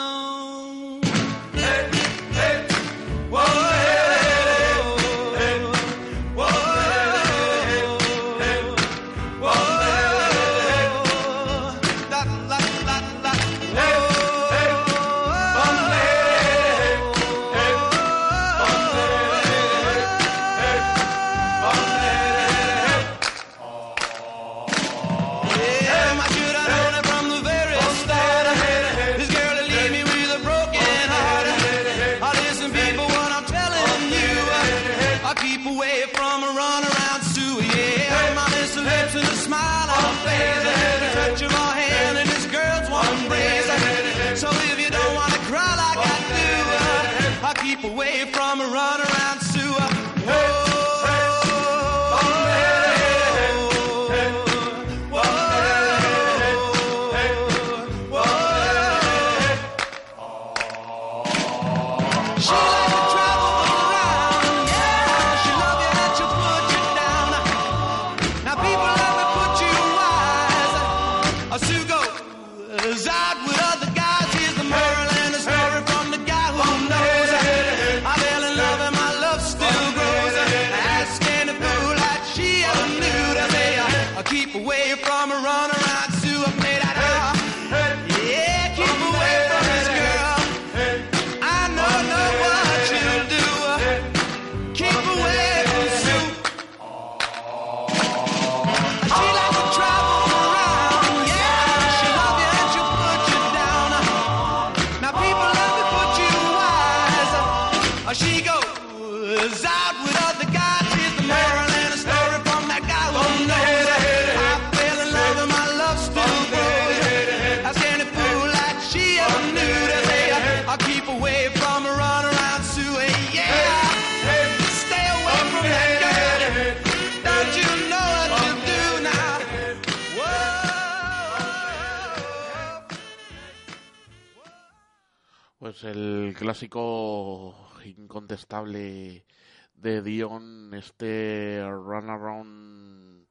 Incontestable 138.38 139.26
de 139.74 140.02
Dion, 140.04 140.72
este 140.76 141.66
Run 141.68 142.10
Around 142.10 143.26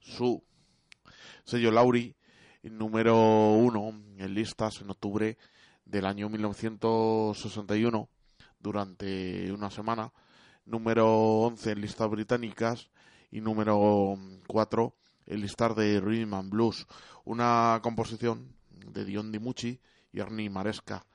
Sue, 0.00 0.42
sello 1.44 1.70
Lauri, 1.70 2.14
número 2.62 3.52
uno 3.52 3.88
en 4.18 4.34
listas 4.34 4.82
en 4.82 4.90
octubre 4.90 5.38
del 5.86 6.04
año 6.04 6.28
1961, 6.28 8.10
durante 8.58 9.50
una 9.50 9.70
semana, 9.70 10.12
número 10.66 11.40
11 11.40 11.70
en 11.70 11.80
listas 11.80 12.10
británicas. 12.10 12.90
Y 13.32 13.40
número 13.40 14.18
4 14.48 14.94
en 15.26 15.40
listas 15.40 15.76
de 15.76 16.00
Rhythm 16.00 16.34
and 16.34 16.50
Blues, 16.50 16.84
una 17.24 17.78
composición 17.80 18.56
de 18.92 19.04
Dion 19.04 19.30
DiMucci 19.30 19.80
y 20.12 20.18
Ernie 20.18 20.50
Maresca. 20.50 21.06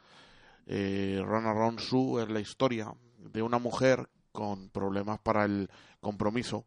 Eh, 0.66 1.22
Run 1.22 1.46
Around 1.46 1.80
Sue 1.80 2.24
es 2.24 2.30
la 2.30 2.40
historia 2.40 2.96
de 3.32 3.42
una 3.42 3.60
mujer 3.60 4.10
con 4.32 4.70
problemas 4.70 5.20
para 5.20 5.46
el 5.46 5.70
compromiso 6.02 6.66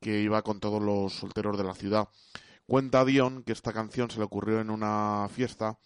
que 0.00 0.20
iba 0.20 0.42
con 0.42 0.60
todos 0.60 0.82
los 0.82 1.14
solteros 1.14 1.58
de 1.58 1.64
la 1.64 1.74
ciudad. 1.74 2.08
Cuenta 2.66 3.04
Dion 3.04 3.42
que 3.42 3.52
esta 3.52 3.72
canción 3.72 4.10
se 4.10 4.18
le 4.18 4.24
ocurrió 4.24 4.60
en 4.60 4.70
una 4.70 5.28
fiesta 5.30 5.78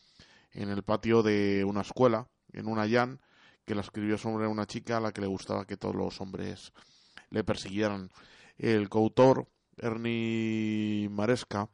en 0.53 0.69
el 0.69 0.83
patio 0.83 1.23
de 1.23 1.65
una 1.65 1.81
escuela, 1.81 2.29
en 2.53 2.69
una 2.69 2.89
Jan, 2.89 3.21
que 3.65 3.75
la 3.75 3.81
escribió 3.81 4.19
sobre 4.19 4.47
una 4.47 4.67
chica 4.67 4.99
a 4.99 5.01
la 5.01 5.13
que 5.13 5.21
le 5.21 5.27
gustaba 5.27 5.67
que 5.67 5.77
todos 5.77 5.95
los 5.95 6.21
hombres 6.21 6.73
le 7.31 7.43
persiguieran. 7.43 8.11
El 8.59 8.89
coautor, 8.89 9.49
Ernie 9.79 11.09
Maresca, 11.11 11.69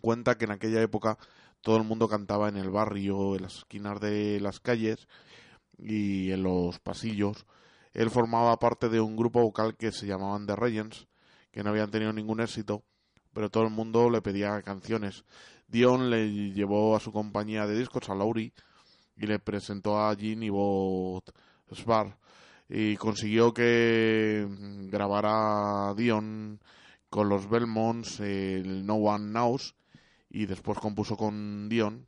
cuenta 0.00 0.36
que 0.36 0.44
en 0.44 0.52
aquella 0.52 0.82
época 0.82 1.18
todo 1.60 1.76
el 1.76 1.84
mundo 1.84 2.08
cantaba 2.08 2.48
en 2.48 2.56
el 2.56 2.70
barrio, 2.70 3.34
en 3.34 3.42
las 3.42 3.58
esquinas 3.58 4.00
de 4.00 4.38
las 4.40 4.60
calles 4.60 5.08
y 5.78 6.32
en 6.32 6.42
los 6.42 6.78
pasillos. 6.80 7.46
Él 7.92 8.10
formaba 8.10 8.58
parte 8.58 8.88
de 8.88 9.00
un 9.00 9.16
grupo 9.16 9.40
vocal 9.40 9.76
que 9.76 9.92
se 9.92 10.06
llamaban 10.06 10.46
The 10.46 10.56
Regents, 10.56 11.08
que 11.50 11.62
no 11.62 11.70
habían 11.70 11.90
tenido 11.90 12.12
ningún 12.12 12.40
éxito, 12.40 12.84
pero 13.32 13.50
todo 13.50 13.64
el 13.64 13.70
mundo 13.70 14.10
le 14.10 14.22
pedía 14.22 14.62
canciones. 14.62 15.24
Dion 15.66 16.10
le 16.10 16.52
llevó 16.52 16.96
a 16.96 17.00
su 17.00 17.12
compañía 17.12 17.66
de 17.66 17.78
discos 17.78 18.08
a 18.08 18.14
Laurie 18.14 18.52
y 19.16 19.26
le 19.26 19.38
presentó 19.38 19.98
a 19.98 20.14
Jean 20.14 20.42
y 20.42 20.50
Bob 20.50 21.24
y 22.68 22.96
consiguió 22.96 23.52
que 23.52 24.46
grabara 24.90 25.94
Dion 25.94 26.60
con 27.08 27.28
los 27.28 27.48
Belmonts 27.48 28.20
el 28.20 28.84
No 28.84 28.96
One 28.96 29.30
Knows 29.30 29.74
y 30.30 30.46
después 30.46 30.78
compuso 30.78 31.16
con 31.16 31.68
Dion 31.68 32.06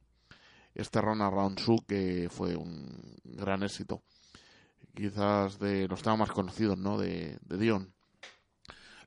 este 0.75 1.01
Run 1.01 1.23
Around 1.23 1.59
Sue 1.59 1.79
que 1.87 2.29
fue 2.31 2.57
un 2.57 3.17
gran 3.25 3.63
éxito 3.63 4.03
quizás 4.95 5.59
de 5.59 5.89
los 5.89 6.03
temas 6.03 6.19
más 6.19 6.31
conocidos 6.31 6.79
¿no? 6.79 6.99
de, 6.99 7.39
de 7.43 7.59
Dion 7.59 7.93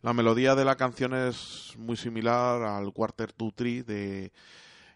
la 0.03 0.13
melodía 0.13 0.55
de 0.55 0.65
la 0.65 0.75
canción 0.75 1.13
es 1.13 1.75
muy 1.77 1.95
similar 1.95 2.61
al 2.61 2.91
Quarter 2.91 3.31
to 3.31 3.53
Three 3.55 3.83
de 3.83 4.33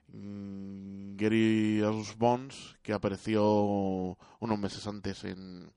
mm, 0.10 1.15
Gary 1.15 1.81
Bones 2.18 2.76
que 2.81 2.91
apareció 2.91 4.18
unos 4.39 4.60
meses 4.60 4.85
antes 4.85 5.23
en 5.23 5.72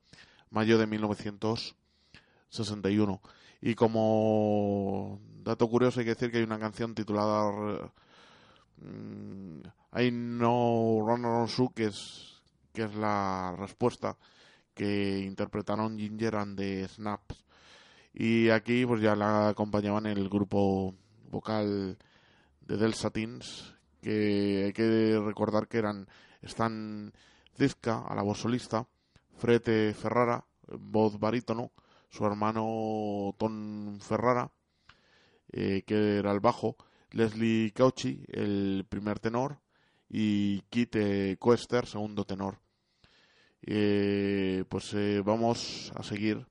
mayo 0.49 0.77
de 0.77 0.85
1961 0.85 3.21
y 3.61 3.75
como 3.75 5.21
dato 5.43 5.65
curioso 5.69 6.01
hay 6.01 6.07
que 6.07 6.15
decir 6.15 6.29
que 6.29 6.39
hay 6.39 6.43
una 6.43 6.59
canción 6.59 6.93
titulada 6.93 7.89
mm, 8.81 9.61
I 9.99 10.11
No 10.11 10.99
Run 11.05 11.25
Around 11.25 11.73
que 11.73 11.85
es 11.85 12.41
que 12.73 12.83
es 12.83 12.95
la 12.95 13.55
respuesta 13.57 14.17
que 14.73 15.19
interpretaron 15.19 15.97
Ginger 15.97 16.35
and 16.35 16.57
the 16.57 16.87
Snaps. 16.87 17.43
Y 18.13 18.49
aquí 18.49 18.85
pues 18.85 19.01
ya 19.01 19.15
la 19.15 19.49
acompañaban 19.49 20.05
el 20.05 20.29
grupo 20.29 20.95
vocal 21.29 21.97
de 22.61 22.77
Del 22.77 22.93
Satins 22.93 23.75
que 24.01 24.65
hay 24.65 24.73
que 24.73 25.21
recordar 25.23 25.67
que 25.67 25.77
eran 25.77 26.07
Stan 26.41 27.13
Zizka 27.57 28.05
a 28.07 28.15
la 28.15 28.23
voz 28.23 28.39
solista 28.39 28.87
Frete 29.37 29.93
Ferrara 29.93 30.43
voz 30.67 31.19
barítono 31.19 31.71
su 32.09 32.25
hermano 32.25 33.33
Tom 33.37 33.99
Ferrara 33.99 34.51
eh, 35.51 35.83
que 35.85 36.17
era 36.17 36.31
el 36.31 36.39
bajo 36.39 36.75
Leslie 37.11 37.71
Cauchi 37.71 38.23
el 38.27 38.85
primer 38.87 39.19
tenor 39.19 39.59
y 40.09 40.61
Kit 40.69 40.95
eh, 40.95 41.37
segundo 41.85 42.25
tenor 42.25 42.59
eh, 43.61 44.63
pues 44.67 44.93
eh, 44.93 45.21
vamos 45.23 45.91
a 45.95 46.03
seguir 46.03 46.45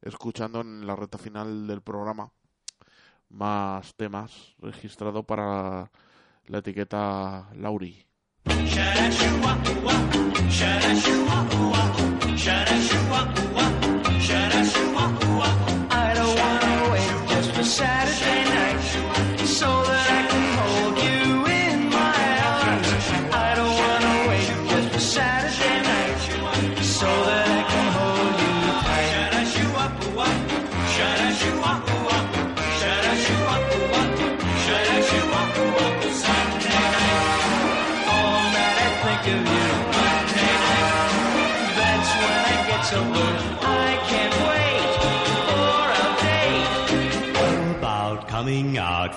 escuchando 0.00 0.60
en 0.60 0.86
la 0.86 0.96
recta 0.96 1.18
final 1.18 1.66
del 1.66 1.82
programa 1.82 2.32
más 3.28 3.94
temas 3.96 4.54
registrado 4.58 5.22
para 5.24 5.90
la 6.46 6.58
etiqueta 6.58 7.48
Lauri. 7.56 8.06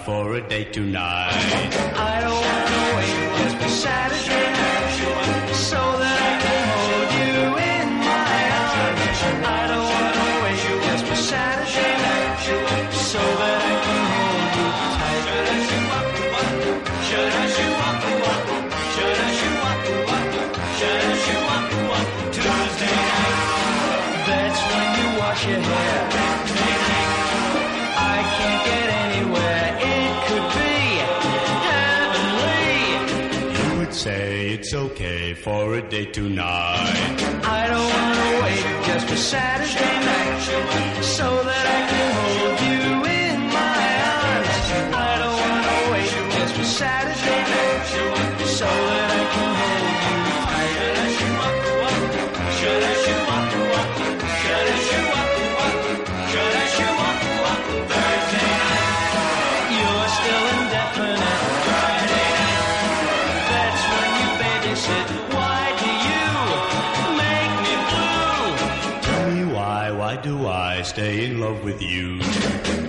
For 0.05 0.35
a 0.35 0.41
date 0.41 0.71
tonight? 0.71 1.31
I 1.97 2.21
don't 2.21 2.31
wanna 2.31 2.95
wait 2.95 3.17
just 3.39 3.57
for 3.57 3.69
for 35.35 35.75
a 35.75 35.81
date 35.81 36.13
tonight. 36.13 37.19
I 37.43 37.67
don't 37.67 37.89
wanna 37.93 38.43
wait 38.43 38.85
just 38.85 39.07
for 39.07 39.17
Saturday 39.17 39.99
night 40.05 40.84
Stay 71.05 71.25
in 71.25 71.39
love 71.39 71.63
with 71.63 71.83
you. 71.83 72.84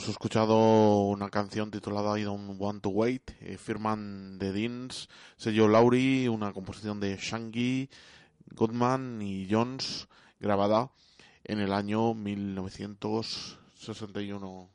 hemos 0.00 0.08
escuchado 0.08 1.08
una 1.08 1.28
canción 1.28 1.70
titulada 1.70 2.18
I 2.18 2.22
Don't 2.22 2.58
Want 2.58 2.82
to 2.82 2.88
Wait, 2.88 3.32
eh, 3.42 3.58
firman 3.58 4.38
The 4.38 4.50
Deans, 4.50 5.10
sello 5.36 5.68
Lauri, 5.68 6.26
una 6.26 6.54
composición 6.54 7.00
de 7.00 7.18
Shangi, 7.18 7.90
Goodman 8.46 9.20
y 9.20 9.46
Jones, 9.50 10.08
grabada 10.38 10.90
en 11.44 11.60
el 11.60 11.74
año 11.74 12.14
1961. 12.14 14.70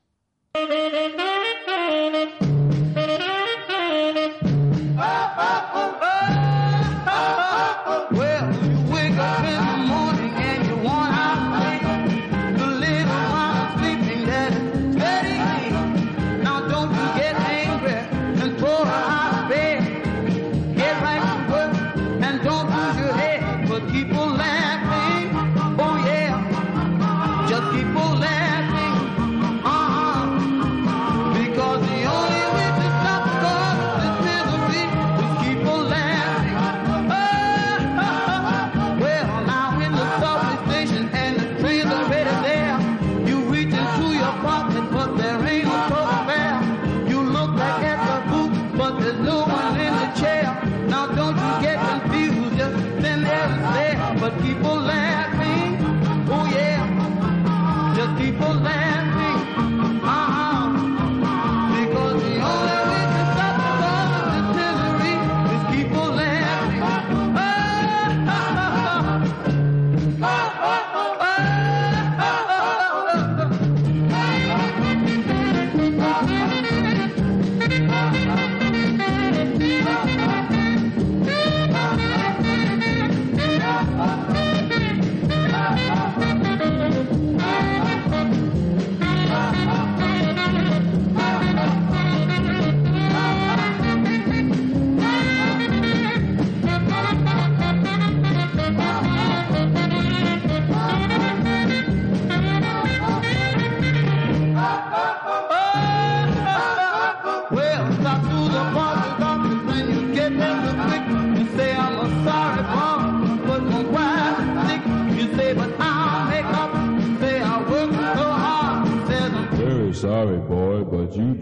but 54.26 54.42
people 54.42 54.74
laugh. 54.74 55.25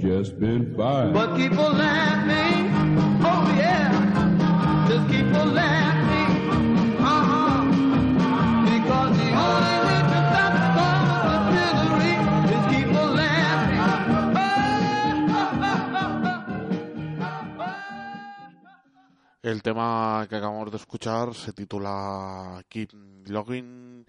But 0.03 1.37
keep 1.37 1.57
on 1.57 1.77
laughing, 1.77 2.73
oh. 3.23 3.43
El 19.41 19.61
tema 19.61 20.25
que 20.29 20.35
acabamos 20.35 20.71
de 20.71 20.77
escuchar 20.77 21.33
se 21.33 21.53
titula 21.53 22.61
Keep 22.67 22.91
Logging 23.27 24.05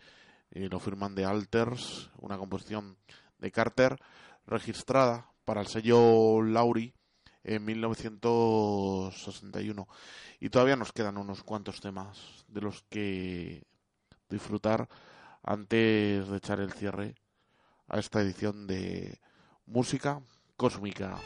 y 0.51 0.69
lo 0.69 0.81
firman 0.81 1.15
de 1.15 1.25
Alters, 1.25 2.11
una 2.19 2.39
composición 2.39 2.97
de 3.39 3.51
Carter 3.53 3.99
registrada 4.47 5.34
para 5.45 5.61
el 5.61 5.67
sello 5.67 6.41
Lauri 6.43 6.95
en 7.43 7.65
1961. 7.65 9.89
Y 10.41 10.51
todavía 10.51 10.77
nos 10.77 10.93
quedan 10.93 11.19
unos 11.19 11.43
cuantos 11.43 11.81
temas 11.81 12.45
de 12.49 12.61
los 12.61 12.85
que 12.89 13.65
disfrutar 14.29 14.89
antes 15.43 16.29
de 16.29 16.37
echar 16.37 16.61
el 16.61 16.73
cierre 16.73 17.17
a 17.89 17.99
esta 17.99 18.21
edición 18.21 18.67
de 18.67 19.19
Música 19.67 20.21
Cósmica. 20.57 21.19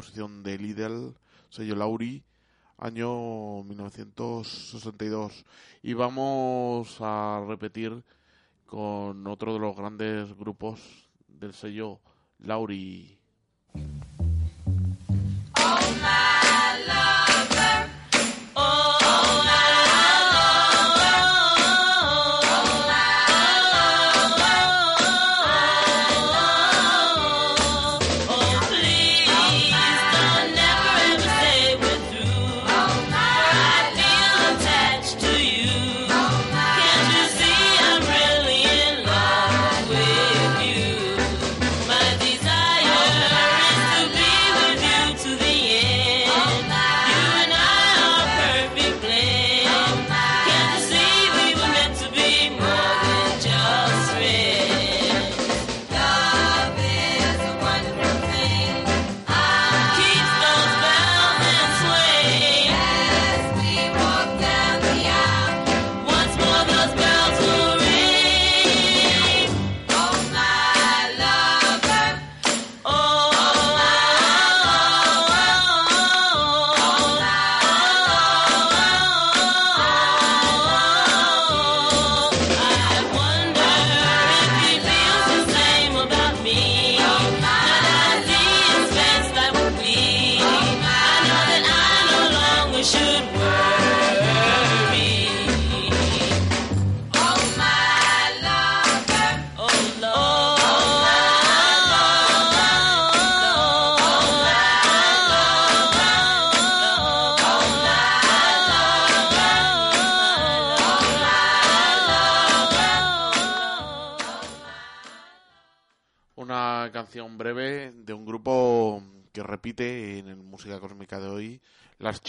posición 0.00 0.42
de 0.42 0.56
Lidl, 0.56 1.14
sello 1.50 1.76
Lauri, 1.76 2.24
año 2.78 3.62
1962. 3.64 5.44
Y 5.82 5.92
vamos 5.92 6.96
a 7.00 7.44
repetir 7.46 8.02
con 8.64 9.26
otro 9.26 9.52
de 9.52 9.58
los 9.58 9.76
grandes 9.76 10.34
grupos 10.38 10.80
del 11.28 11.52
sello 11.52 12.00
Lauri. 12.38 13.18
Oh, 15.58 16.39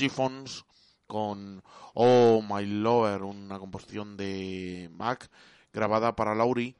Chiffons 0.02 0.66
con 1.06 1.62
Oh 1.94 2.42
My 2.42 2.66
Lover, 2.66 3.22
una 3.22 3.60
composición 3.60 4.18
de 4.18 4.90
Mac 4.92 5.30
grabada 5.72 6.16
para 6.16 6.34
Laurie 6.34 6.76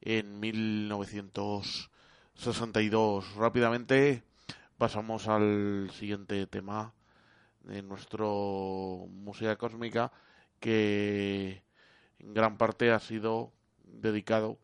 en 0.00 0.38
1962. 0.38 3.34
Rápidamente 3.34 4.22
pasamos 4.78 5.26
al 5.26 5.90
siguiente 5.98 6.46
tema 6.46 6.94
de 7.64 7.82
nuestro 7.82 9.06
Música 9.10 9.56
Cósmica 9.56 10.12
que 10.60 11.64
en 12.20 12.32
gran 12.32 12.58
parte 12.58 12.92
ha 12.92 13.00
sido 13.00 13.52
dedicado 13.82 14.60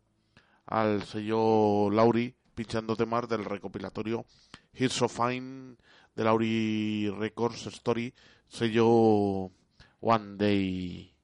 al 0.67 1.03
sello 1.03 1.91
Laurie, 1.91 2.37
pichando 2.55 2.95
temas 2.95 3.29
del 3.29 3.45
recopilatorio 3.45 4.25
Here's 4.73 4.93
So 4.93 5.09
Fine 5.09 5.79
de 6.19 6.25
Lauri 6.25 7.15
Records 7.17 7.69
Story, 7.69 8.13
sello 8.49 9.53
One 10.01 10.37
Day. 10.37 11.15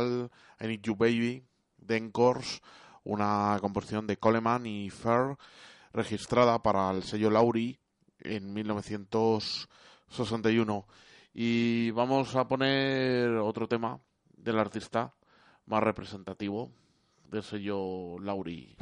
I 0.00 0.28
Need 0.60 0.82
You 0.82 0.96
Baby, 0.96 1.44
de 1.78 1.96
Encores, 1.96 2.60
una 3.04 3.56
composición 3.60 4.06
de 4.06 4.16
Coleman 4.16 4.64
y 4.66 4.90
Fair, 4.90 5.36
registrada 5.92 6.62
para 6.62 6.90
el 6.90 7.02
sello 7.02 7.28
Lauri 7.30 7.78
en 8.20 8.54
1961. 8.54 10.86
Y 11.34 11.90
vamos 11.90 12.34
a 12.36 12.48
poner 12.48 13.28
otro 13.36 13.68
tema 13.68 14.00
del 14.36 14.58
artista 14.58 15.12
más 15.66 15.82
representativo 15.82 16.70
del 17.30 17.42
sello 17.42 18.18
Lauri. 18.20 18.76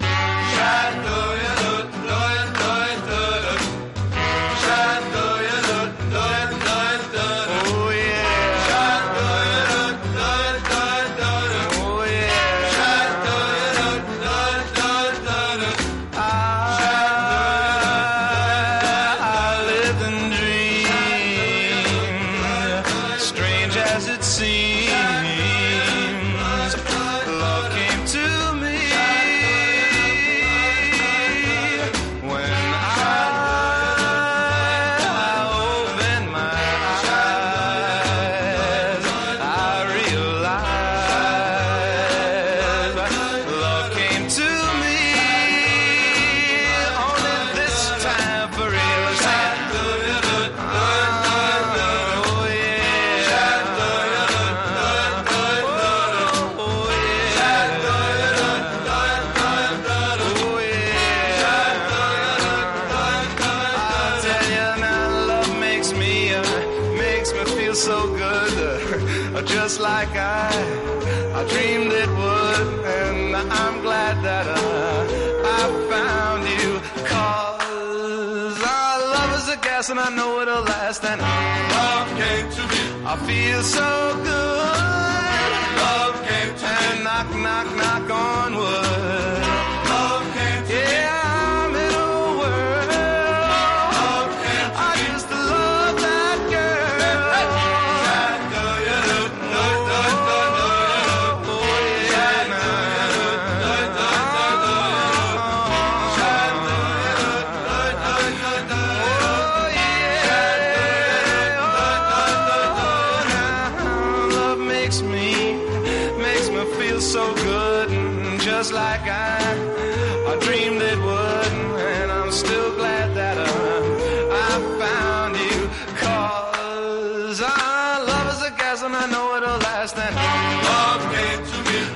And 128.82 128.96
I 128.96 129.06
know 129.10 129.36
it'll 129.36 129.58
last, 129.58 129.96
and 129.96 130.16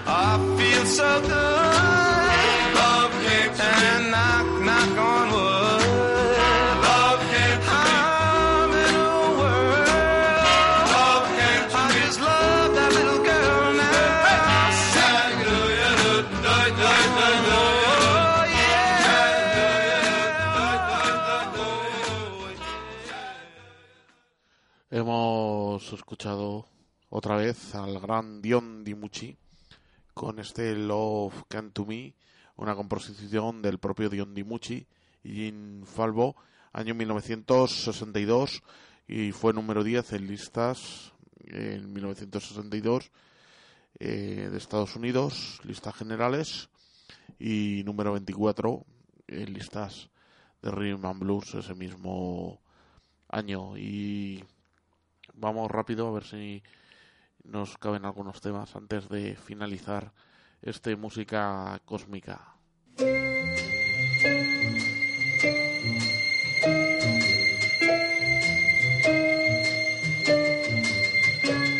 I 0.06 0.38
feel 0.58 0.86
so 0.86 1.20
good, 1.22 1.64
Hemos 24.90 25.92
escuchado 25.92 26.73
otra 27.16 27.36
vez 27.36 27.76
al 27.76 28.00
gran 28.00 28.42
Dion 28.42 28.82
Dimucci 28.82 29.36
con 30.14 30.40
este 30.40 30.74
Love 30.74 31.44
Can 31.46 31.70
to 31.70 31.86
Me, 31.86 32.12
una 32.56 32.74
composición 32.74 33.62
del 33.62 33.78
propio 33.78 34.10
Dion 34.10 34.34
Dimucci 34.34 34.84
y 35.22 35.32
Jim 35.32 35.84
Falvo, 35.84 36.34
año 36.72 36.92
1962, 36.96 38.64
y 39.06 39.30
fue 39.30 39.52
número 39.52 39.84
10 39.84 40.12
en 40.14 40.26
listas 40.26 41.12
en 41.44 41.92
1962 41.92 43.12
eh, 44.00 44.48
de 44.50 44.58
Estados 44.58 44.96
Unidos, 44.96 45.60
listas 45.62 45.94
generales, 45.94 46.68
y 47.38 47.82
número 47.84 48.14
24 48.14 48.84
en 49.28 49.52
listas 49.54 50.10
de 50.62 50.72
Rhythm 50.72 51.06
and 51.06 51.20
Blues 51.20 51.54
ese 51.54 51.76
mismo 51.76 52.60
año. 53.28 53.78
Y 53.78 54.42
vamos 55.34 55.70
rápido 55.70 56.08
a 56.08 56.12
ver 56.12 56.24
si 56.24 56.60
nos 57.44 57.76
caben 57.78 58.04
algunos 58.04 58.40
temas 58.40 58.74
antes 58.74 59.08
de 59.08 59.36
finalizar 59.36 60.12
este 60.62 60.96
música 60.96 61.80
cósmica. 61.84 62.56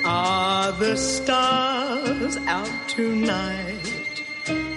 Are 0.04 0.72
the 0.78 0.96
stars 0.96 2.36
out 2.46 2.88
tonight? 2.88 4.22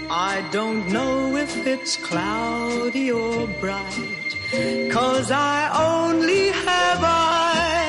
I 0.09 0.41
don't 0.51 0.87
know 0.87 1.35
if 1.35 1.67
it's 1.67 1.97
cloudy 1.97 3.11
or 3.11 3.47
bright, 3.59 4.89
cause 4.89 5.31
I 5.31 5.69
only 5.73 6.47
have 6.49 6.99
eyes 7.03 7.86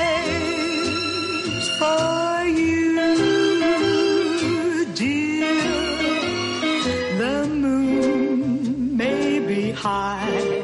high, 9.78 10.62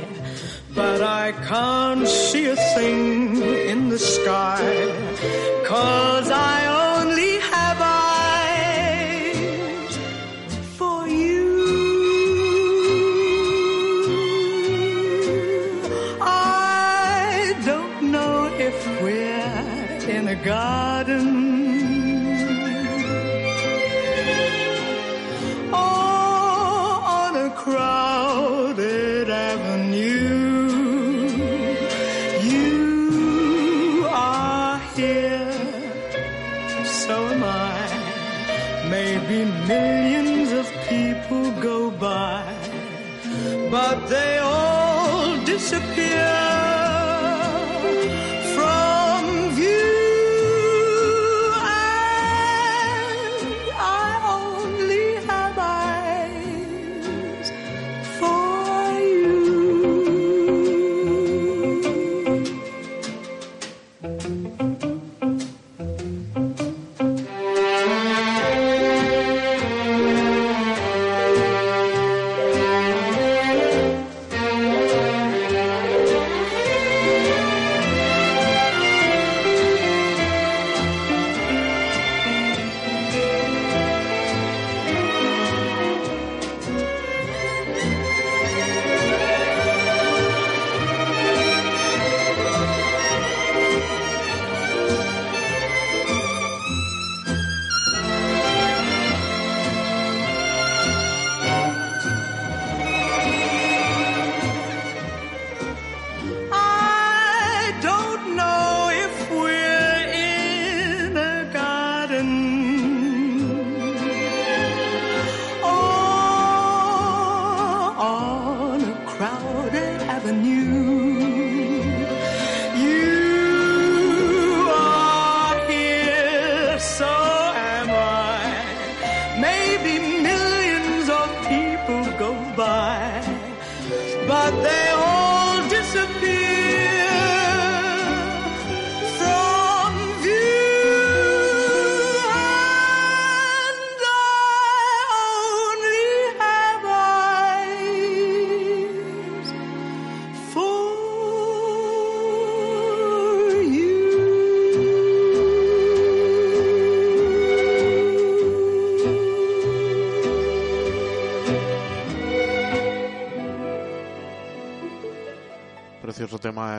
but 0.74 1.00
I 1.00 1.32
can't 1.48 2.06
see 2.08 2.46
a 2.46 2.56
thing 2.74 3.36
in 3.72 3.88
the 3.88 3.98
sky, 3.98 4.60
cause 5.64 6.30
I 6.30 6.63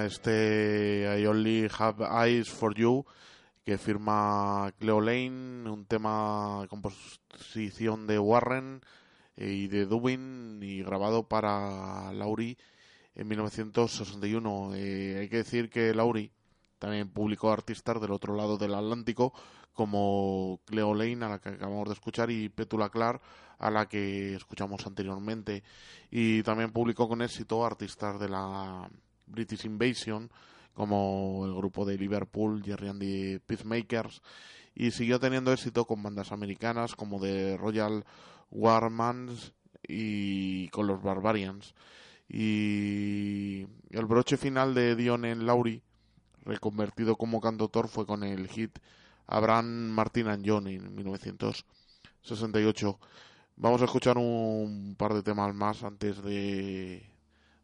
Este 0.06 1.20
I 1.20 1.26
Only 1.26 1.68
Have 1.80 2.06
Eyes 2.06 2.50
for 2.50 2.76
You 2.76 3.06
que 3.66 3.80
firma 3.80 4.72
Cleo 4.78 5.02
Lane, 5.02 5.68
un 5.68 5.86
tema 5.88 6.68
composición 6.70 8.06
de 8.06 8.20
Warren 8.20 8.82
eh, 9.36 9.50
y 9.50 9.68
de 9.68 9.88
Dubin 9.88 10.60
y 10.62 10.84
grabado 10.84 11.28
para 11.28 12.14
Laurie 12.14 12.58
en 13.16 13.28
1961. 13.28 14.76
Eh, 14.76 15.18
hay 15.22 15.30
que 15.30 15.38
decir 15.38 15.72
que 15.72 15.96
Laurie 15.96 16.32
también 16.78 17.10
publicó 17.10 17.52
artistas 17.52 18.00
del 18.00 18.12
otro 18.12 18.36
lado 18.36 18.60
del 18.60 18.76
Atlántico 18.76 19.34
como 19.74 20.60
Cleo 20.66 20.94
Lane 20.94 21.26
a 21.26 21.30
la 21.30 21.40
que 21.40 21.50
acabamos 21.50 21.88
de 21.88 21.96
escuchar 21.96 22.30
y 22.30 22.50
Petula 22.50 22.90
Clark 22.90 23.20
a 23.58 23.72
la 23.72 23.88
que 23.88 24.36
escuchamos 24.36 24.86
anteriormente 24.86 25.64
y 26.12 26.44
también 26.44 26.72
publicó 26.72 27.10
con 27.10 27.24
éxito 27.24 27.66
artistas 27.66 28.20
de 28.20 28.30
la 28.30 28.88
British 29.28 29.66
Invasion 29.66 30.30
como 30.74 31.44
el 31.46 31.56
grupo 31.56 31.86
de 31.86 31.98
Liverpool, 31.98 32.62
Jerry 32.64 32.90
and 32.90 33.00
the 33.00 33.40
Peacemakers 33.46 34.22
y 34.74 34.92
siguió 34.92 35.20
teniendo 35.20 35.54
éxito 35.54 35.86
con 35.86 36.04
bandas 36.04 36.32
americanas 36.32 36.96
como 36.96 37.20
de 37.20 37.58
Royal 37.58 38.06
Warmans 38.52 39.54
y 39.88 40.68
con 40.70 40.88
los 40.88 41.02
Barbarians 41.02 41.74
y 42.28 43.68
el 43.92 44.06
broche 44.06 44.38
final 44.38 44.74
de 44.74 44.96
Dion 44.96 45.26
en 45.26 45.46
Laurie 45.46 45.82
reconvertido 46.44 47.16
como 47.16 47.42
cantautor 47.42 47.88
fue 47.88 48.06
con 48.06 48.24
el 48.24 48.48
hit 48.48 48.80
Abraham 49.28 49.90
Martin 49.90 50.28
and 50.28 50.48
John 50.48 50.68
en 50.68 50.96
1968. 50.96 53.00
Vamos 53.58 53.82
a 53.82 53.86
escuchar 53.86 54.18
un 54.18 54.96
par 54.98 55.14
de 55.14 55.24
temas 55.24 55.56
más 55.56 55.84
antes 55.84 56.22
de 56.22 57.10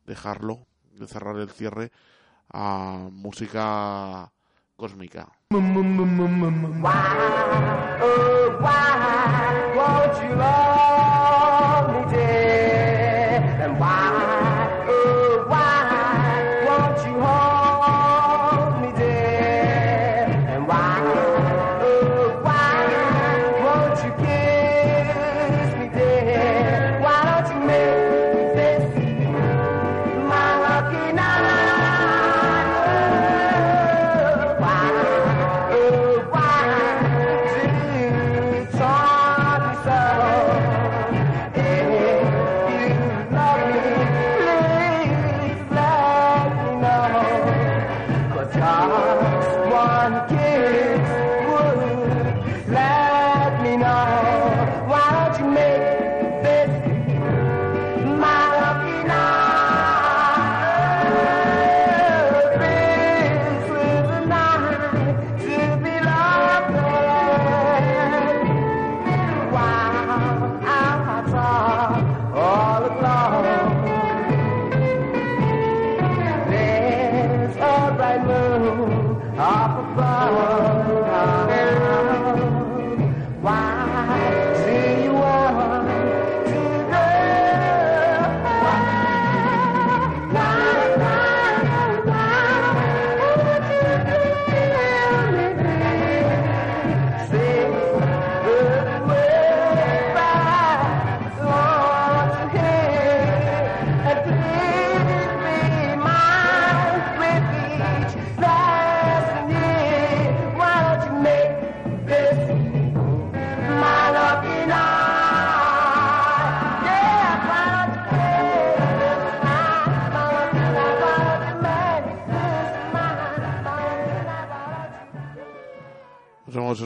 dejarlo, 0.06 0.56
de 0.56 0.66
cerrar 1.08 1.38
el 1.38 1.50
cierre 1.50 1.92
a 2.54 3.10
música 3.12 4.32
cósmica. 4.76 5.32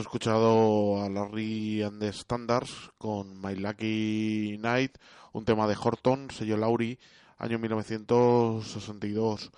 Escuchado 0.06 1.02
a 1.02 1.08
Larry 1.08 1.82
and 1.82 2.00
Standards 2.12 2.92
con 2.96 3.40
My 3.42 3.56
Lucky 3.56 4.56
Night, 4.60 4.98
un 5.32 5.44
tema 5.44 5.66
de 5.66 5.74
Horton, 5.74 6.30
sello 6.30 6.56
Laurie, 6.56 7.00
año 7.38 7.58
1962. 7.58 9.50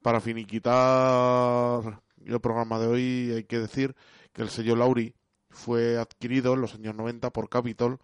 Para 0.00 0.22
finiquitar 0.22 2.00
el 2.24 2.40
programa 2.40 2.78
de 2.78 2.86
hoy 2.86 3.32
hay 3.36 3.44
que 3.44 3.58
decir 3.58 3.94
que 4.32 4.40
el 4.40 4.48
sello 4.48 4.76
Laurie 4.76 5.12
fue 5.50 5.98
adquirido 5.98 6.54
en 6.54 6.62
los 6.62 6.74
años 6.74 6.94
90 6.94 7.28
por 7.28 7.50
Capitol. 7.50 7.98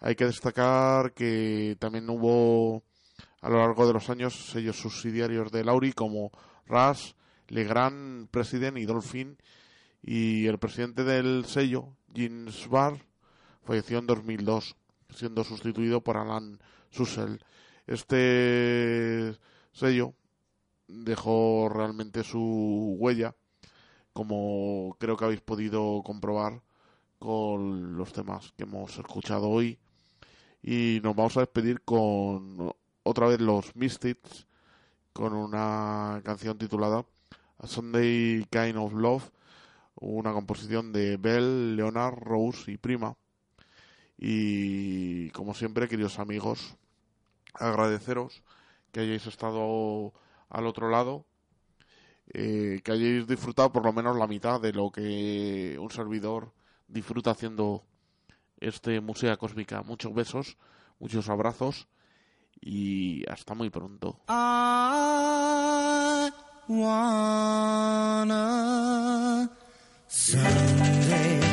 Hay 0.00 0.16
que 0.16 0.24
destacar 0.24 1.12
que 1.12 1.76
también 1.78 2.10
hubo 2.10 2.82
a 3.42 3.48
lo 3.48 3.58
largo 3.58 3.86
de 3.86 3.92
los 3.92 4.10
años 4.10 4.50
sellos 4.50 4.80
subsidiarios 4.80 5.52
de 5.52 5.62
Laurie 5.62 5.92
como 5.92 6.32
Rush, 6.66 7.12
Legrand, 7.46 8.26
President 8.28 8.76
y 8.76 8.86
Dolphin 8.86 9.38
y 10.10 10.46
el 10.46 10.56
presidente 10.56 11.04
del 11.04 11.44
sello, 11.44 11.94
James 12.16 12.66
Barr, 12.70 12.96
falleció 13.62 13.98
en 13.98 14.06
2002, 14.06 14.74
siendo 15.14 15.44
sustituido 15.44 16.00
por 16.00 16.16
Alan 16.16 16.58
Sussel. 16.88 17.44
Este 17.86 19.36
sello 19.70 20.14
dejó 20.86 21.68
realmente 21.68 22.24
su 22.24 22.96
huella, 22.98 23.36
como 24.14 24.96
creo 24.98 25.18
que 25.18 25.26
habéis 25.26 25.42
podido 25.42 26.00
comprobar 26.02 26.62
con 27.18 27.98
los 27.98 28.10
temas 28.14 28.54
que 28.56 28.62
hemos 28.62 28.98
escuchado 28.98 29.50
hoy. 29.50 29.78
Y 30.62 31.00
nos 31.02 31.14
vamos 31.14 31.36
a 31.36 31.40
despedir 31.40 31.82
con 31.82 32.72
otra 33.02 33.26
vez 33.26 33.42
los 33.42 33.76
Mystics, 33.76 34.46
con 35.12 35.34
una 35.34 36.22
canción 36.24 36.56
titulada 36.56 37.04
A 37.58 37.66
Sunday 37.66 38.46
Kind 38.50 38.78
of 38.78 38.94
Love, 38.94 39.30
una 40.00 40.32
composición 40.32 40.92
de 40.92 41.16
Bell, 41.16 41.76
Leonard, 41.76 42.18
Rose 42.18 42.70
y 42.70 42.76
Prima. 42.76 43.16
Y 44.16 45.30
como 45.30 45.54
siempre, 45.54 45.88
queridos 45.88 46.18
amigos, 46.18 46.76
agradeceros 47.54 48.42
que 48.92 49.00
hayáis 49.00 49.26
estado 49.26 50.12
al 50.48 50.66
otro 50.66 50.90
lado, 50.90 51.24
eh, 52.32 52.80
que 52.84 52.92
hayáis 52.92 53.26
disfrutado 53.26 53.72
por 53.72 53.84
lo 53.84 53.92
menos 53.92 54.16
la 54.16 54.26
mitad 54.26 54.60
de 54.60 54.72
lo 54.72 54.90
que 54.90 55.76
un 55.80 55.90
servidor 55.90 56.52
disfruta 56.88 57.30
haciendo 57.30 57.84
este 58.60 59.00
Musea 59.00 59.36
Cósmica. 59.36 59.82
Muchos 59.82 60.14
besos, 60.14 60.56
muchos 60.98 61.28
abrazos 61.28 61.88
y 62.60 63.28
hasta 63.30 63.54
muy 63.54 63.70
pronto. 63.70 64.20
Sunday 70.10 71.47